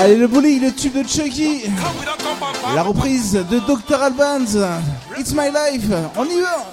Allez, 0.08 0.16
le 0.16 0.27
bully, 0.27 0.58
le 0.58 0.72
tube 0.72 0.94
de 0.94 1.06
Chucky. 1.06 1.64
La 2.74 2.84
reprise 2.84 3.34
de 3.34 3.60
Dr. 3.60 4.02
Albans. 4.02 4.58
It's 5.19 5.34
my 5.34 5.50
life. 5.50 5.84
On 6.16 6.24
y 6.24 6.40
va. 6.40 6.66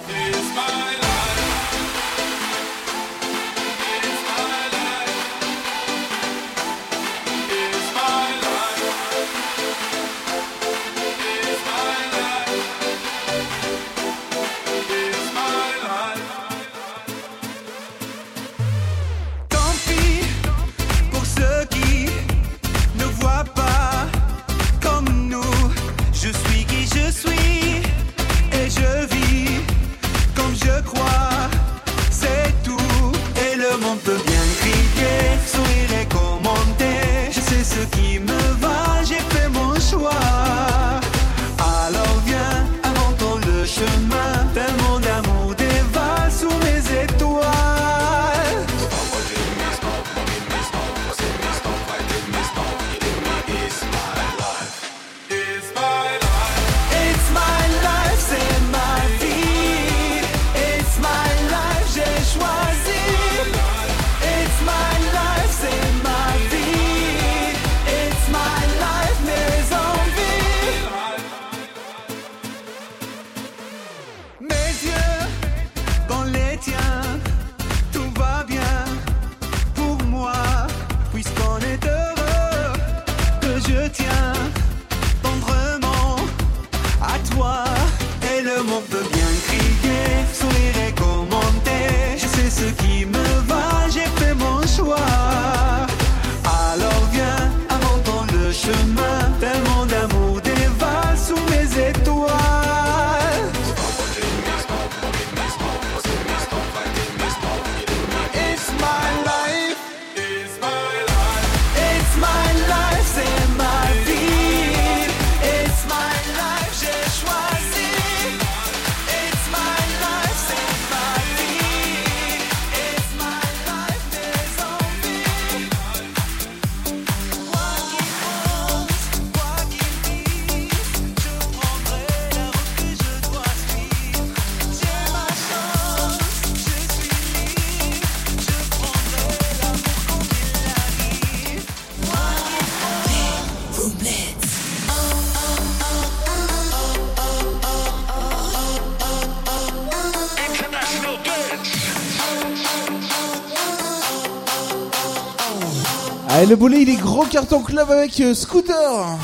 Le 156.47 156.55
boulet, 156.55 156.83
il 156.83 156.89
est 156.89 156.95
gros 156.95 157.25
carton 157.25 157.61
club 157.61 157.89
avec 157.89 158.19
euh, 158.19 158.35
Scooter. 158.35 159.17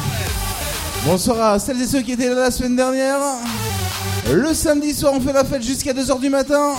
Bonsoir 1.05 1.53
à 1.53 1.59
celles 1.59 1.79
et 1.79 1.85
ceux 1.85 2.01
qui 2.01 2.13
étaient 2.13 2.29
là 2.29 2.35
la 2.35 2.51
semaine 2.51 2.75
dernière. 2.75 3.19
Le 4.31 4.51
samedi 4.55 4.91
soir, 4.91 5.13
on 5.15 5.21
fait 5.21 5.33
la 5.33 5.43
fête 5.43 5.61
jusqu'à 5.61 5.93
2h 5.93 6.19
du 6.19 6.29
matin. 6.29 6.71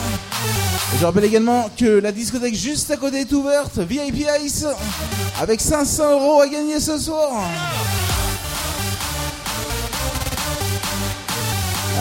Je 0.99 1.07
rappelle 1.07 1.25
également 1.25 1.71
que 1.79 1.85
la 1.85 2.11
discothèque 2.11 2.57
juste 2.57 2.91
à 2.91 2.97
côté 2.97 3.21
est 3.21 3.33
ouverte, 3.33 3.79
VIP 3.79 4.27
Ice, 4.45 4.67
avec 5.41 5.61
500 5.61 6.13
euros 6.13 6.41
à 6.41 6.49
gagner 6.49 6.81
ce 6.81 6.99
soir. 6.99 7.31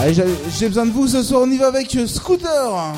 Allez, 0.00 0.14
j'ai 0.58 0.68
besoin 0.68 0.86
de 0.86 0.90
vous 0.90 1.06
ce 1.06 1.22
soir, 1.22 1.42
on 1.44 1.50
y 1.50 1.58
va 1.58 1.68
avec 1.68 1.94
euh, 1.94 2.08
Scooter. 2.08 2.92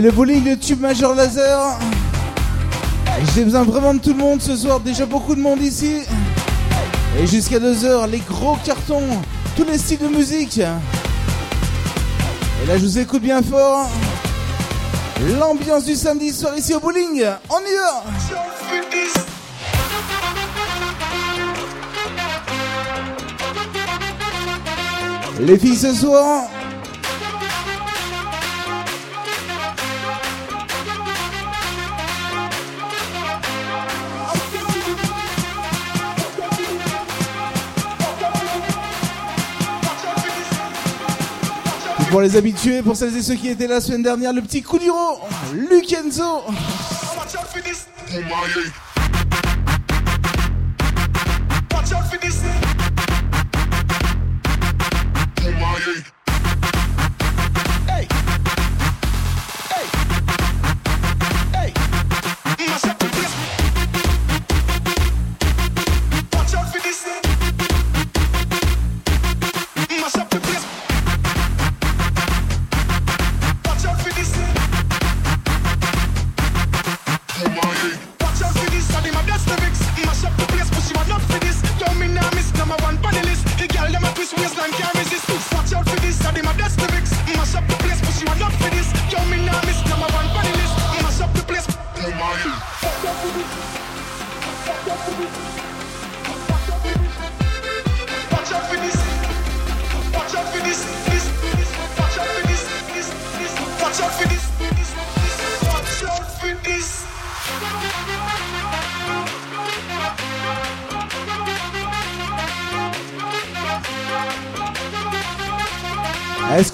Allez, 0.00 0.08
le 0.08 0.14
bowling, 0.16 0.42
le 0.46 0.56
tube 0.58 0.80
majeur 0.80 1.14
laser. 1.14 1.78
J'ai 3.34 3.44
besoin 3.44 3.64
vraiment 3.64 3.92
de 3.92 3.98
tout 3.98 4.14
le 4.14 4.16
monde 4.16 4.40
ce 4.40 4.56
soir. 4.56 4.80
Déjà 4.80 5.04
beaucoup 5.04 5.34
de 5.34 5.42
monde 5.42 5.60
ici. 5.60 5.96
Et 7.18 7.26
jusqu'à 7.26 7.58
2h, 7.58 8.08
les 8.08 8.20
gros 8.20 8.56
cartons, 8.64 9.02
tous 9.58 9.64
les 9.64 9.76
styles 9.76 9.98
de 9.98 10.08
musique. 10.08 10.56
Et 10.56 10.62
là, 12.66 12.78
je 12.78 12.82
vous 12.82 12.98
écoute 12.98 13.20
bien 13.20 13.42
fort. 13.42 13.90
L'ambiance 15.38 15.84
du 15.84 15.94
samedi 15.94 16.32
soir 16.32 16.56
ici 16.56 16.72
au 16.72 16.80
bowling. 16.80 17.22
On 17.50 17.58
y 17.58 17.76
va. 17.76 18.04
Les 25.40 25.58
filles 25.58 25.76
ce 25.76 25.92
soir. 25.92 26.48
Pour 42.10 42.20
les 42.20 42.36
habitués, 42.36 42.82
pour 42.82 42.96
celles 42.96 43.16
et 43.16 43.22
ceux 43.22 43.34
qui 43.34 43.48
étaient 43.48 43.68
là 43.68 43.76
la 43.76 43.80
semaine 43.80 44.02
dernière, 44.02 44.32
le 44.32 44.42
petit 44.42 44.62
coup 44.62 44.78
du 44.78 44.90
ro, 44.90 45.20
Lucenzo. 45.54 46.42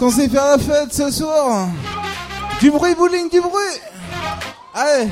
Qu'on 0.07 0.12
sait 0.12 0.28
faire 0.28 0.57
la 0.57 0.59
fête 0.59 0.94
ce 0.94 1.10
soir. 1.10 1.68
Du 2.60 2.70
bruit 2.70 2.94
bowling, 2.94 3.28
du 3.28 3.41
bruit. 3.41 3.51
Allez. 4.73 5.09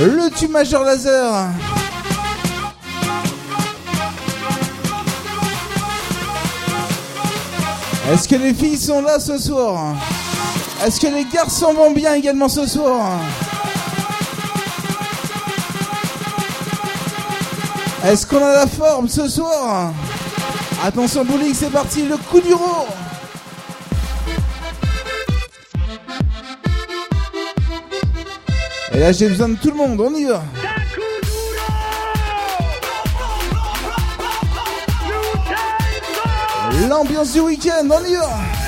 Le 0.00 0.28
tube 0.30 0.50
majeur 0.50 0.82
laser. 0.82 1.48
Est-ce 8.12 8.26
que 8.26 8.34
les 8.34 8.52
filles 8.52 8.78
sont 8.78 9.02
là 9.02 9.20
ce 9.20 9.38
soir? 9.38 9.94
Est-ce 10.84 10.98
que 10.98 11.06
les 11.06 11.26
garçons 11.32 11.72
vont 11.72 11.92
bien 11.92 12.14
également 12.14 12.48
ce 12.48 12.66
soir? 12.66 13.20
Est-ce 18.04 18.26
qu'on 18.26 18.44
a 18.44 18.54
la 18.54 18.66
forme 18.66 19.08
ce 19.08 19.28
soir? 19.28 19.92
Attention 20.82 21.26
bowling, 21.26 21.52
c'est 21.52 21.70
parti, 21.70 22.06
le 22.06 22.16
coup 22.16 22.40
du 22.40 22.54
ro 22.54 22.86
Et 28.92 28.98
là 28.98 29.12
j'ai 29.12 29.28
besoin 29.28 29.50
de 29.50 29.56
tout 29.56 29.70
le 29.70 29.76
monde, 29.76 30.00
on 30.00 30.14
y 30.14 30.24
va. 30.24 30.42
L'ambiance 36.88 37.32
du 37.32 37.40
week-end, 37.40 37.86
on 37.90 38.04
y 38.06 38.14
va 38.14 38.59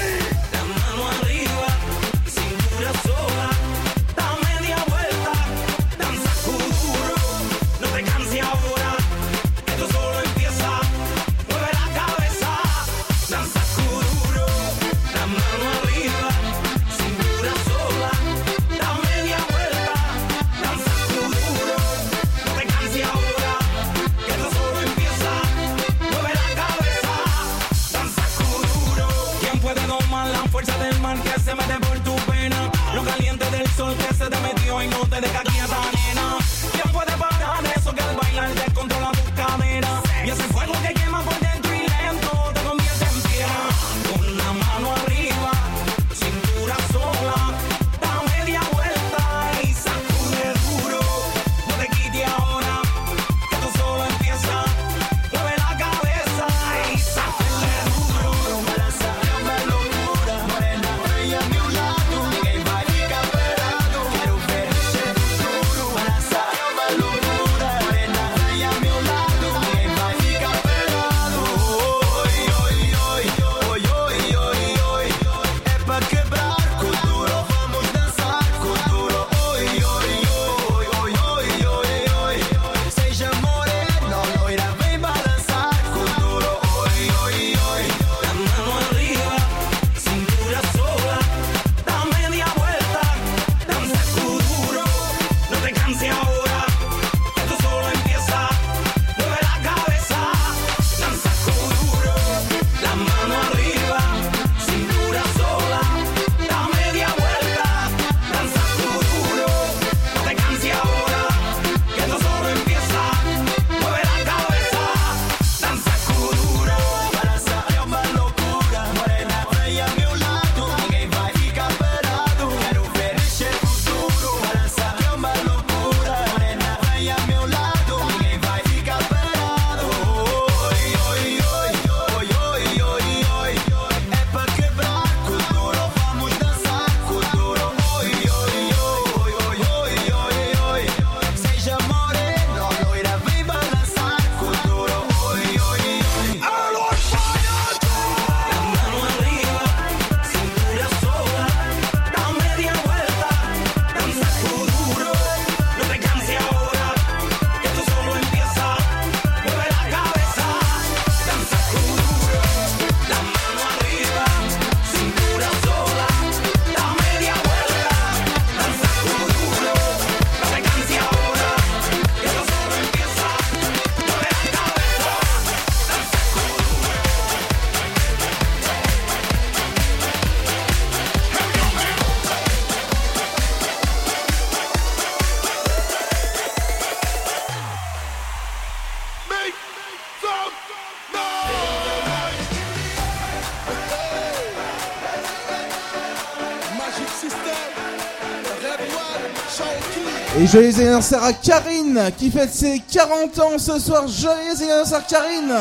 Joyeux 200.52 200.80
anniversaire 200.80 201.24
à 201.24 201.32
Karine 201.32 202.10
qui 202.18 202.30
fête 202.30 202.52
ses 202.52 202.82
40 202.92 203.38
ans 203.38 203.58
ce 203.58 203.78
soir. 203.78 204.06
Joyeux 204.06 204.54
anniversaire 204.54 205.06
Karine. 205.06 205.56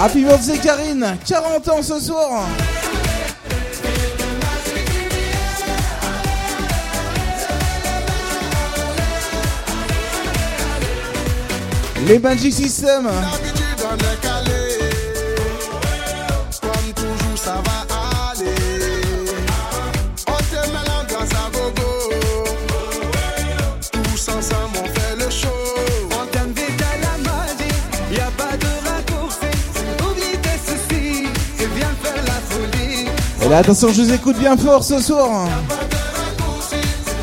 Happy 0.00 0.24
birthday 0.24 0.56
Karine, 0.56 1.18
40 1.26 1.68
ans 1.68 1.82
ce 1.82 2.00
soir. 2.00 2.46
Les 12.06 12.18
Magic 12.18 12.54
System. 12.54 13.06
Et 33.48 33.54
attention, 33.54 33.88
je 33.92 34.02
vous 34.02 34.12
écoute 34.12 34.36
bien 34.36 34.56
fort 34.56 34.82
ce 34.82 34.98
soir. 34.98 35.48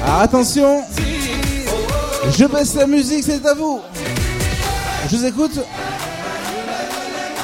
Ah, 0.07 0.21
attention. 0.21 0.81
Je 2.31 2.45
baisse 2.45 2.75
la 2.75 2.87
musique, 2.87 3.25
c'est 3.25 3.45
à 3.45 3.53
vous. 3.53 3.81
Je 5.09 5.17
vous 5.17 5.25
écoute. 5.25 5.59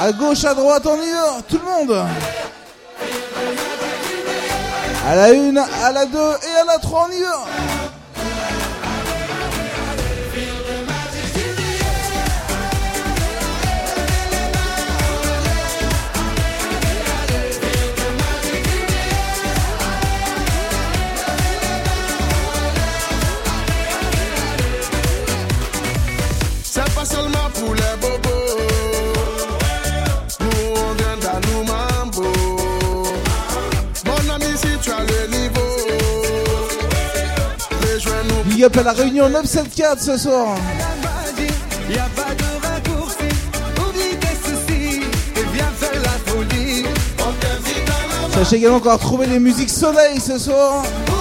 À 0.02 0.14
gauche, 0.14 0.46
à 0.46 0.54
droite, 0.54 0.88
on 0.88 0.96
y 0.96 1.12
va. 1.12 1.42
Tout 1.50 1.60
le 1.60 1.88
monde. 1.88 2.06
À 5.06 5.16
la 5.16 5.32
une, 5.32 5.58
à 5.58 5.92
la 5.92 6.06
deux 6.06 6.18
et 6.18 6.62
à 6.62 6.64
la 6.66 6.78
trois, 6.78 7.10
on 7.10 7.14
y 7.14 7.22
va. 7.22 7.59
Big 38.60 38.78
à 38.78 38.84
la 38.84 38.92
réunion 38.92 39.30
974 39.30 40.00
ce 40.02 40.18
soir. 40.18 40.58
Sachez 48.34 48.58
également 48.58 48.80
qu'on 48.80 48.90
va 48.90 48.96
retrouver 48.96 49.28
les 49.28 49.40
musiques 49.40 49.70
soleil 49.70 50.20
ce 50.20 50.38
soir. 50.38 50.84
Oh. 51.08 51.14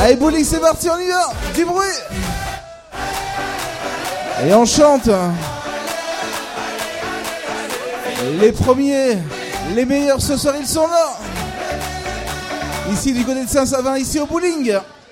Allez, 0.00 0.14
bowling, 0.14 0.44
c'est 0.44 0.60
parti, 0.60 0.88
on 0.88 1.00
y 1.00 1.08
va! 1.08 1.32
Du 1.52 1.64
bruit! 1.64 1.88
Et 4.46 4.54
on 4.54 4.64
chante! 4.64 5.10
Les 8.40 8.52
premiers, 8.52 9.18
les 9.74 9.84
meilleurs 9.84 10.22
ce 10.22 10.36
soir, 10.36 10.54
ils 10.60 10.66
sont 10.66 10.86
là! 10.86 11.18
Ici 12.92 13.12
du 13.12 13.24
côté 13.24 13.42
de 13.44 13.48
Saint-Savin, 13.48 13.98
ici 13.98 14.20
au 14.20 14.26
bowling! 14.26 14.78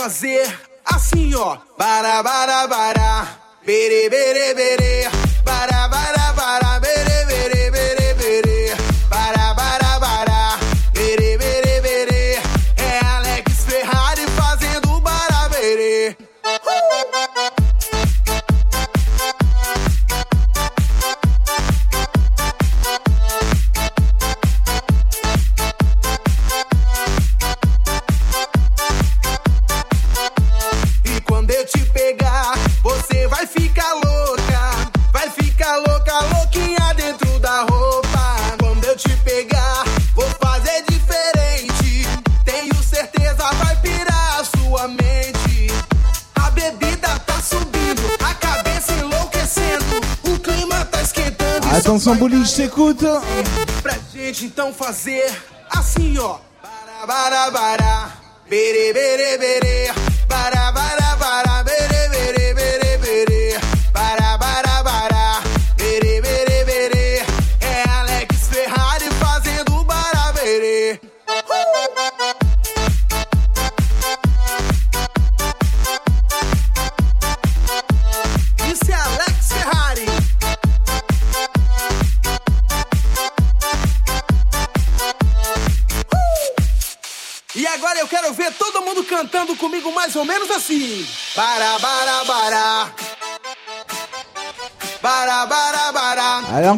fazer 0.00 0.69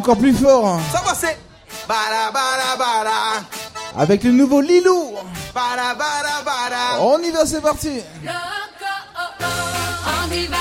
encore 0.03 0.17
plus 0.17 0.33
fort. 0.33 0.81
Ça 0.91 1.01
va, 1.05 1.15
c'est. 1.15 1.37
Avec 3.97 4.25
le 4.25 4.31
nouveau 4.33 4.59
Lilou. 4.59 5.13
On 6.99 7.19
y 7.19 7.31
va, 7.31 7.45
c'est 7.45 7.61
parti. 7.61 8.01
On 10.05 10.33
y 10.33 10.47
va 10.47 10.57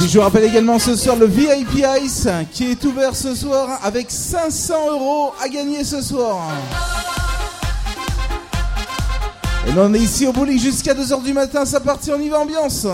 Je 0.00 0.18
vous 0.18 0.20
rappelle 0.20 0.44
également 0.44 0.78
ce 0.78 0.94
soir 0.94 1.16
le 1.16 1.26
VIP 1.26 1.82
Ice 2.02 2.28
qui 2.52 2.70
est 2.70 2.84
ouvert 2.84 3.16
ce 3.16 3.34
soir 3.34 3.80
avec 3.82 4.10
500 4.10 4.90
euros 4.90 5.32
à 5.42 5.48
gagner 5.48 5.82
ce 5.84 6.02
soir. 6.02 6.50
On 9.76 9.92
est 9.92 9.98
ici 9.98 10.24
au 10.26 10.32
bowling 10.32 10.58
jusqu'à 10.58 10.94
2h 10.94 11.24
du 11.24 11.32
matin, 11.32 11.64
ça 11.64 11.80
partit, 11.80 12.12
on 12.12 12.20
y 12.20 12.28
va 12.28 12.38
ambiance. 12.38 12.86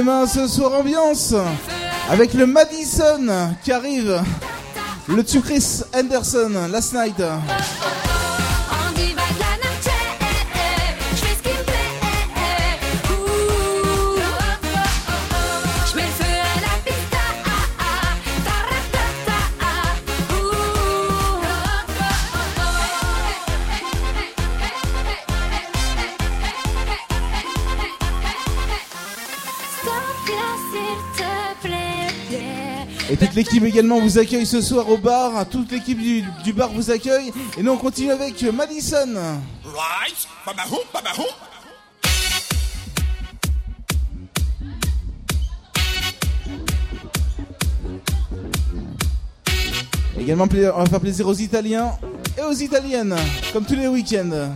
Des 0.00 0.06
mains 0.06 0.26
ce 0.26 0.46
soir 0.46 0.72
ambiance 0.72 1.34
avec 2.08 2.32
le 2.32 2.46
Madison 2.46 3.54
qui 3.62 3.70
arrive. 3.70 4.22
Le 5.08 5.22
tue 5.22 5.42
Chris 5.42 5.82
Anderson, 5.94 6.68
Last 6.70 6.94
Night. 6.94 7.20
L'équipe 33.40 33.64
également 33.64 33.98
vous 34.00 34.18
accueille 34.18 34.44
ce 34.44 34.60
soir 34.60 34.86
au 34.90 34.98
bar. 34.98 35.48
Toute 35.48 35.72
l'équipe 35.72 35.98
du, 35.98 36.22
du 36.44 36.52
bar 36.52 36.68
vous 36.74 36.90
accueille. 36.90 37.32
Et 37.56 37.62
nous 37.62 37.72
on 37.72 37.78
continue 37.78 38.10
avec 38.10 38.42
Madison. 38.42 39.14
Right? 39.64 40.28
Babahou, 40.44 40.76
babahou. 40.92 41.24
Également 50.18 50.46
on 50.52 50.78
va 50.80 50.86
faire 50.86 51.00
plaisir 51.00 51.26
aux 51.26 51.34
Italiens 51.34 51.92
et 52.36 52.42
aux 52.42 52.52
Italiennes, 52.52 53.16
comme 53.54 53.64
tous 53.64 53.74
les 53.74 53.88
week-ends. 53.88 54.52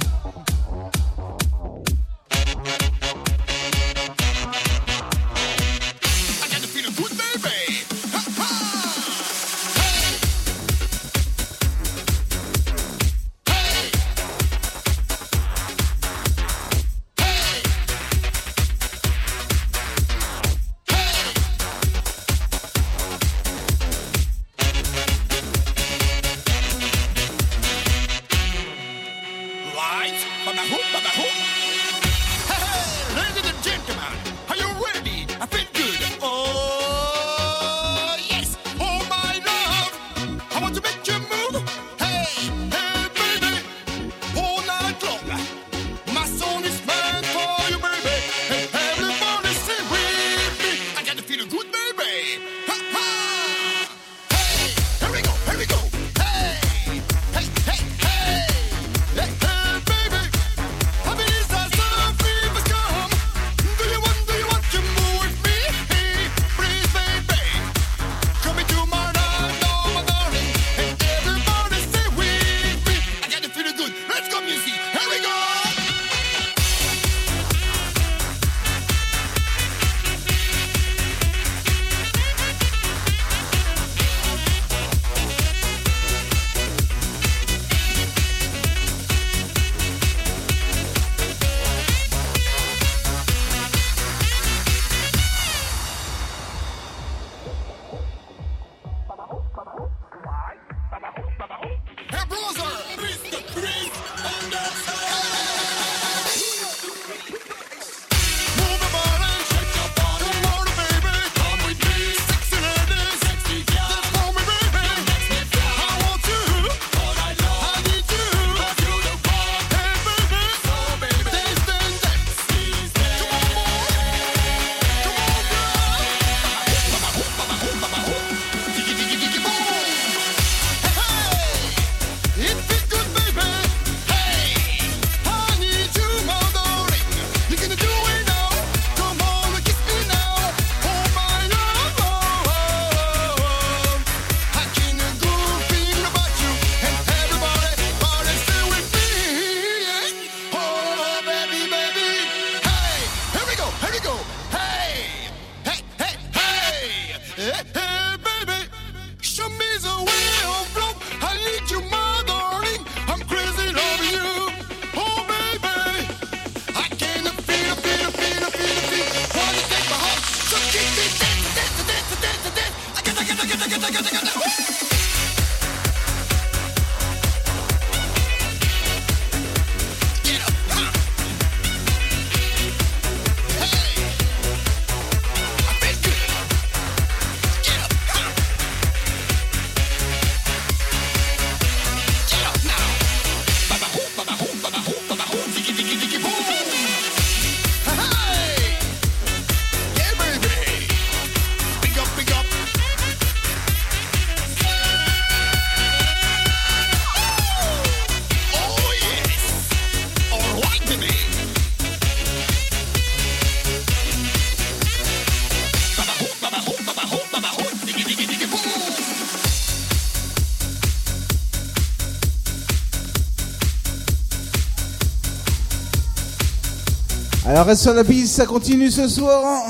Alors 227.55 227.67
reste 227.67 227.83
sur 227.83 227.95
la 227.95 228.03
piste, 228.03 228.35
ça 228.35 228.47
continue 228.47 228.91
ce 228.91 229.07
soir. 229.07 229.45
Hein. 229.47 229.64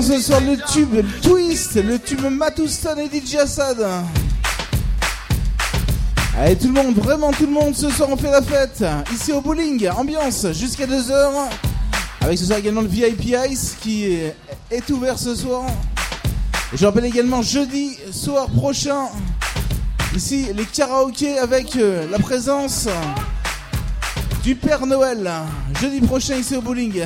ce 0.00 0.18
soir 0.22 0.40
le 0.40 0.56
tube 0.72 1.04
Twist, 1.20 1.74
le 1.74 1.98
tube 1.98 2.24
Matouston 2.24 2.96
et 2.96 3.10
DJ 3.20 3.34
Assad. 3.34 3.86
Allez 6.38 6.56
tout 6.56 6.68
le 6.68 6.72
monde, 6.72 6.94
vraiment 6.94 7.30
tout 7.30 7.44
le 7.44 7.52
monde, 7.52 7.74
ce 7.74 7.90
soir 7.90 8.08
on 8.10 8.16
fait 8.16 8.30
la 8.30 8.40
fête. 8.40 8.82
Ici 9.12 9.32
au 9.32 9.42
bowling, 9.42 9.90
ambiance 9.90 10.46
jusqu'à 10.52 10.86
2h. 10.86 11.30
Avec 12.22 12.38
ce 12.38 12.46
soir 12.46 12.58
également 12.58 12.80
le 12.80 12.86
VIP 12.86 13.34
Ice 13.50 13.76
qui 13.82 14.04
est, 14.70 14.90
ouvert 14.90 15.18
ce 15.18 15.34
soir. 15.34 15.66
Et 16.72 16.78
je 16.78 16.86
rappelle 16.86 17.04
également 17.04 17.42
jeudi 17.42 17.98
soir 18.12 18.46
prochain, 18.46 19.08
ici 20.16 20.46
les 20.54 20.64
karaokés 20.64 21.38
avec 21.38 21.76
euh, 21.76 22.06
la 22.10 22.18
présence 22.18 22.88
du 24.42 24.54
Père 24.54 24.86
Noël. 24.86 25.30
Jeudi 25.78 26.00
prochain 26.00 26.36
ici 26.36 26.56
au 26.56 26.62
bowling. 26.62 27.04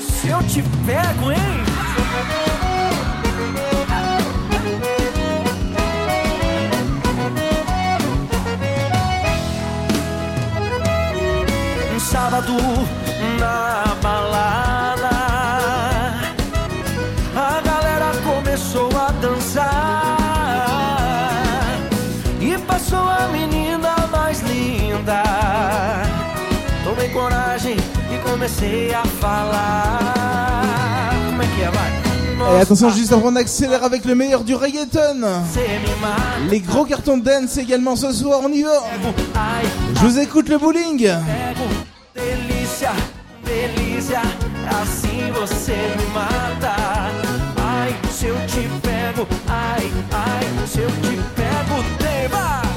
Se 0.00 0.28
eu 0.28 0.42
te 0.42 0.62
pego, 0.84 1.32
hein? 1.32 1.38
Um 11.94 12.00
sábado 12.00 12.52
na 13.38 13.94
balada, 14.02 14.65
comecei 28.46 28.94
a 28.94 29.02
falar. 29.20 31.10
Como 31.26 31.42
é 31.42 31.46
que 31.46 31.62
é, 31.62 31.70
vai? 31.70 32.06
Et 32.56 32.60
attention, 32.60 32.90
juste 32.90 33.12
avant, 33.12 33.32
on 33.32 33.36
accélère 33.36 33.82
avec 33.82 34.04
le 34.04 34.14
meilleur 34.14 34.44
du 34.44 34.54
reggaeton. 34.54 35.24
Les 36.48 36.60
gros 36.60 36.84
cartons 36.84 37.18
de 37.18 37.24
dance 37.24 37.56
également 37.56 37.96
ce 37.96 38.12
soir, 38.12 38.40
on 38.44 38.48
y 38.48 38.62
va. 38.62 38.84
Je 39.94 40.00
vous 40.00 40.18
écoute 40.20 40.48
le 40.48 40.58
bowling. 40.58 40.98
Pego, 40.98 41.66
delícia, 42.14 42.92
delícia, 43.44 44.22
assim 44.70 45.32
você 45.32 45.72
me 45.96 46.14
mata. 46.14 46.76
Ai, 47.58 47.94
se 48.12 48.26
eu 48.26 48.36
te 48.46 48.68
pego, 48.80 49.26
ai, 49.48 49.90
ai, 50.12 50.46
se 50.68 50.80
eu 50.80 50.90
te 50.90 51.16
pego, 51.34 51.82
tema. 51.98 52.75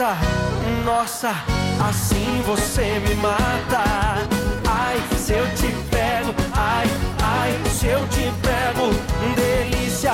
Nossa, 0.00 0.16
nossa, 0.86 1.30
assim 1.86 2.42
você 2.46 2.98
me 3.06 3.14
mata 3.16 4.26
Ai, 4.66 4.98
se 5.18 5.34
eu 5.34 5.46
te 5.54 5.66
pego, 5.90 6.34
ai, 6.56 6.86
ai, 7.22 7.60
se 7.70 7.88
eu 7.88 8.08
te 8.08 8.32
pego 8.40 8.88
Delícia, 9.36 10.12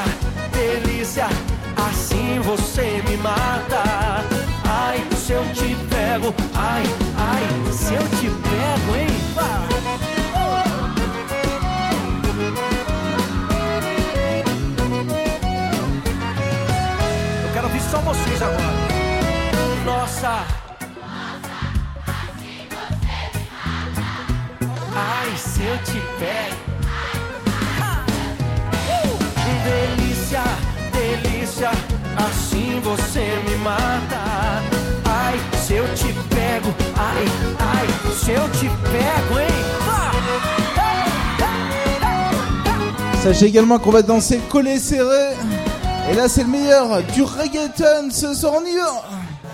delícia, 0.51 1.29
assim 1.77 2.41
você 2.41 3.01
me 3.09 3.17
mata 3.19 4.25
Ai, 4.69 5.07
se 5.17 5.35
eu 5.35 5.45
te 5.53 5.77
pego, 5.89 6.35
ai, 6.57 6.83
ai, 7.17 7.73
se 7.73 7.95
eu 7.95 8.03
te 8.19 8.29
pego, 8.29 8.97
hein? 8.97 9.07
Eu 17.45 17.53
quero 17.53 17.67
ouvir 17.69 17.83
só 17.83 18.01
vocês 18.01 18.43
agora. 18.43 18.86
Nossa. 20.07 20.47
Ai, 24.95 25.37
se 25.37 25.63
eu 25.65 25.77
te 25.79 26.01
pego. 26.21 26.57
Uh! 28.87 29.19
Delícia, 29.65 30.45
delícia, 30.93 31.71
assim 32.17 32.81
você 32.85 33.25
me 33.49 33.57
mata. 33.65 34.63
Ai, 35.07 35.41
se 35.67 35.75
eu 35.75 35.85
te 35.95 36.13
pego, 36.33 36.73
ai, 36.97 37.25
ai, 37.59 37.89
se 38.15 38.31
eu 38.31 38.49
te 38.51 38.69
pego, 38.89 39.41
hein? 39.41 39.49
Sachez 43.25 43.47
également 43.47 43.81
qu'on 43.81 43.91
va 43.91 44.03
danser 44.03 44.39
collé 44.51 44.79
serré. 44.79 45.35
Et 46.09 46.15
là, 46.15 46.29
c'est 46.29 46.45
le 46.45 46.51
meilleur 46.51 47.03
du 47.13 47.25
reggaeton. 47.25 48.11
Ce 48.13 48.35
soir, 48.35 48.55
en 48.55 48.65
juraron 48.65 49.26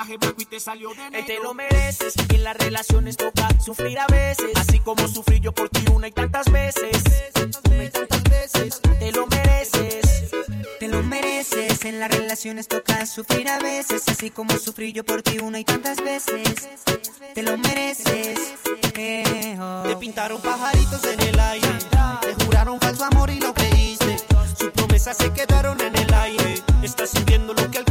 Paisaje 0.00 0.16
blanco 0.16 0.40
y 0.40 0.46
te 0.46 0.60
salió 0.60 0.94
de 0.94 1.10
negro. 1.10 1.26
Te 1.26 1.38
lo 1.42 1.52
mereces. 1.52 2.14
Y 2.30 2.34
en 2.36 2.44
las 2.44 2.56
relaciones 2.56 3.18
toca 3.18 3.48
sufrir 3.60 3.98
a 3.98 4.06
veces. 4.06 4.50
Así 4.56 4.78
como 4.78 5.06
sufrí 5.06 5.40
yo 5.40 5.52
por 5.52 5.68
ti 5.68 5.84
una 5.92 6.08
y 6.08 6.10
tantas 6.10 6.50
veces. 6.50 7.02
Una 7.68 7.84
y 7.84 7.90
tantas 7.90 8.22
veces. 8.22 8.80
Te 8.80 9.12
lo 9.12 9.26
mereces. 9.26 10.30
Te 10.78 10.88
lo 10.88 11.02
mereces, 11.02 11.84
en 11.84 12.00
las 12.00 12.10
relaciones 12.10 12.66
toca 12.66 13.04
sufrir 13.04 13.46
a 13.50 13.58
veces, 13.58 14.02
así 14.08 14.30
como 14.30 14.56
sufrí 14.56 14.94
yo 14.94 15.04
por 15.04 15.20
ti 15.20 15.36
una 15.38 15.60
y 15.60 15.64
tantas 15.64 16.02
veces. 16.02 16.70
Te 17.34 17.42
lo 17.42 17.58
mereces. 17.58 18.54
eh, 18.94 19.58
oh. 19.60 19.82
Te 19.86 19.96
pintaron 19.96 20.40
pajaritos 20.40 21.04
en 21.04 21.20
el 21.20 21.38
aire. 21.38 21.68
Te 22.22 22.44
juraron 22.46 22.80
falso 22.80 23.04
amor 23.04 23.28
y 23.28 23.38
lo 23.38 23.52
creíste. 23.52 24.16
Sus 24.58 24.70
promesas 24.70 25.18
se 25.18 25.30
quedaron 25.34 25.78
en 25.82 25.94
el 25.94 26.14
aire. 26.14 26.54
Estás 26.82 27.10
sintiendo 27.10 27.52
lo 27.52 27.70
que 27.70 27.80
hiciste. 27.80 27.89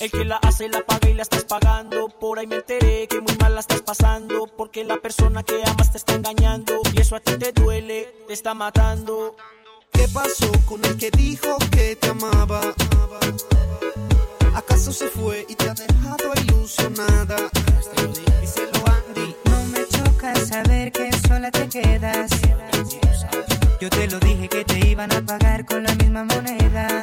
El 0.00 0.12
que 0.12 0.24
la 0.24 0.36
hace 0.36 0.68
la 0.68 0.80
paga 0.86 1.08
y 1.08 1.14
la 1.14 1.22
estás 1.22 1.44
pagando. 1.44 2.08
Por 2.08 2.38
ahí 2.38 2.46
me 2.46 2.56
enteré 2.56 3.08
que 3.08 3.20
muy 3.20 3.36
mal 3.38 3.54
la 3.54 3.60
estás 3.60 3.82
pasando. 3.82 4.46
Porque 4.46 4.84
la 4.84 4.96
persona 4.98 5.42
que 5.42 5.60
amas 5.66 5.90
te 5.90 5.98
está 5.98 6.14
engañando. 6.14 6.80
Y 6.92 7.00
eso 7.00 7.16
a 7.16 7.20
ti 7.20 7.36
te 7.36 7.52
duele, 7.52 8.14
te 8.28 8.32
está 8.32 8.54
matando. 8.54 9.34
¿Qué 9.92 10.06
pasó 10.14 10.52
con 10.66 10.84
el 10.84 10.96
que 10.96 11.10
dijo 11.10 11.56
que 11.72 11.96
te 11.96 12.08
amaba? 12.10 12.60
¿Acaso 14.54 14.92
se 14.92 15.08
fue 15.08 15.44
y 15.48 15.54
te 15.56 15.68
ha 15.68 15.74
dejado 15.74 16.32
ilusionada? 16.44 17.36
Díselo, 18.40 18.84
Andy. 18.86 19.34
No 19.46 19.64
me 19.64 19.84
choca 19.88 20.36
saber 20.36 20.92
que 20.92 21.10
sola 21.26 21.50
te 21.50 21.68
quedas. 21.68 22.30
Yo 23.80 23.90
te 23.90 24.06
lo 24.06 24.20
dije 24.20 24.48
que 24.48 24.64
te 24.64 24.88
iban 24.88 25.12
a 25.12 25.20
pagar 25.22 25.64
con 25.64 25.82
la 25.82 25.94
misma 25.96 26.22
moneda. 26.22 27.02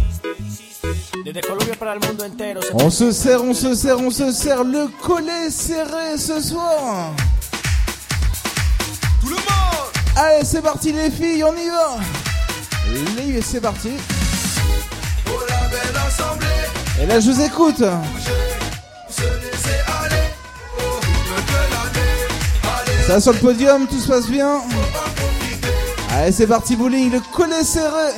On 2.73 2.89
se 2.89 3.11
serre, 3.11 3.43
on 3.43 3.53
se 3.53 3.73
serre, 3.73 3.99
on 3.99 4.11
se 4.11 4.31
serre. 4.31 4.63
Le 4.63 4.87
collet 5.01 5.49
serré 5.49 6.17
ce 6.17 6.41
soir. 6.41 7.13
Tout 9.21 9.29
le 9.29 9.35
monde 9.35 9.45
Allez, 10.17 10.43
c'est 10.43 10.61
parti, 10.61 10.91
les 10.91 11.09
filles, 11.09 11.43
on 11.43 11.53
y 11.55 11.69
va. 11.69 11.97
Les, 13.17 13.41
c'est 13.41 13.61
parti. 13.61 13.91
Pour 15.25 15.39
la 15.41 15.67
belle 15.69 16.01
assemblée, 16.05 16.47
Et 17.01 17.05
là, 17.05 17.19
je 17.19 17.31
vous 17.31 17.41
écoute. 17.41 17.83
Ça 23.07 23.21
sur 23.21 23.31
le 23.31 23.39
podium, 23.39 23.87
tout 23.87 23.99
se 23.99 24.07
passe 24.07 24.27
bien. 24.27 24.61
Allez, 26.11 26.31
c'est 26.33 26.47
parti, 26.47 26.75
bowling. 26.75 27.11
Le 27.11 27.21
collet 27.33 27.63
serré. 27.63 28.11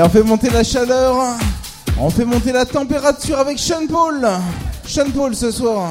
Allez, 0.00 0.08
on 0.08 0.12
fait 0.12 0.22
monter 0.22 0.48
la 0.48 0.64
chaleur. 0.64 1.36
On 2.00 2.08
fait 2.08 2.24
monter 2.24 2.52
la 2.52 2.64
température 2.64 3.38
avec 3.38 3.58
Sean 3.58 3.86
Paul. 3.86 4.26
Sean 4.86 5.10
Paul 5.14 5.34
ce 5.34 5.50
soir. 5.50 5.90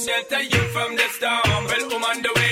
shelter 0.00 0.40
you 0.40 0.62
from 0.72 0.96
the 0.96 1.06
storm. 1.16 1.64
Well, 1.68 1.94
I'm 1.94 2.04
on 2.04 2.22
the 2.22 2.32
way. 2.36 2.49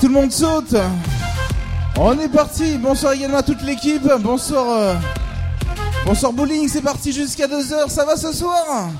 Tout 0.00 0.08
le 0.08 0.12
monde 0.12 0.30
saute. 0.30 0.76
On 1.98 2.18
est 2.18 2.28
parti. 2.28 2.76
Bonsoir 2.76 3.14
également 3.14 3.38
à 3.38 3.42
toute 3.42 3.62
l'équipe. 3.62 4.06
Bonsoir. 4.20 4.66
Euh, 4.68 4.94
bonsoir 6.04 6.32
bowling, 6.32 6.68
c'est 6.68 6.82
parti 6.82 7.12
jusqu'à 7.12 7.46
2h. 7.46 7.88
Ça 7.88 8.04
va 8.04 8.16
ce 8.16 8.32
soir? 8.32 8.90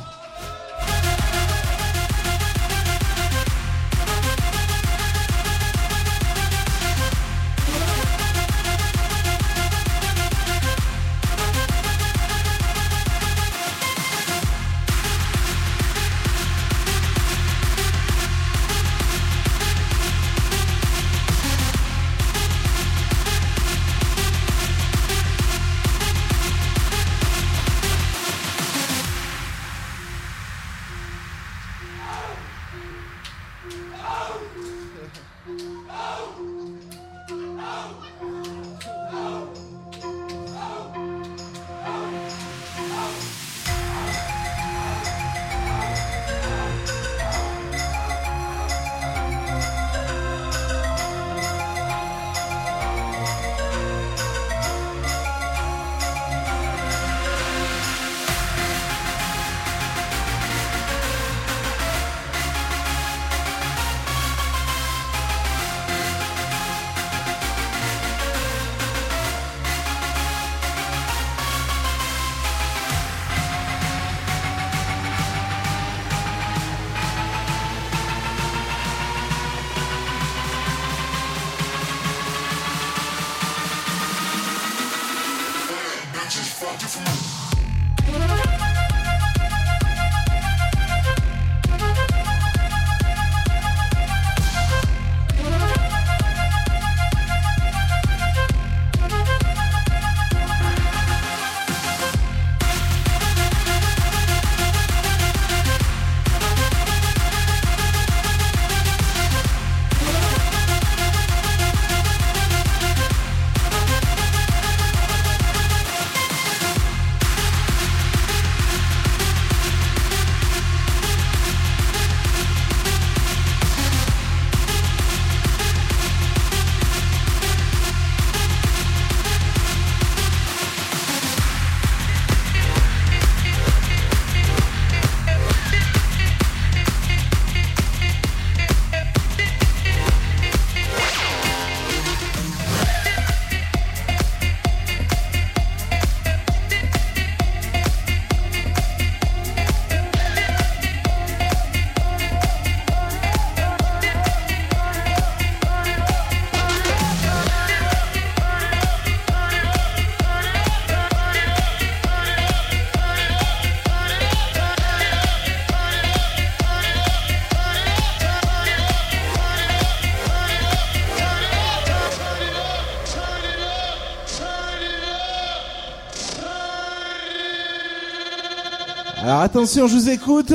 Attention, 179.56 179.86
je 179.86 179.94
vous 179.94 180.10
écoute. 180.10 180.52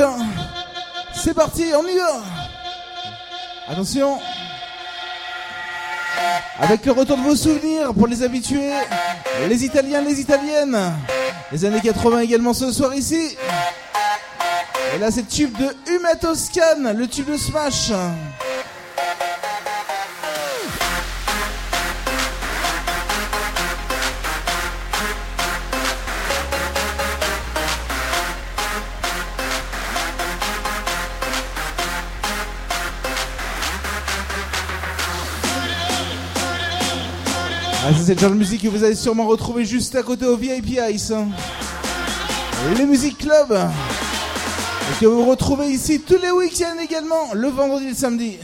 C'est 1.15 1.33
parti, 1.33 1.65
on 1.75 1.87
y 1.87 1.97
va. 1.97 2.21
Attention. 3.67 4.19
Avec 6.59 6.85
le 6.85 6.91
retour 6.91 7.17
de 7.17 7.23
vos 7.23 7.35
souvenirs 7.35 7.95
pour 7.95 8.05
les 8.05 8.21
habitués, 8.21 8.69
les 9.49 9.65
Italiens, 9.65 10.01
les 10.01 10.21
Italiennes. 10.21 10.77
Les 11.51 11.65
années 11.65 11.81
80 11.81 12.19
également 12.19 12.53
ce 12.53 12.71
soir 12.71 12.93
ici. 12.93 13.35
Et 14.93 14.99
là, 14.99 15.09
c'est 15.09 15.21
le 15.21 15.27
tube 15.27 15.57
de 15.57 15.75
Uma 15.93 16.13
Toscan, 16.13 16.93
le 16.95 17.07
tube 17.07 17.31
de 17.31 17.37
Smash. 17.37 17.91
Ah, 37.91 37.97
c'est 38.05 38.13
le 38.13 38.19
genre 38.21 38.29
de 38.29 38.35
musique 38.35 38.61
que 38.61 38.69
vous 38.69 38.85
allez 38.85 38.95
sûrement 38.95 39.27
retrouver 39.27 39.65
juste 39.65 39.95
à 39.95 40.03
côté 40.03 40.25
au 40.25 40.37
VIP 40.37 40.79
Ice. 40.91 41.11
Hein. 41.11 41.27
Le 42.77 42.85
Music 42.85 43.17
Club. 43.17 43.59
Que 45.01 45.05
vous 45.05 45.25
retrouvez 45.25 45.67
ici 45.67 45.99
tous 45.99 46.17
les 46.21 46.31
week-ends 46.31 46.79
également, 46.81 47.33
le 47.33 47.49
vendredi 47.49 47.87
et 47.87 47.89
le 47.89 47.95
samedi. 47.95 48.37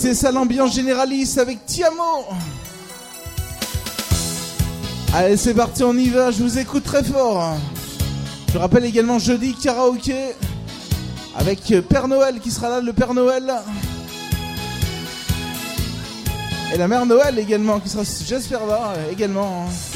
c'est 0.00 0.14
ça 0.14 0.32
l'ambiance 0.32 0.74
généraliste 0.74 1.36
avec 1.36 1.66
Tiamo. 1.66 2.24
Allez, 5.12 5.36
c'est 5.36 5.52
parti, 5.52 5.82
on 5.82 5.92
y 5.92 6.08
va, 6.08 6.30
je 6.30 6.42
vous 6.42 6.58
écoute 6.58 6.84
très 6.84 7.04
fort. 7.04 7.54
Je 8.50 8.56
rappelle 8.56 8.86
également 8.86 9.18
jeudi 9.18 9.52
karaoké 9.52 10.34
avec 11.36 11.74
Père 11.86 12.08
Noël 12.08 12.40
qui 12.40 12.50
sera 12.50 12.70
là, 12.70 12.80
le 12.80 12.94
Père 12.94 13.12
Noël. 13.12 13.52
Et 16.72 16.78
la 16.78 16.88
mère 16.88 17.04
Noël 17.04 17.38
également 17.38 17.78
qui 17.78 17.90
sera, 17.90 18.02
j'espère 18.26 18.64
là, 18.64 18.94
également. 19.12 19.66
Hein. 19.68 19.89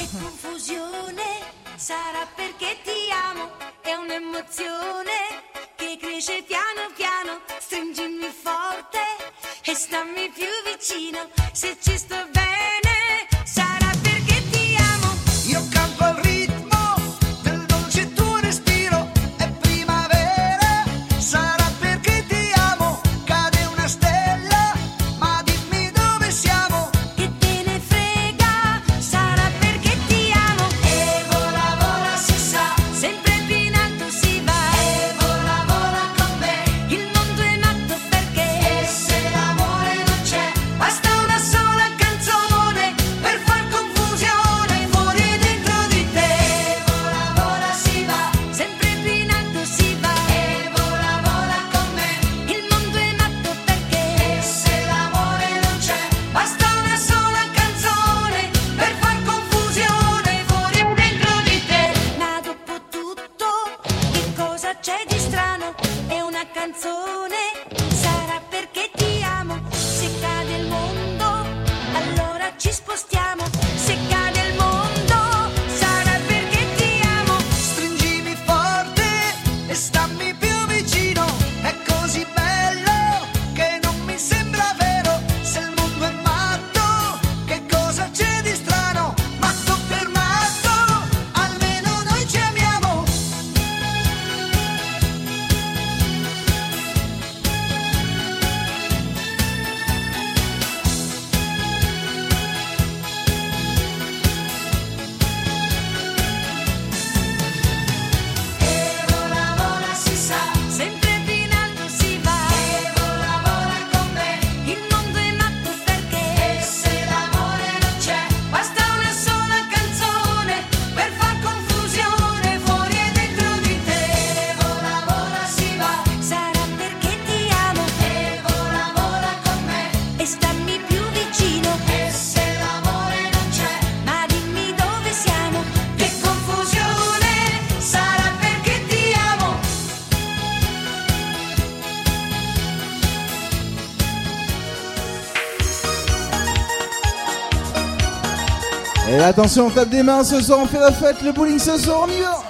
Attention, 149.45 149.67
on 149.67 149.71
tape 149.71 149.91
des 149.91 150.03
mains 150.03 150.25
ce 150.25 150.41
soir, 150.41 150.61
on 150.63 150.67
fait 150.67 150.81
la 150.81 150.91
fête, 150.91 151.21
le 151.21 151.31
bowling 151.31 151.59
ce 151.59 151.77
soir, 151.77 152.07
on 152.09 152.11
y 152.11 152.19
va. 152.19 152.43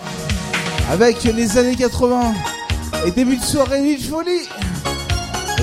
Avec 0.92 1.24
les 1.24 1.58
années 1.58 1.74
80 1.74 2.32
et 3.04 3.10
début 3.10 3.36
de 3.36 3.42
soirée, 3.42 3.80
nuit 3.80 3.96
de 3.96 4.02
folie 4.04 4.48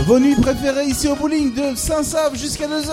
Vos 0.06 0.19
nuits 0.19 0.35
préférées 0.35 0.88
ici 0.88 1.08
au 1.08 1.16
bowling 1.16 1.53
de 1.53 1.74
Saint-Save 1.74 2.35
jusqu'à 2.35 2.68
2h 2.68 2.92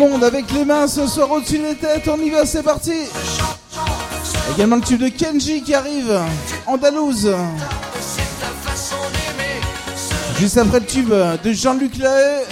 avec 0.00 0.52
les 0.52 0.64
mains 0.64 0.86
ce 0.86 1.08
soir 1.08 1.28
au-dessus 1.32 1.58
des 1.58 1.74
têtes. 1.74 2.08
On 2.08 2.20
y 2.22 2.30
va, 2.30 2.46
c'est 2.46 2.62
parti. 2.62 2.92
Également 4.54 4.76
le 4.76 4.82
tube 4.82 5.00
de 5.00 5.08
Kenji 5.08 5.62
qui 5.62 5.74
arrive, 5.74 6.20
Andalouse. 6.66 7.34
Juste 10.38 10.56
après 10.56 10.78
le 10.78 10.86
tube 10.86 11.12
de 11.42 11.52
Jean-Luc 11.52 11.98
Lahaye. 11.98 12.44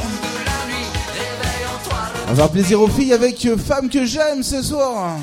On 2.28 2.31
va 2.31 2.34
faire 2.34 2.50
plaisir 2.50 2.81
aux 2.81 2.89
filles 2.89 3.12
avec 3.12 3.49
Femme 3.65 3.89
que 3.89 4.05
j'aime 4.05 4.42
ce 4.42 4.60
soir. 4.60 5.16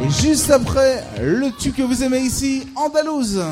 Et 0.00 0.22
juste 0.22 0.52
après, 0.52 1.04
le 1.20 1.50
tube 1.50 1.74
que 1.74 1.82
vous 1.82 2.04
aimez 2.04 2.20
ici, 2.20 2.68
Andalouse. 2.76 3.42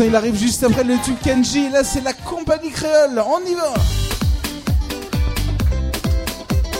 il 0.00 0.16
arrive 0.16 0.36
juste 0.36 0.64
après 0.64 0.84
le 0.84 0.96
tube 1.04 1.16
Kenji. 1.22 1.68
Là, 1.68 1.84
c'est 1.84 2.02
la 2.02 2.12
compagnie 2.12 2.70
créole. 2.70 3.22
On 3.26 3.40
y 3.44 3.54
va. 3.54 3.74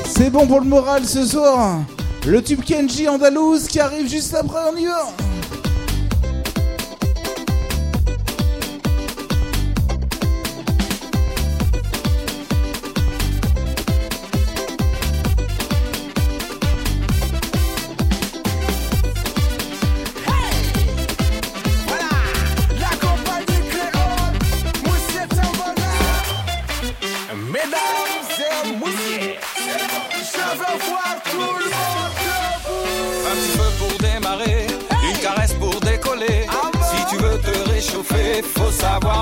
C'est 0.07 0.31
bon 0.31 0.47
pour 0.47 0.60
le 0.60 0.66
moral 0.66 1.05
ce 1.05 1.26
soir. 1.26 1.81
Le 2.26 2.42
tube 2.42 2.62
Kenji 2.62 3.08
andalouse 3.08 3.66
qui 3.66 3.81
arrive 3.81 4.08
juste 4.08 4.34
après. 4.34 4.60
On 4.73 4.76
y 4.76 4.86
va. 4.86 5.22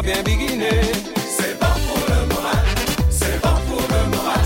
bien 0.03 0.23
biguiné. 0.23 0.81
C'est 1.37 1.59
bon 1.59 1.75
pour 1.87 2.03
le 2.09 2.27
moral, 2.35 2.65
c'est 3.11 3.41
bon 3.43 3.57
pour 3.69 3.81
le 3.81 4.17
moral, 4.17 4.41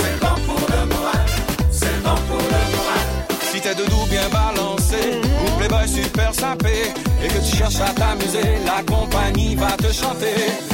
c'est 0.00 0.20
bon 0.20 0.34
pour 0.46 0.68
le 0.68 0.86
moral, 0.86 1.26
c'est 1.70 2.02
bon 2.02 2.14
pour 2.28 2.38
le 2.38 2.62
moral. 2.74 3.06
Si 3.52 3.60
t'es 3.60 3.74
de 3.74 3.84
doux 3.84 4.06
bien 4.08 4.28
balancé, 4.30 5.20
ou 5.22 5.60
les 5.60 5.68
boys 5.68 5.86
super 5.86 6.34
sapé, 6.34 6.92
et 7.22 7.28
que 7.28 7.38
tu 7.38 7.56
cherches 7.56 7.80
à 7.80 7.92
t'amuser, 7.92 8.58
la 8.64 8.82
compagnie 8.82 9.54
va 9.54 9.72
te 9.72 9.92
chanter. 9.92 10.66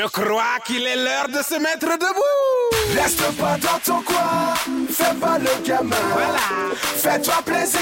Je 0.00 0.04
crois 0.06 0.60
qu'il 0.64 0.86
est 0.86 0.94
l'heure 0.94 1.26
de 1.26 1.42
se 1.42 1.58
mettre 1.58 1.98
debout. 1.98 2.94
Reste 2.94 3.20
pas 3.36 3.56
dans 3.58 3.80
ton 3.84 4.00
coin, 4.02 4.54
fais 4.88 5.12
pas 5.20 5.38
le 5.40 5.66
gamin. 5.66 5.96
Voilà. 6.12 6.72
Fais-toi 7.02 7.34
plaisir. 7.44 7.80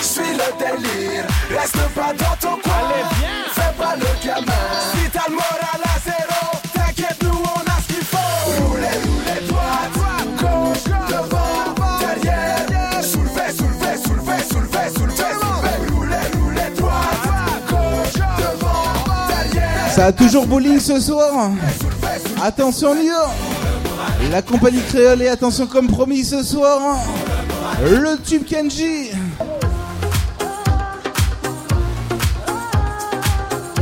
Suis 0.00 0.22
le 0.22 0.48
délire. 0.56 1.24
Reste 1.50 1.82
pas 1.96 2.12
dans 2.12 2.36
ton 2.40 2.56
coin. 2.62 2.72
Allez 2.78 3.02
bien. 3.18 3.44
Fais 3.52 3.74
pas 3.76 3.96
le 3.96 4.24
gamin. 4.24 4.52
Si 4.94 5.10
t'as 5.10 5.28
le 5.28 5.34
moral 5.34 5.95
Ça 19.96 20.04
a 20.08 20.12
toujours 20.12 20.46
bowling 20.46 20.78
ce 20.78 21.00
soir. 21.00 21.52
Attention, 22.42 22.94
on. 22.94 23.30
La 24.30 24.42
compagnie 24.42 24.82
créole 24.82 25.22
et 25.22 25.28
attention, 25.28 25.66
comme 25.66 25.86
promis 25.86 26.22
ce 26.22 26.42
soir, 26.42 26.98
le 27.82 28.18
tube 28.22 28.44
Kenji. 28.44 29.12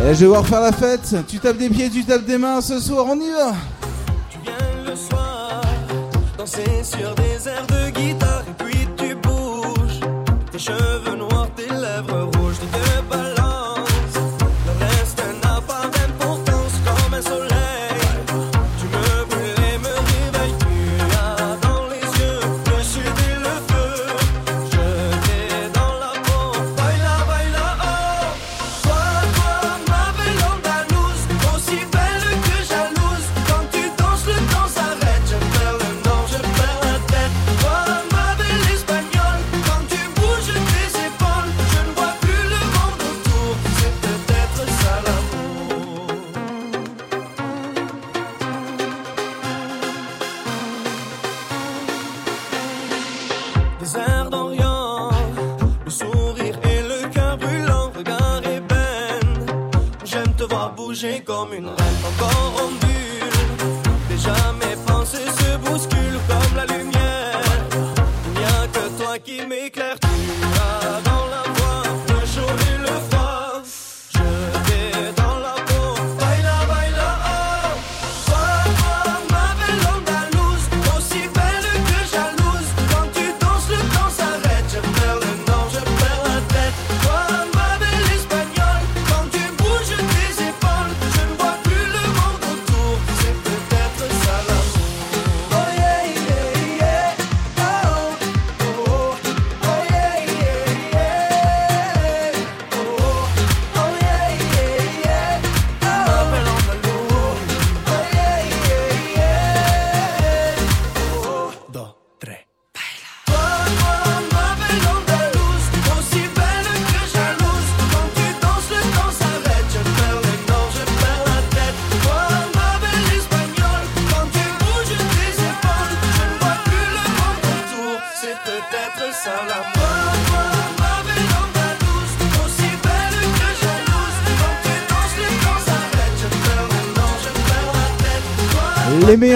Et 0.07 0.15
je 0.15 0.21
vais 0.21 0.27
voir 0.27 0.47
faire 0.47 0.61
la 0.61 0.71
fête. 0.71 1.17
Tu 1.27 1.41
tapes 1.41 1.57
des 1.57 1.69
pieds, 1.69 1.91
tu 1.91 2.05
tapes 2.05 2.25
des 2.25 2.39
mains 2.39 2.61
ce 2.61 2.79
soir, 2.79 3.07
on 3.09 3.17
y 3.17 3.31
va. 3.31 3.53
Tu 4.31 4.39
viens 4.45 4.55
le 4.87 4.95
soir 4.95 5.63
danser 6.39 6.85
sur 6.85 7.13
des 7.17 7.49
airs 7.49 7.67
de 7.67 7.74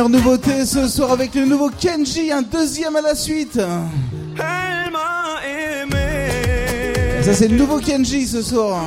Nouveauté 0.07 0.65
ce 0.65 0.86
soir 0.86 1.10
avec 1.10 1.35
le 1.35 1.44
nouveau 1.44 1.70
Kenji, 1.70 2.31
un 2.31 2.41
deuxième 2.41 2.94
à 2.94 3.01
la 3.01 3.15
suite. 3.17 3.60
Ça 7.23 7.35
c'est 7.35 7.49
le 7.49 7.57
nouveau 7.57 7.78
Kenji 7.78 8.27
ce 8.27 8.41
soir. 8.41 8.85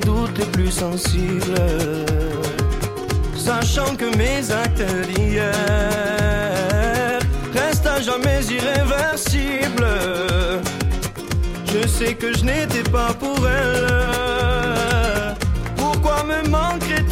doutes 0.00 0.38
les 0.38 0.46
plus 0.46 0.70
sensibles, 0.70 1.60
sachant 3.36 3.94
que 3.96 4.16
mes 4.16 4.50
actes 4.50 4.84
d'hier 5.08 5.52
restent 7.54 7.86
à 7.86 8.00
jamais 8.00 8.40
irréversibles. 8.44 9.86
Je 11.72 11.86
sais 11.88 12.14
que 12.14 12.36
je 12.36 12.44
n'étais 12.44 12.88
pas 12.90 13.12
pour 13.14 13.38
elle. 13.46 13.86
Pourquoi 15.76 16.24
me 16.24 16.48
manquerait 16.48 17.05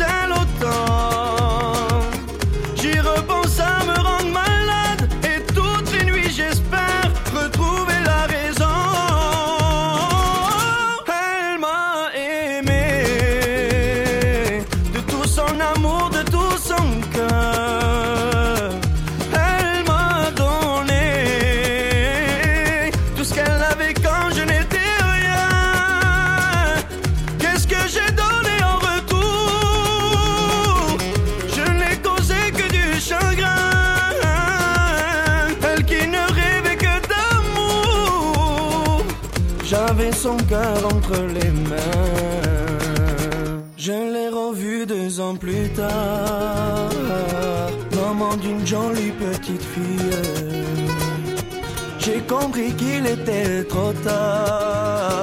J'ai 51.98 52.20
compris 52.20 52.72
qu'il 52.74 53.06
était 53.06 53.64
trop 53.64 53.92
tard. 54.04 55.14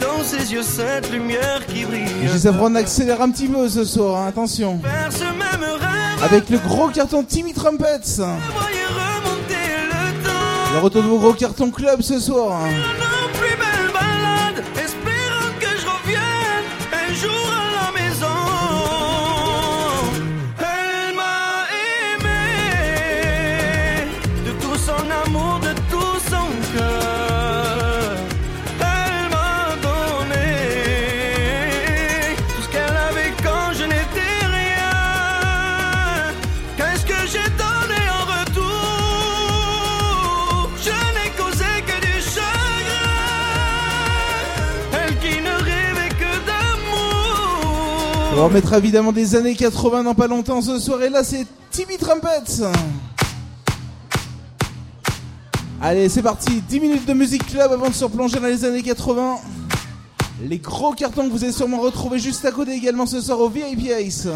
Dans 0.00 0.22
ses 0.24 0.52
yeux, 0.52 0.62
cette 0.62 1.10
lumière 1.12 1.64
qui 1.66 1.84
brille. 1.84 2.28
Gisèle 2.32 2.54
on 2.60 2.74
accélère 2.74 3.20
un 3.20 3.30
petit 3.30 3.48
peu 3.48 3.68
ce 3.68 3.84
soir, 3.84 4.22
hein, 4.22 4.28
attention. 4.28 4.80
Avec 6.22 6.48
le 6.50 6.58
gros 6.58 6.88
carton 6.88 7.22
Timmy 7.24 7.52
Trumpets. 7.52 8.18
le 10.72 10.78
retour 10.80 11.02
de 11.02 11.08
vos 11.08 11.18
gros 11.18 11.34
cartons 11.34 11.70
club 11.70 12.00
ce 12.00 12.18
soir. 12.18 12.62
Nos 12.62 13.01
On 48.42 48.46
va 48.46 48.54
remettre 48.54 48.72
évidemment 48.72 49.12
des 49.12 49.36
années 49.36 49.54
80 49.54 50.02
dans 50.02 50.16
pas 50.16 50.26
longtemps 50.26 50.60
ce 50.60 50.80
soir. 50.80 51.00
Et 51.04 51.08
là, 51.08 51.22
c'est 51.22 51.46
Timmy 51.70 51.96
Trumpets. 51.96 52.64
Allez, 55.80 56.08
c'est 56.08 56.22
parti. 56.22 56.60
10 56.60 56.80
minutes 56.80 57.06
de 57.06 57.12
musique 57.12 57.46
club 57.46 57.70
avant 57.70 57.88
de 57.88 57.94
se 57.94 58.02
replonger 58.02 58.40
dans 58.40 58.48
les 58.48 58.64
années 58.64 58.82
80. 58.82 59.36
Les 60.48 60.58
gros 60.58 60.90
cartons 60.90 61.28
que 61.28 61.32
vous 61.32 61.44
allez 61.44 61.52
sûrement 61.52 61.78
retrouver 61.78 62.18
juste 62.18 62.44
à 62.44 62.50
côté 62.50 62.72
également 62.72 63.06
ce 63.06 63.20
soir 63.20 63.38
au 63.38 63.48
VIP 63.48 63.90
Ace. 63.90 64.26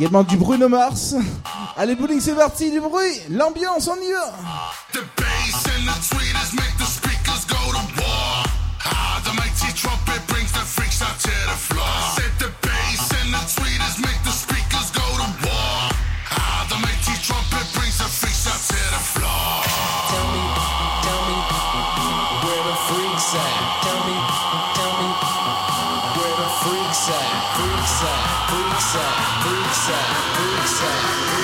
Également 0.00 0.22
du 0.22 0.38
Bruno 0.38 0.66
Mars. 0.66 1.14
Allez, 1.76 1.94
bowling, 1.94 2.22
c'est 2.22 2.32
parti, 2.32 2.70
du 2.70 2.80
bruit, 2.80 3.20
l'ambiance, 3.28 3.86
on 3.86 4.00
y 4.00 4.10
va. 4.10 4.32
The 4.94 5.04
bass 5.14 5.66
and 5.66 5.84
the 5.84 5.92
tweeters 6.08 6.54
make 6.56 6.74
the 6.78 6.86
speakers 6.86 7.44
go 7.44 7.60
to 7.68 7.84
war. 8.00 8.44
Ah, 8.82 9.20
the 9.24 9.34
mighty 9.34 9.70
trumpet 9.76 10.26
brings 10.26 10.52
the 10.52 10.64
freaks 10.64 11.02
out 11.02 11.20
to 11.20 11.28
the 11.28 11.58
floor. 11.68 11.84
Said 12.16 12.32
the 12.38 12.48
bass 12.64 13.12
and 13.12 13.28
the 13.28 13.44
tweeters 13.44 14.00
make 14.00 14.22
the 14.24 14.32
speakers 14.32 14.88
go 14.90 15.04
to 15.04 15.28
war. 15.44 15.92
Ah, 16.32 16.64
the 16.70 16.76
mighty 16.80 17.20
trumpet 17.20 17.68
brings 17.76 17.98
the 17.98 18.08
freaks 18.08 18.48
out 18.48 18.56
to 18.56 18.80
the 18.80 19.02
floor. 19.04 19.52
Tell 20.08 20.26
me, 20.32 20.44
tell 21.04 21.22
me, 21.28 21.36
where 22.40 22.64
the 22.72 22.76
freaks 22.88 23.34
at? 23.36 23.70
Pizza, 29.80 29.96
pizza, 30.36 30.84
pizza. 30.84 31.39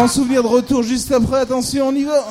grand 0.00 0.08
souvenir 0.08 0.42
de 0.42 0.48
retour 0.48 0.82
juste 0.82 1.12
après. 1.12 1.40
Attention, 1.40 1.88
on 1.88 1.94
y 1.94 2.04
va. 2.04 2.24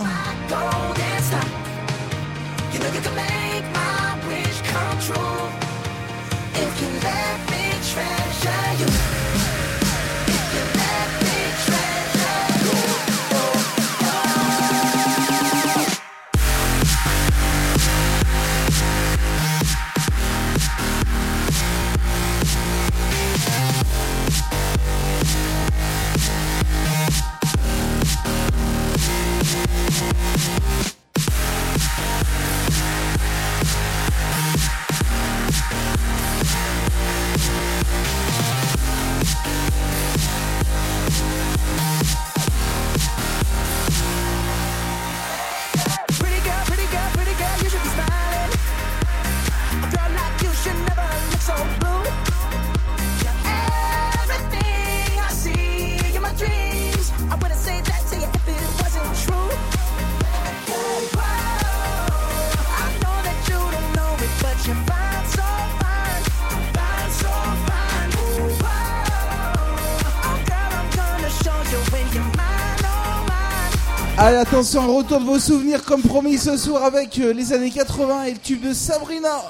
Allez, 74.29 74.37
attention, 74.37 74.95
retour 74.95 75.21
de 75.21 75.25
vos 75.25 75.39
souvenirs 75.39 75.83
comme 75.83 76.03
promis 76.03 76.37
ce 76.37 76.55
soir 76.55 76.83
avec 76.83 77.17
euh, 77.17 77.33
les 77.33 77.51
années 77.51 77.71
80 77.71 78.25
et 78.25 78.33
le 78.33 78.37
tube 78.37 78.61
de 78.61 78.73
Sabrina. 78.73 79.41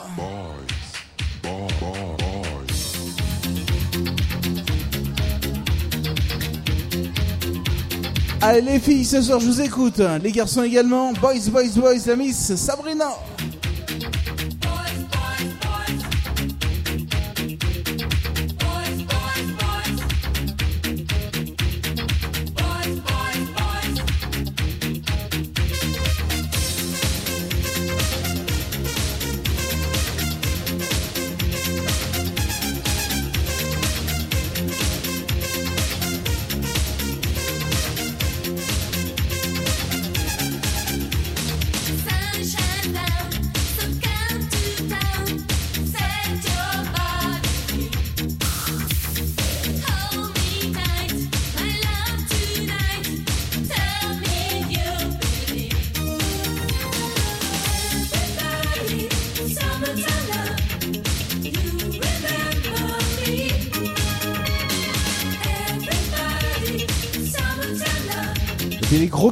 Allez 8.40 8.62
les 8.62 8.80
filles, 8.80 9.04
ce 9.04 9.22
soir 9.22 9.42
je 9.42 9.48
vous 9.48 9.60
écoute. 9.60 10.00
Hein. 10.00 10.20
Les 10.20 10.32
garçons 10.32 10.64
également. 10.64 11.12
Boys, 11.12 11.50
boys, 11.52 11.76
boys, 11.76 11.96
la 12.08 12.16
miss 12.16 12.56
Sabrina. 12.56 13.10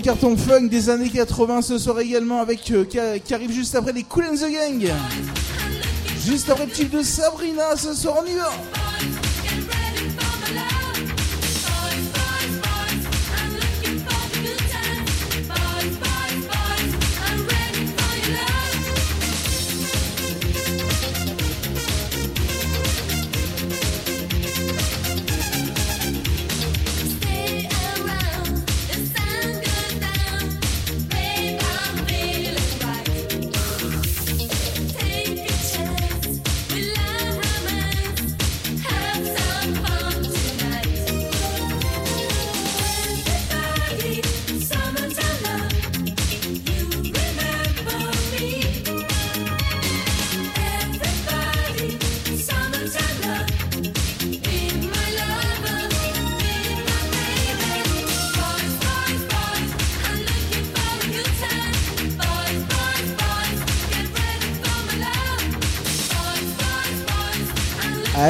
carton 0.08 0.38
funk 0.38 0.70
des 0.70 0.90
années 0.90 1.10
80 1.10 1.64
ce 1.64 1.78
soir 1.78 2.00
également 2.00 2.40
avec 2.40 2.72
euh, 2.72 2.86
qui, 2.86 3.34
arrive 3.34 3.52
juste 3.52 3.76
après 3.76 3.92
les 3.92 4.04
Cool 4.04 4.24
and 4.24 4.36
the 4.36 4.50
Gang. 4.50 4.90
Juste 6.26 6.50
après 6.50 6.66
le 6.66 6.86
de 6.86 7.04
Sabrina 7.04 7.76
ce 7.76 7.94
soir 7.94 8.24
on 8.24 8.26
y 8.26 8.36
va. 8.36 8.77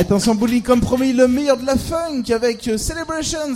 Attention 0.08 0.36
bowling 0.36 0.62
comme 0.62 0.80
promis, 0.80 1.12
le 1.12 1.28
meilleur 1.28 1.58
de 1.58 1.66
la 1.66 1.76
funk 1.76 2.24
avec 2.34 2.66
euh, 2.70 2.78
Celebrations. 2.78 3.54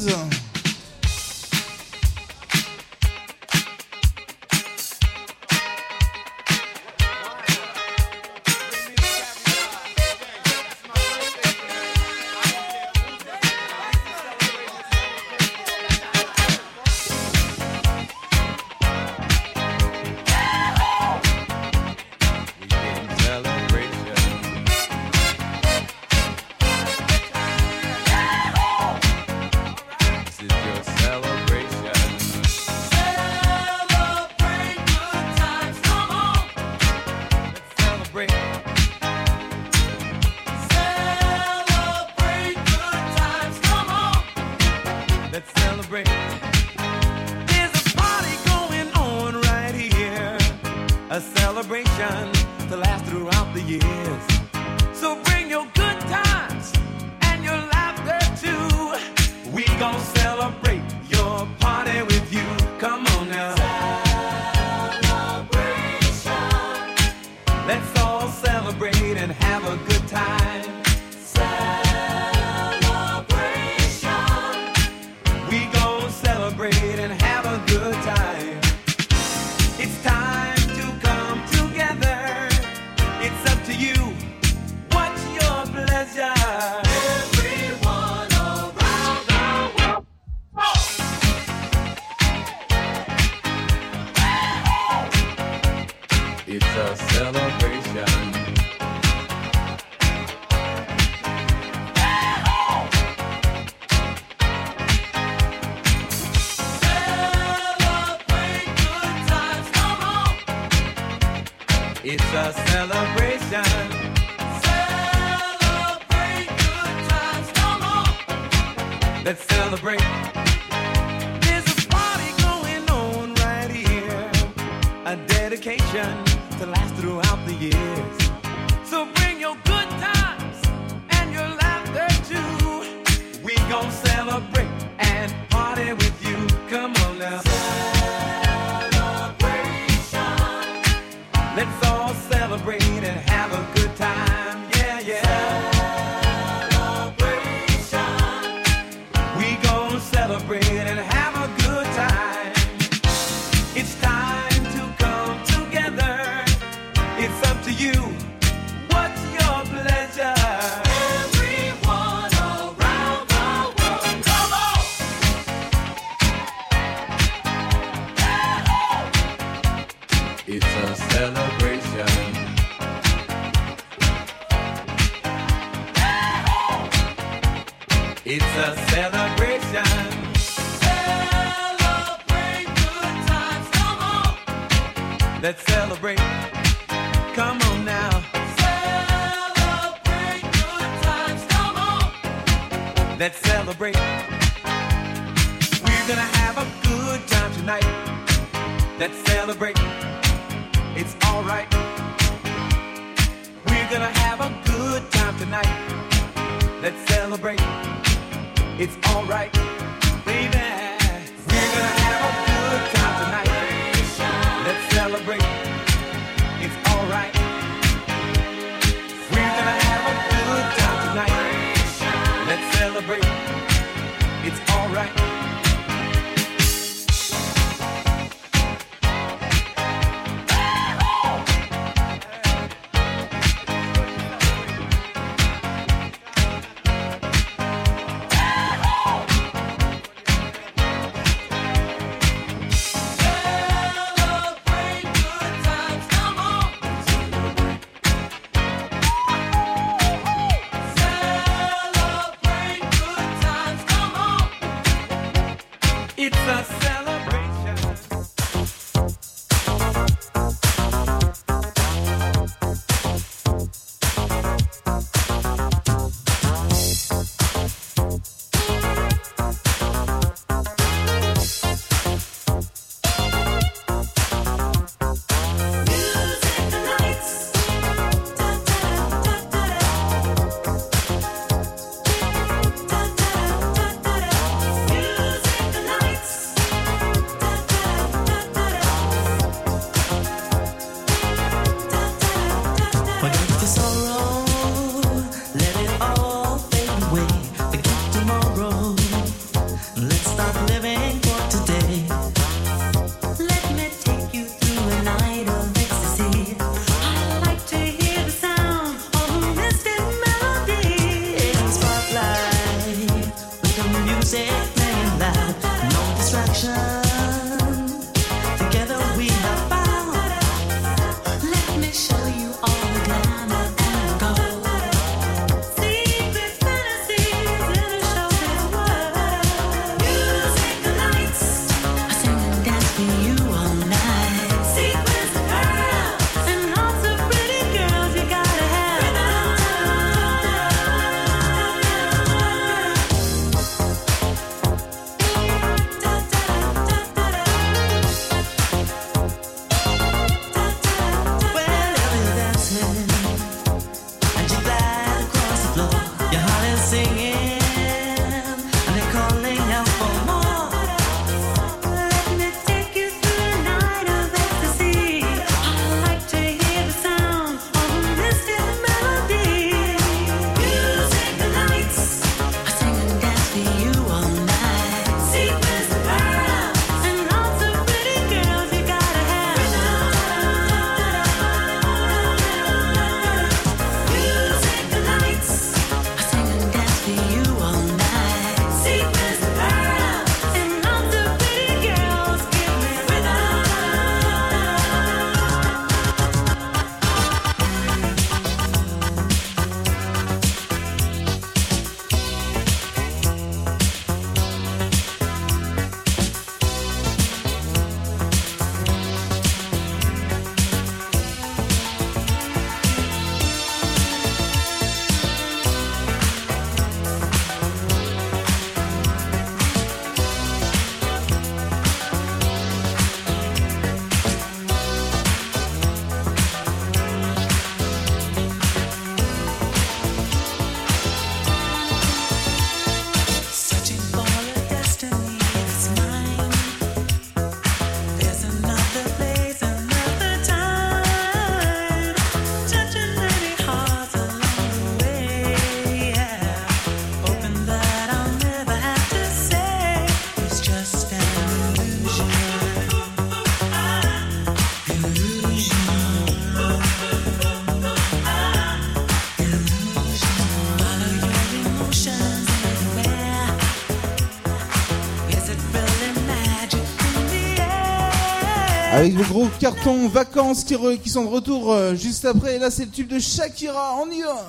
Le 469.21 469.27
gros 469.27 469.47
carton 469.59 470.07
vacances 470.07 470.63
qui, 470.63 470.73
sont 471.07 471.25
de 471.25 471.29
retour 471.29 471.71
euh, 471.71 471.93
juste 471.93 472.25
après. 472.25 472.55
Et 472.55 472.57
là, 472.57 472.71
c'est 472.71 472.85
le 472.85 472.89
tube 472.89 473.07
de 473.07 473.19
Shakira. 473.19 473.95
On 474.01 474.09
y 474.09 474.23
va. 474.23 474.47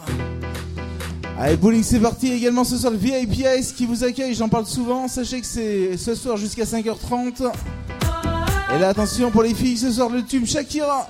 Allez, 1.39 1.57
bowling, 1.57 1.83
c'est 1.83 2.01
parti. 2.01 2.33
Également 2.33 2.65
ce 2.65 2.79
soir, 2.79 2.91
le 2.91 2.97
VIPS 2.97 3.75
qui 3.77 3.85
vous 3.85 4.03
accueille. 4.03 4.35
J'en 4.35 4.49
parle 4.49 4.65
souvent. 4.65 5.09
Sachez 5.09 5.43
que 5.43 5.47
c'est 5.47 5.99
ce 5.99 6.15
soir 6.15 6.39
jusqu'à 6.39 6.65
5h30. 6.65 7.53
Et 8.75 8.79
là, 8.79 8.89
attention 8.89 9.31
pour 9.31 9.43
les 9.43 9.53
filles, 9.53 9.77
ce 9.77 9.93
soir, 9.93 10.09
le 10.09 10.25
tube 10.25 10.47
Shakira. 10.47 11.07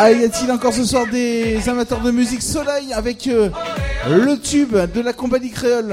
Ah, 0.00 0.12
y 0.12 0.24
a-t-il 0.24 0.50
encore 0.52 0.72
ce 0.72 0.84
soir 0.84 1.06
des 1.10 1.68
amateurs 1.68 2.00
de 2.00 2.12
musique 2.12 2.40
Soleil 2.40 2.92
avec 2.92 3.26
euh, 3.26 3.50
le 4.08 4.38
tube 4.38 4.76
de 4.76 5.00
la 5.00 5.12
compagnie 5.12 5.50
créole? 5.50 5.92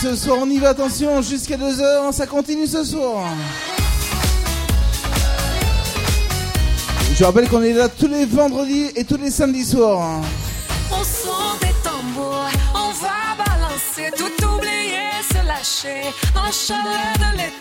ce 0.00 0.16
soir, 0.16 0.38
on 0.40 0.48
y 0.48 0.58
va, 0.58 0.70
attention, 0.70 1.20
jusqu'à 1.20 1.56
2h, 1.56 2.12
ça 2.12 2.26
continue 2.26 2.66
ce 2.66 2.82
soir. 2.84 3.26
Je 7.14 7.24
rappelle 7.24 7.48
qu'on 7.48 7.62
est 7.62 7.74
là 7.74 7.88
tous 7.88 8.06
les 8.06 8.24
vendredis 8.24 8.86
et 8.96 9.04
tous 9.04 9.18
les 9.18 9.30
samedis 9.30 9.64
soirs. 9.64 10.20
Au 10.90 11.04
son 11.04 11.58
des 11.60 11.74
tambours, 11.82 12.48
on 12.74 12.92
va 12.92 13.44
balancer, 13.44 14.10
tout 14.16 14.46
oublier, 14.46 15.10
se 15.28 15.46
lâcher, 15.46 16.08
dans 16.34 16.44
la 16.44 16.50
chaleur 16.50 17.12
de 17.18 17.36
l'été. 17.36 17.59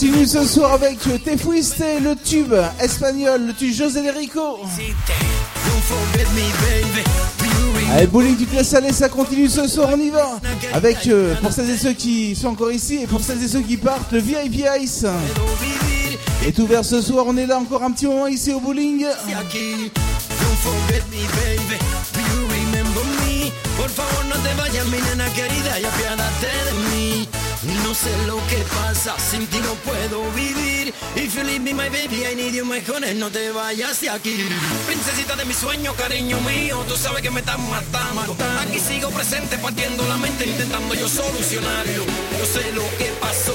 continue 0.00 0.26
ce 0.26 0.44
soir 0.44 0.74
avec 0.74 0.96
Tefuiste, 1.24 1.82
le 2.00 2.14
tube 2.14 2.54
espagnol, 2.80 3.48
le 3.48 3.52
tube 3.52 3.74
José 3.74 4.00
de 4.00 4.16
Rico. 4.16 4.60
Allez, 7.92 8.06
bowling 8.06 8.36
du 8.36 8.46
classe 8.46 8.68
salé, 8.68 8.92
ça 8.92 9.08
continue 9.08 9.48
ce 9.48 9.66
soir, 9.66 9.88
on 9.92 9.98
y 9.98 10.10
va. 10.10 10.38
Avec, 10.72 11.08
euh, 11.08 11.34
pour 11.42 11.50
celles 11.52 11.70
et 11.70 11.76
ceux 11.76 11.94
qui 11.94 12.36
sont 12.36 12.50
encore 12.50 12.70
ici 12.70 13.00
et 13.02 13.06
pour 13.08 13.20
celles 13.20 13.42
et 13.42 13.48
ceux 13.48 13.62
qui 13.62 13.76
partent, 13.76 14.12
le 14.12 14.20
VIP 14.20 14.64
Ice. 14.80 15.04
Est 16.46 16.58
ouvert 16.60 16.84
ce 16.84 17.02
soir, 17.02 17.24
on 17.26 17.36
est 17.36 17.46
là 17.46 17.58
encore 17.58 17.82
un 17.82 17.90
petit 17.90 18.06
moment 18.06 18.28
ici 18.28 18.52
au 18.52 18.60
bowling. 18.60 19.04
sé 27.98 28.16
lo 28.26 28.36
que 28.46 28.58
pasa, 28.78 29.14
sin 29.18 29.46
ti 29.48 29.58
no 29.58 29.74
puedo 29.88 30.22
vivir. 30.32 30.94
If 31.16 31.34
you 31.34 31.42
leave 31.42 31.62
me, 31.62 31.72
my 31.72 31.88
baby, 31.88 32.24
I 32.30 32.34
need 32.36 32.54
you, 32.54 32.64
mejores 32.64 33.16
no 33.16 33.28
te 33.30 33.50
vayas 33.50 34.00
de 34.00 34.10
aquí. 34.10 34.36
Princesita 34.86 35.34
de 35.34 35.44
mi 35.44 35.54
sueño, 35.54 35.92
cariño 35.94 36.40
mío, 36.42 36.84
tú 36.86 36.96
sabes 36.96 37.22
que 37.22 37.30
me 37.30 37.40
estás 37.40 37.58
matando. 37.58 38.36
Aquí 38.60 38.78
sigo 38.78 39.10
presente, 39.10 39.58
partiendo 39.58 40.06
la 40.06 40.16
mente, 40.16 40.46
intentando 40.46 40.94
yo 40.94 41.08
solucionarlo. 41.08 42.04
Yo 42.38 42.46
sé 42.46 42.72
lo 42.72 42.86
que 42.98 43.06
pasó 43.20 43.54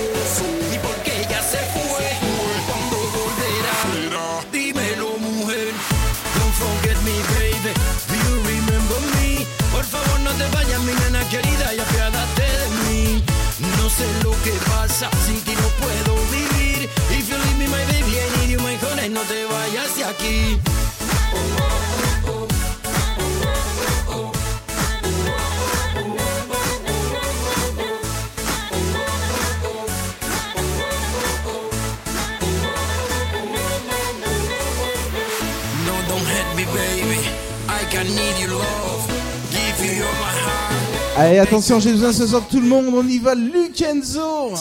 Allez, 41.16 41.38
attention, 41.38 41.80
j'ai 41.80 41.92
besoin 41.92 42.12
ce 42.12 42.26
soir 42.26 42.42
de 42.42 42.48
tout 42.50 42.60
le 42.60 42.68
monde, 42.68 42.86
on 42.92 43.08
y 43.08 43.20
va, 43.20 43.36
Lukenzo 43.36 44.56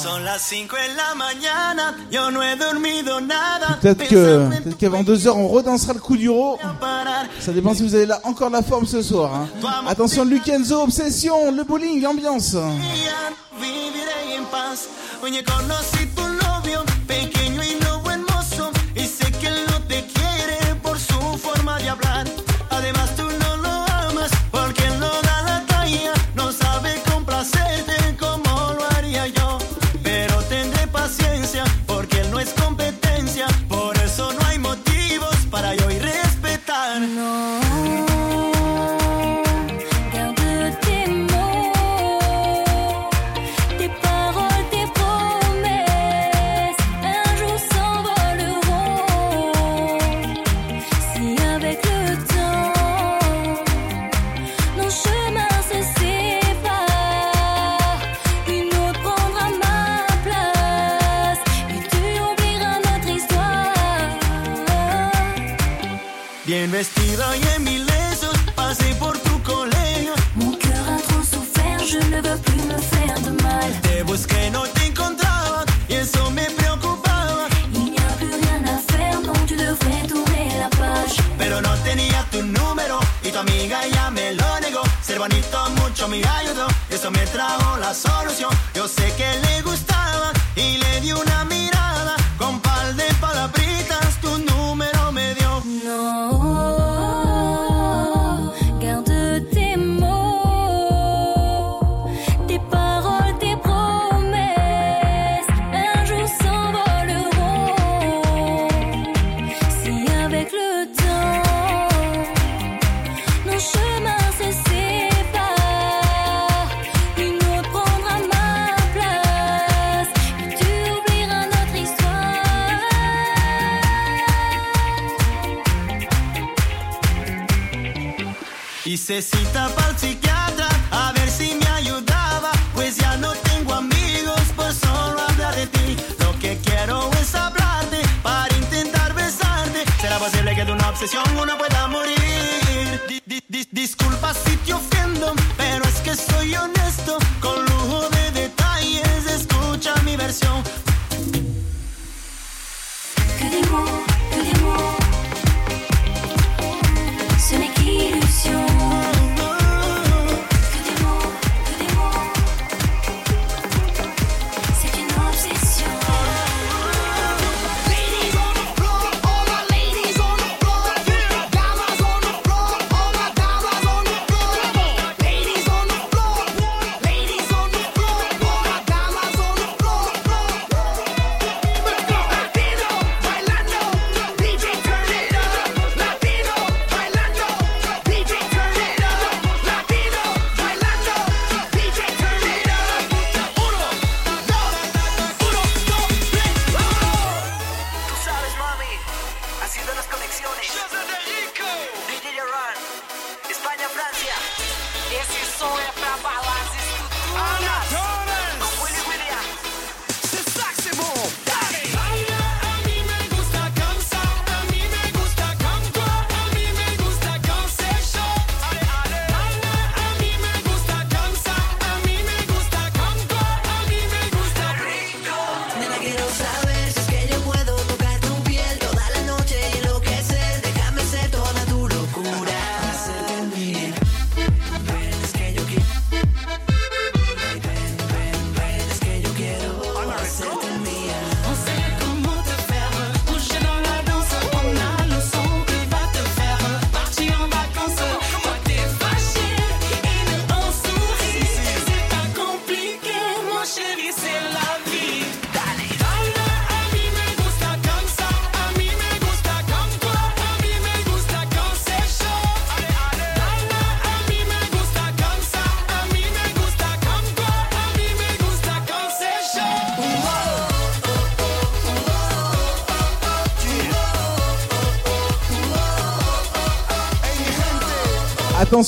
Peut-être 3.80 4.06
que, 4.06 4.60
peut 4.62 4.70
qu'avant 4.78 5.02
2h, 5.02 5.30
on 5.30 5.48
redansera 5.48 5.94
le 5.94 6.00
coup 6.00 6.16
d'euro. 6.16 6.58
Ça 7.40 7.52
dépend 7.52 7.72
si 7.74 7.82
vous 7.82 7.94
avez 7.94 8.04
là 8.04 8.20
encore 8.24 8.50
la 8.50 8.62
forme 8.62 8.84
ce 8.86 9.00
soir. 9.00 9.34
Hein. 9.34 9.48
Attention, 9.88 10.24
Lukenzo, 10.24 10.82
obsession, 10.82 11.50
le 11.52 11.64
bowling, 11.64 12.02
l'ambiance. 12.02 12.54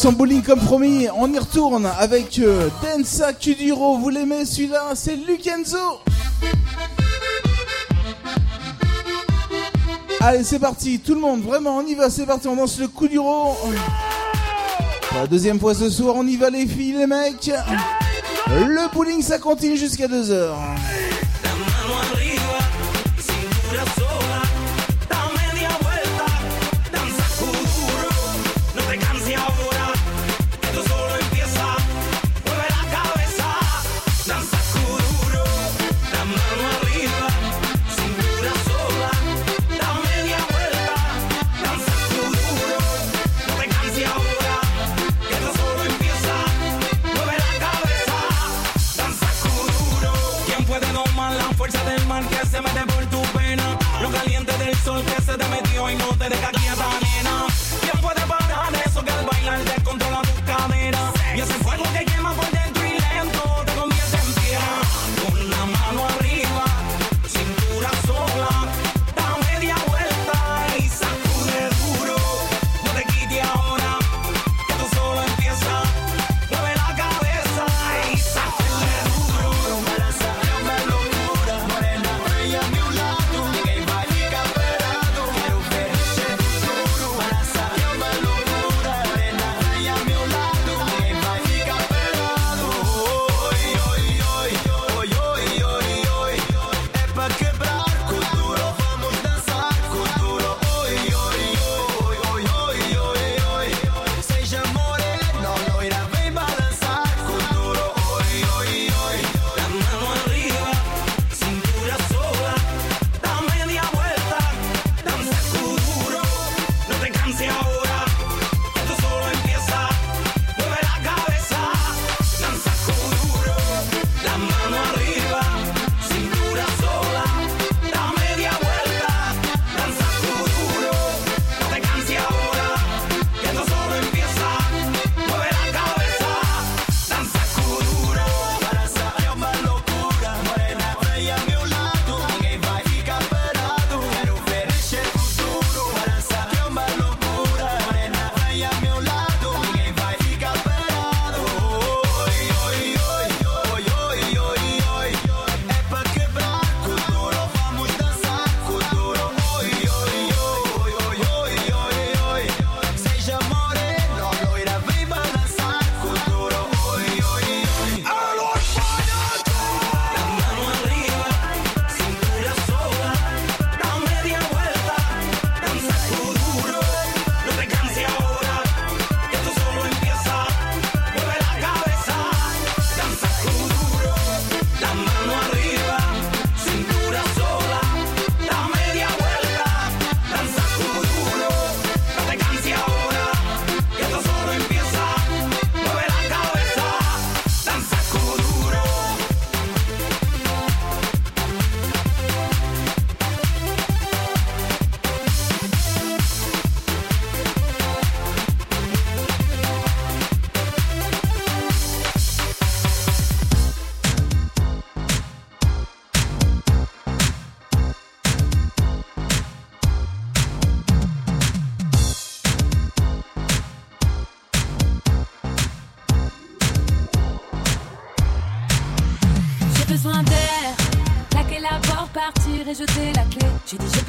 en 0.03 0.13
bowling 0.13 0.43
comme 0.43 0.59
promis, 0.59 1.07
on 1.17 1.33
y 1.33 1.39
retourne 1.39 1.87
avec 1.99 2.41
euh, 2.41 2.69
Densa 2.83 3.33
Kuduro. 3.33 3.97
Vous 3.99 4.09
l'aimez 4.09 4.45
celui-là 4.45 4.91
C'est 4.95 5.15
Lukenzo 5.15 6.01
Allez, 10.21 10.43
c'est 10.43 10.59
parti, 10.59 10.99
tout 10.99 11.15
le 11.15 11.21
monde, 11.21 11.43
vraiment, 11.43 11.77
on 11.77 11.87
y 11.87 11.95
va, 11.95 12.11
c'est 12.11 12.27
parti, 12.27 12.49
on 12.49 12.57
danse 12.57 12.79
le 12.81 12.89
Kuduro. 12.89 13.57
Pour 15.09 15.21
la 15.21 15.27
deuxième 15.29 15.61
fois 15.61 15.75
ce 15.75 15.89
soir, 15.89 16.15
on 16.17 16.27
y 16.27 16.37
va 16.37 16.51
les 16.51 16.67
filles, 16.67 16.97
les 16.99 17.07
mecs. 17.07 17.53
Le 18.49 18.93
bowling, 18.93 19.23
ça 19.23 19.39
continue 19.39 19.77
jusqu'à 19.77 20.09
2 20.09 20.31
heures. 20.33 20.59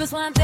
This 0.06 0.11
one. 0.11 0.34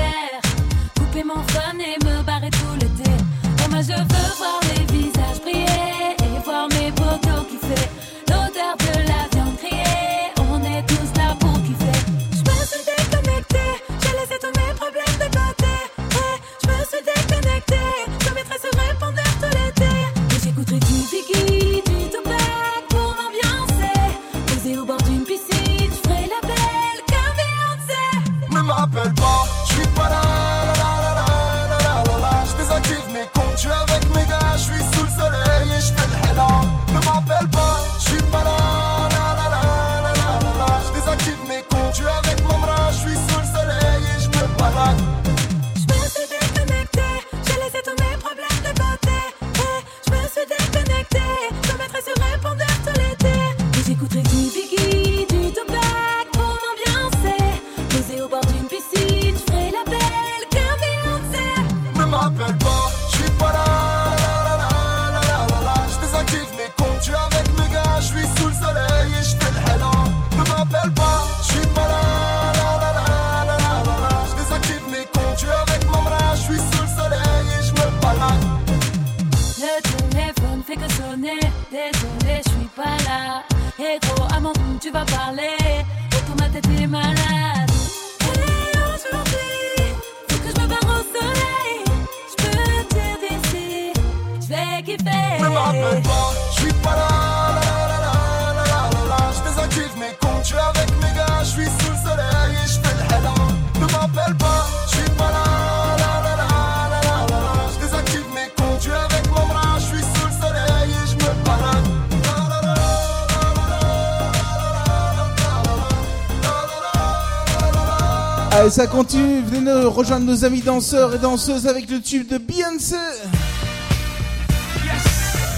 ça 118.71 118.87
continue. 118.87 119.41
Venez 119.41 119.69
nous 119.69 119.89
rejoindre 119.89 120.25
nos 120.25 120.45
amis 120.45 120.61
danseurs 120.61 121.13
et 121.13 121.17
danseuses 121.17 121.67
avec 121.67 121.89
le 121.89 121.99
tube 121.99 122.25
de 122.27 122.37
Beyoncé. 122.37 122.95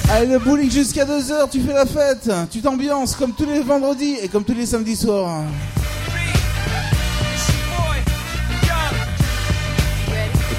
Allez, 0.09 0.25
le 0.25 0.39
bowling 0.39 0.71
jusqu'à 0.71 1.05
2h, 1.05 1.49
tu 1.51 1.61
fais 1.61 1.73
la 1.73 1.85
fête. 1.85 2.31
Tu 2.49 2.61
t'ambiances 2.61 3.15
comme 3.15 3.33
tous 3.33 3.45
les 3.45 3.59
vendredis 3.59 4.15
et 4.19 4.27
comme 4.27 4.43
tous 4.43 4.55
les 4.55 4.65
samedis 4.65 4.95
soirs. 4.95 5.43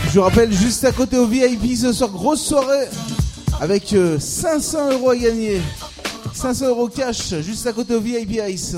Je 0.07 0.19
vous 0.21 0.23
rappelle, 0.23 0.53
juste 0.53 0.85
à 0.85 0.93
côté 0.93 1.19
au 1.19 1.27
VIP 1.27 1.77
ce 1.77 1.93
soir, 1.93 2.11
grosse 2.11 2.43
soirée 2.43 2.87
avec 3.61 3.93
euh, 3.95 4.21
500 4.21 4.93
euros 4.93 5.11
à 5.11 5.17
gagner. 5.17 5.61
500 6.33 6.69
euros 6.69 6.87
cash, 6.89 7.35
juste 7.41 7.67
à 7.67 7.73
côté 7.73 7.95
au 7.97 8.01
VIP 8.01 8.41
Ice. 8.49 8.77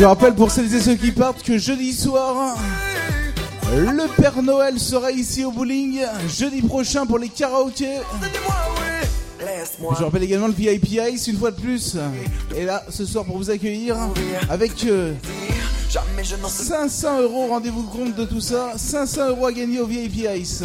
Je 0.00 0.06
rappelle 0.06 0.34
pour 0.34 0.50
celles 0.50 0.74
et 0.74 0.80
ceux 0.80 0.94
qui 0.94 1.12
partent 1.12 1.42
que 1.42 1.58
jeudi 1.58 1.92
soir, 1.92 2.56
le 3.70 4.08
Père 4.16 4.42
Noël 4.42 4.80
sera 4.80 5.12
ici 5.12 5.44
au 5.44 5.50
bowling. 5.50 6.00
Jeudi 6.26 6.62
prochain 6.62 7.04
pour 7.04 7.18
les 7.18 7.28
karaokés. 7.28 7.98
Je 9.98 10.02
rappelle 10.02 10.22
également 10.22 10.46
le 10.46 10.54
VIP 10.54 10.92
Ice 11.12 11.26
une 11.26 11.36
fois 11.36 11.50
de 11.50 11.60
plus. 11.60 11.98
Et 12.56 12.64
là, 12.64 12.82
ce 12.88 13.04
soir 13.04 13.26
pour 13.26 13.36
vous 13.36 13.50
accueillir 13.50 13.94
avec 14.48 14.86
euh, 14.86 15.12
500 16.48 17.20
euros, 17.20 17.48
rendez-vous 17.48 17.82
compte 17.82 18.14
de 18.14 18.24
tout 18.24 18.40
ça, 18.40 18.72
500 18.76 19.28
euros 19.28 19.48
à 19.48 19.52
gagner 19.52 19.80
au 19.80 19.86
VIP 19.86 20.24
Ice. 20.34 20.62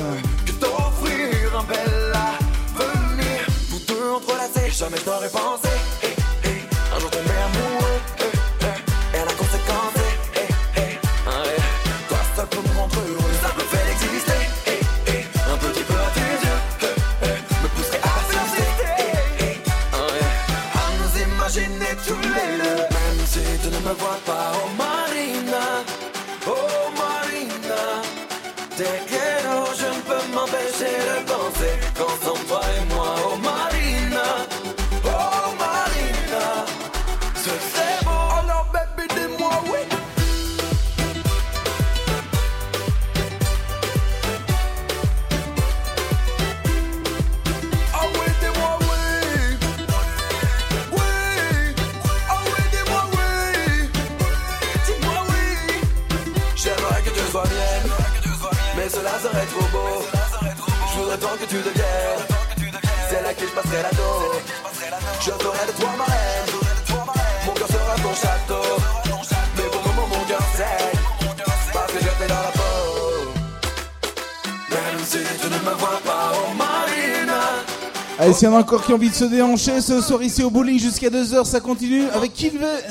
Est-ce 78.35 78.41
qu'il 78.41 78.49
y 78.49 78.51
en 78.51 78.57
a 78.57 78.59
encore 78.59 78.83
qui 78.83 78.91
ont 78.91 78.95
envie 78.95 79.09
de 79.09 79.15
se 79.15 79.23
déhancher 79.23 79.79
ce 79.79 80.01
soir 80.01 80.21
ici 80.21 80.43
au 80.43 80.49
bowling 80.49 80.77
jusqu'à 80.77 81.07
2h 81.07 81.45
Ça 81.45 81.61
continue 81.61 82.03
avec 82.09 82.33
qui 82.33 82.49
le 82.49 82.59
veut 82.59 82.83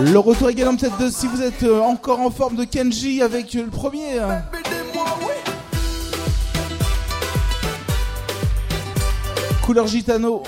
Le 0.00 0.18
retour 0.18 0.50
également 0.50 0.74
peut-être 0.74 0.98
de 0.98 1.08
si 1.08 1.28
vous 1.28 1.40
êtes 1.40 1.62
euh, 1.62 1.78
encore 1.80 2.18
en 2.18 2.32
forme 2.32 2.56
de 2.56 2.64
Kenji 2.64 3.22
avec 3.22 3.54
euh, 3.54 3.62
le 3.62 3.70
premier. 3.70 4.18
Couleur 9.62 9.86
Gitano. 9.86 10.42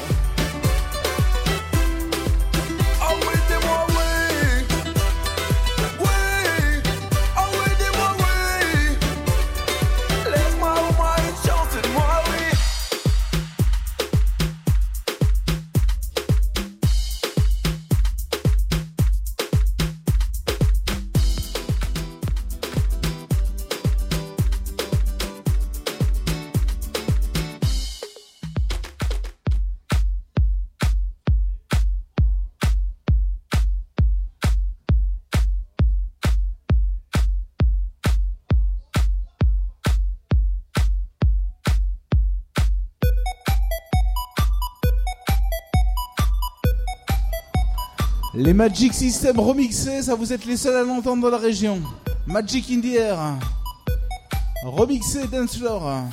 Les 48.52 48.58
Magic 48.58 48.92
System 48.92 49.40
remixé, 49.40 50.02
ça 50.02 50.14
vous 50.14 50.30
êtes 50.30 50.44
les 50.44 50.58
seuls 50.58 50.76
à 50.76 50.82
l'entendre 50.82 51.22
dans 51.22 51.30
la 51.30 51.38
région. 51.38 51.80
Magic 52.26 52.70
in 52.70 52.82
the 52.82 52.96
Air. 52.96 53.38
Remixé 54.62 55.26
Dance 55.26 55.56
Floor. 55.56 56.04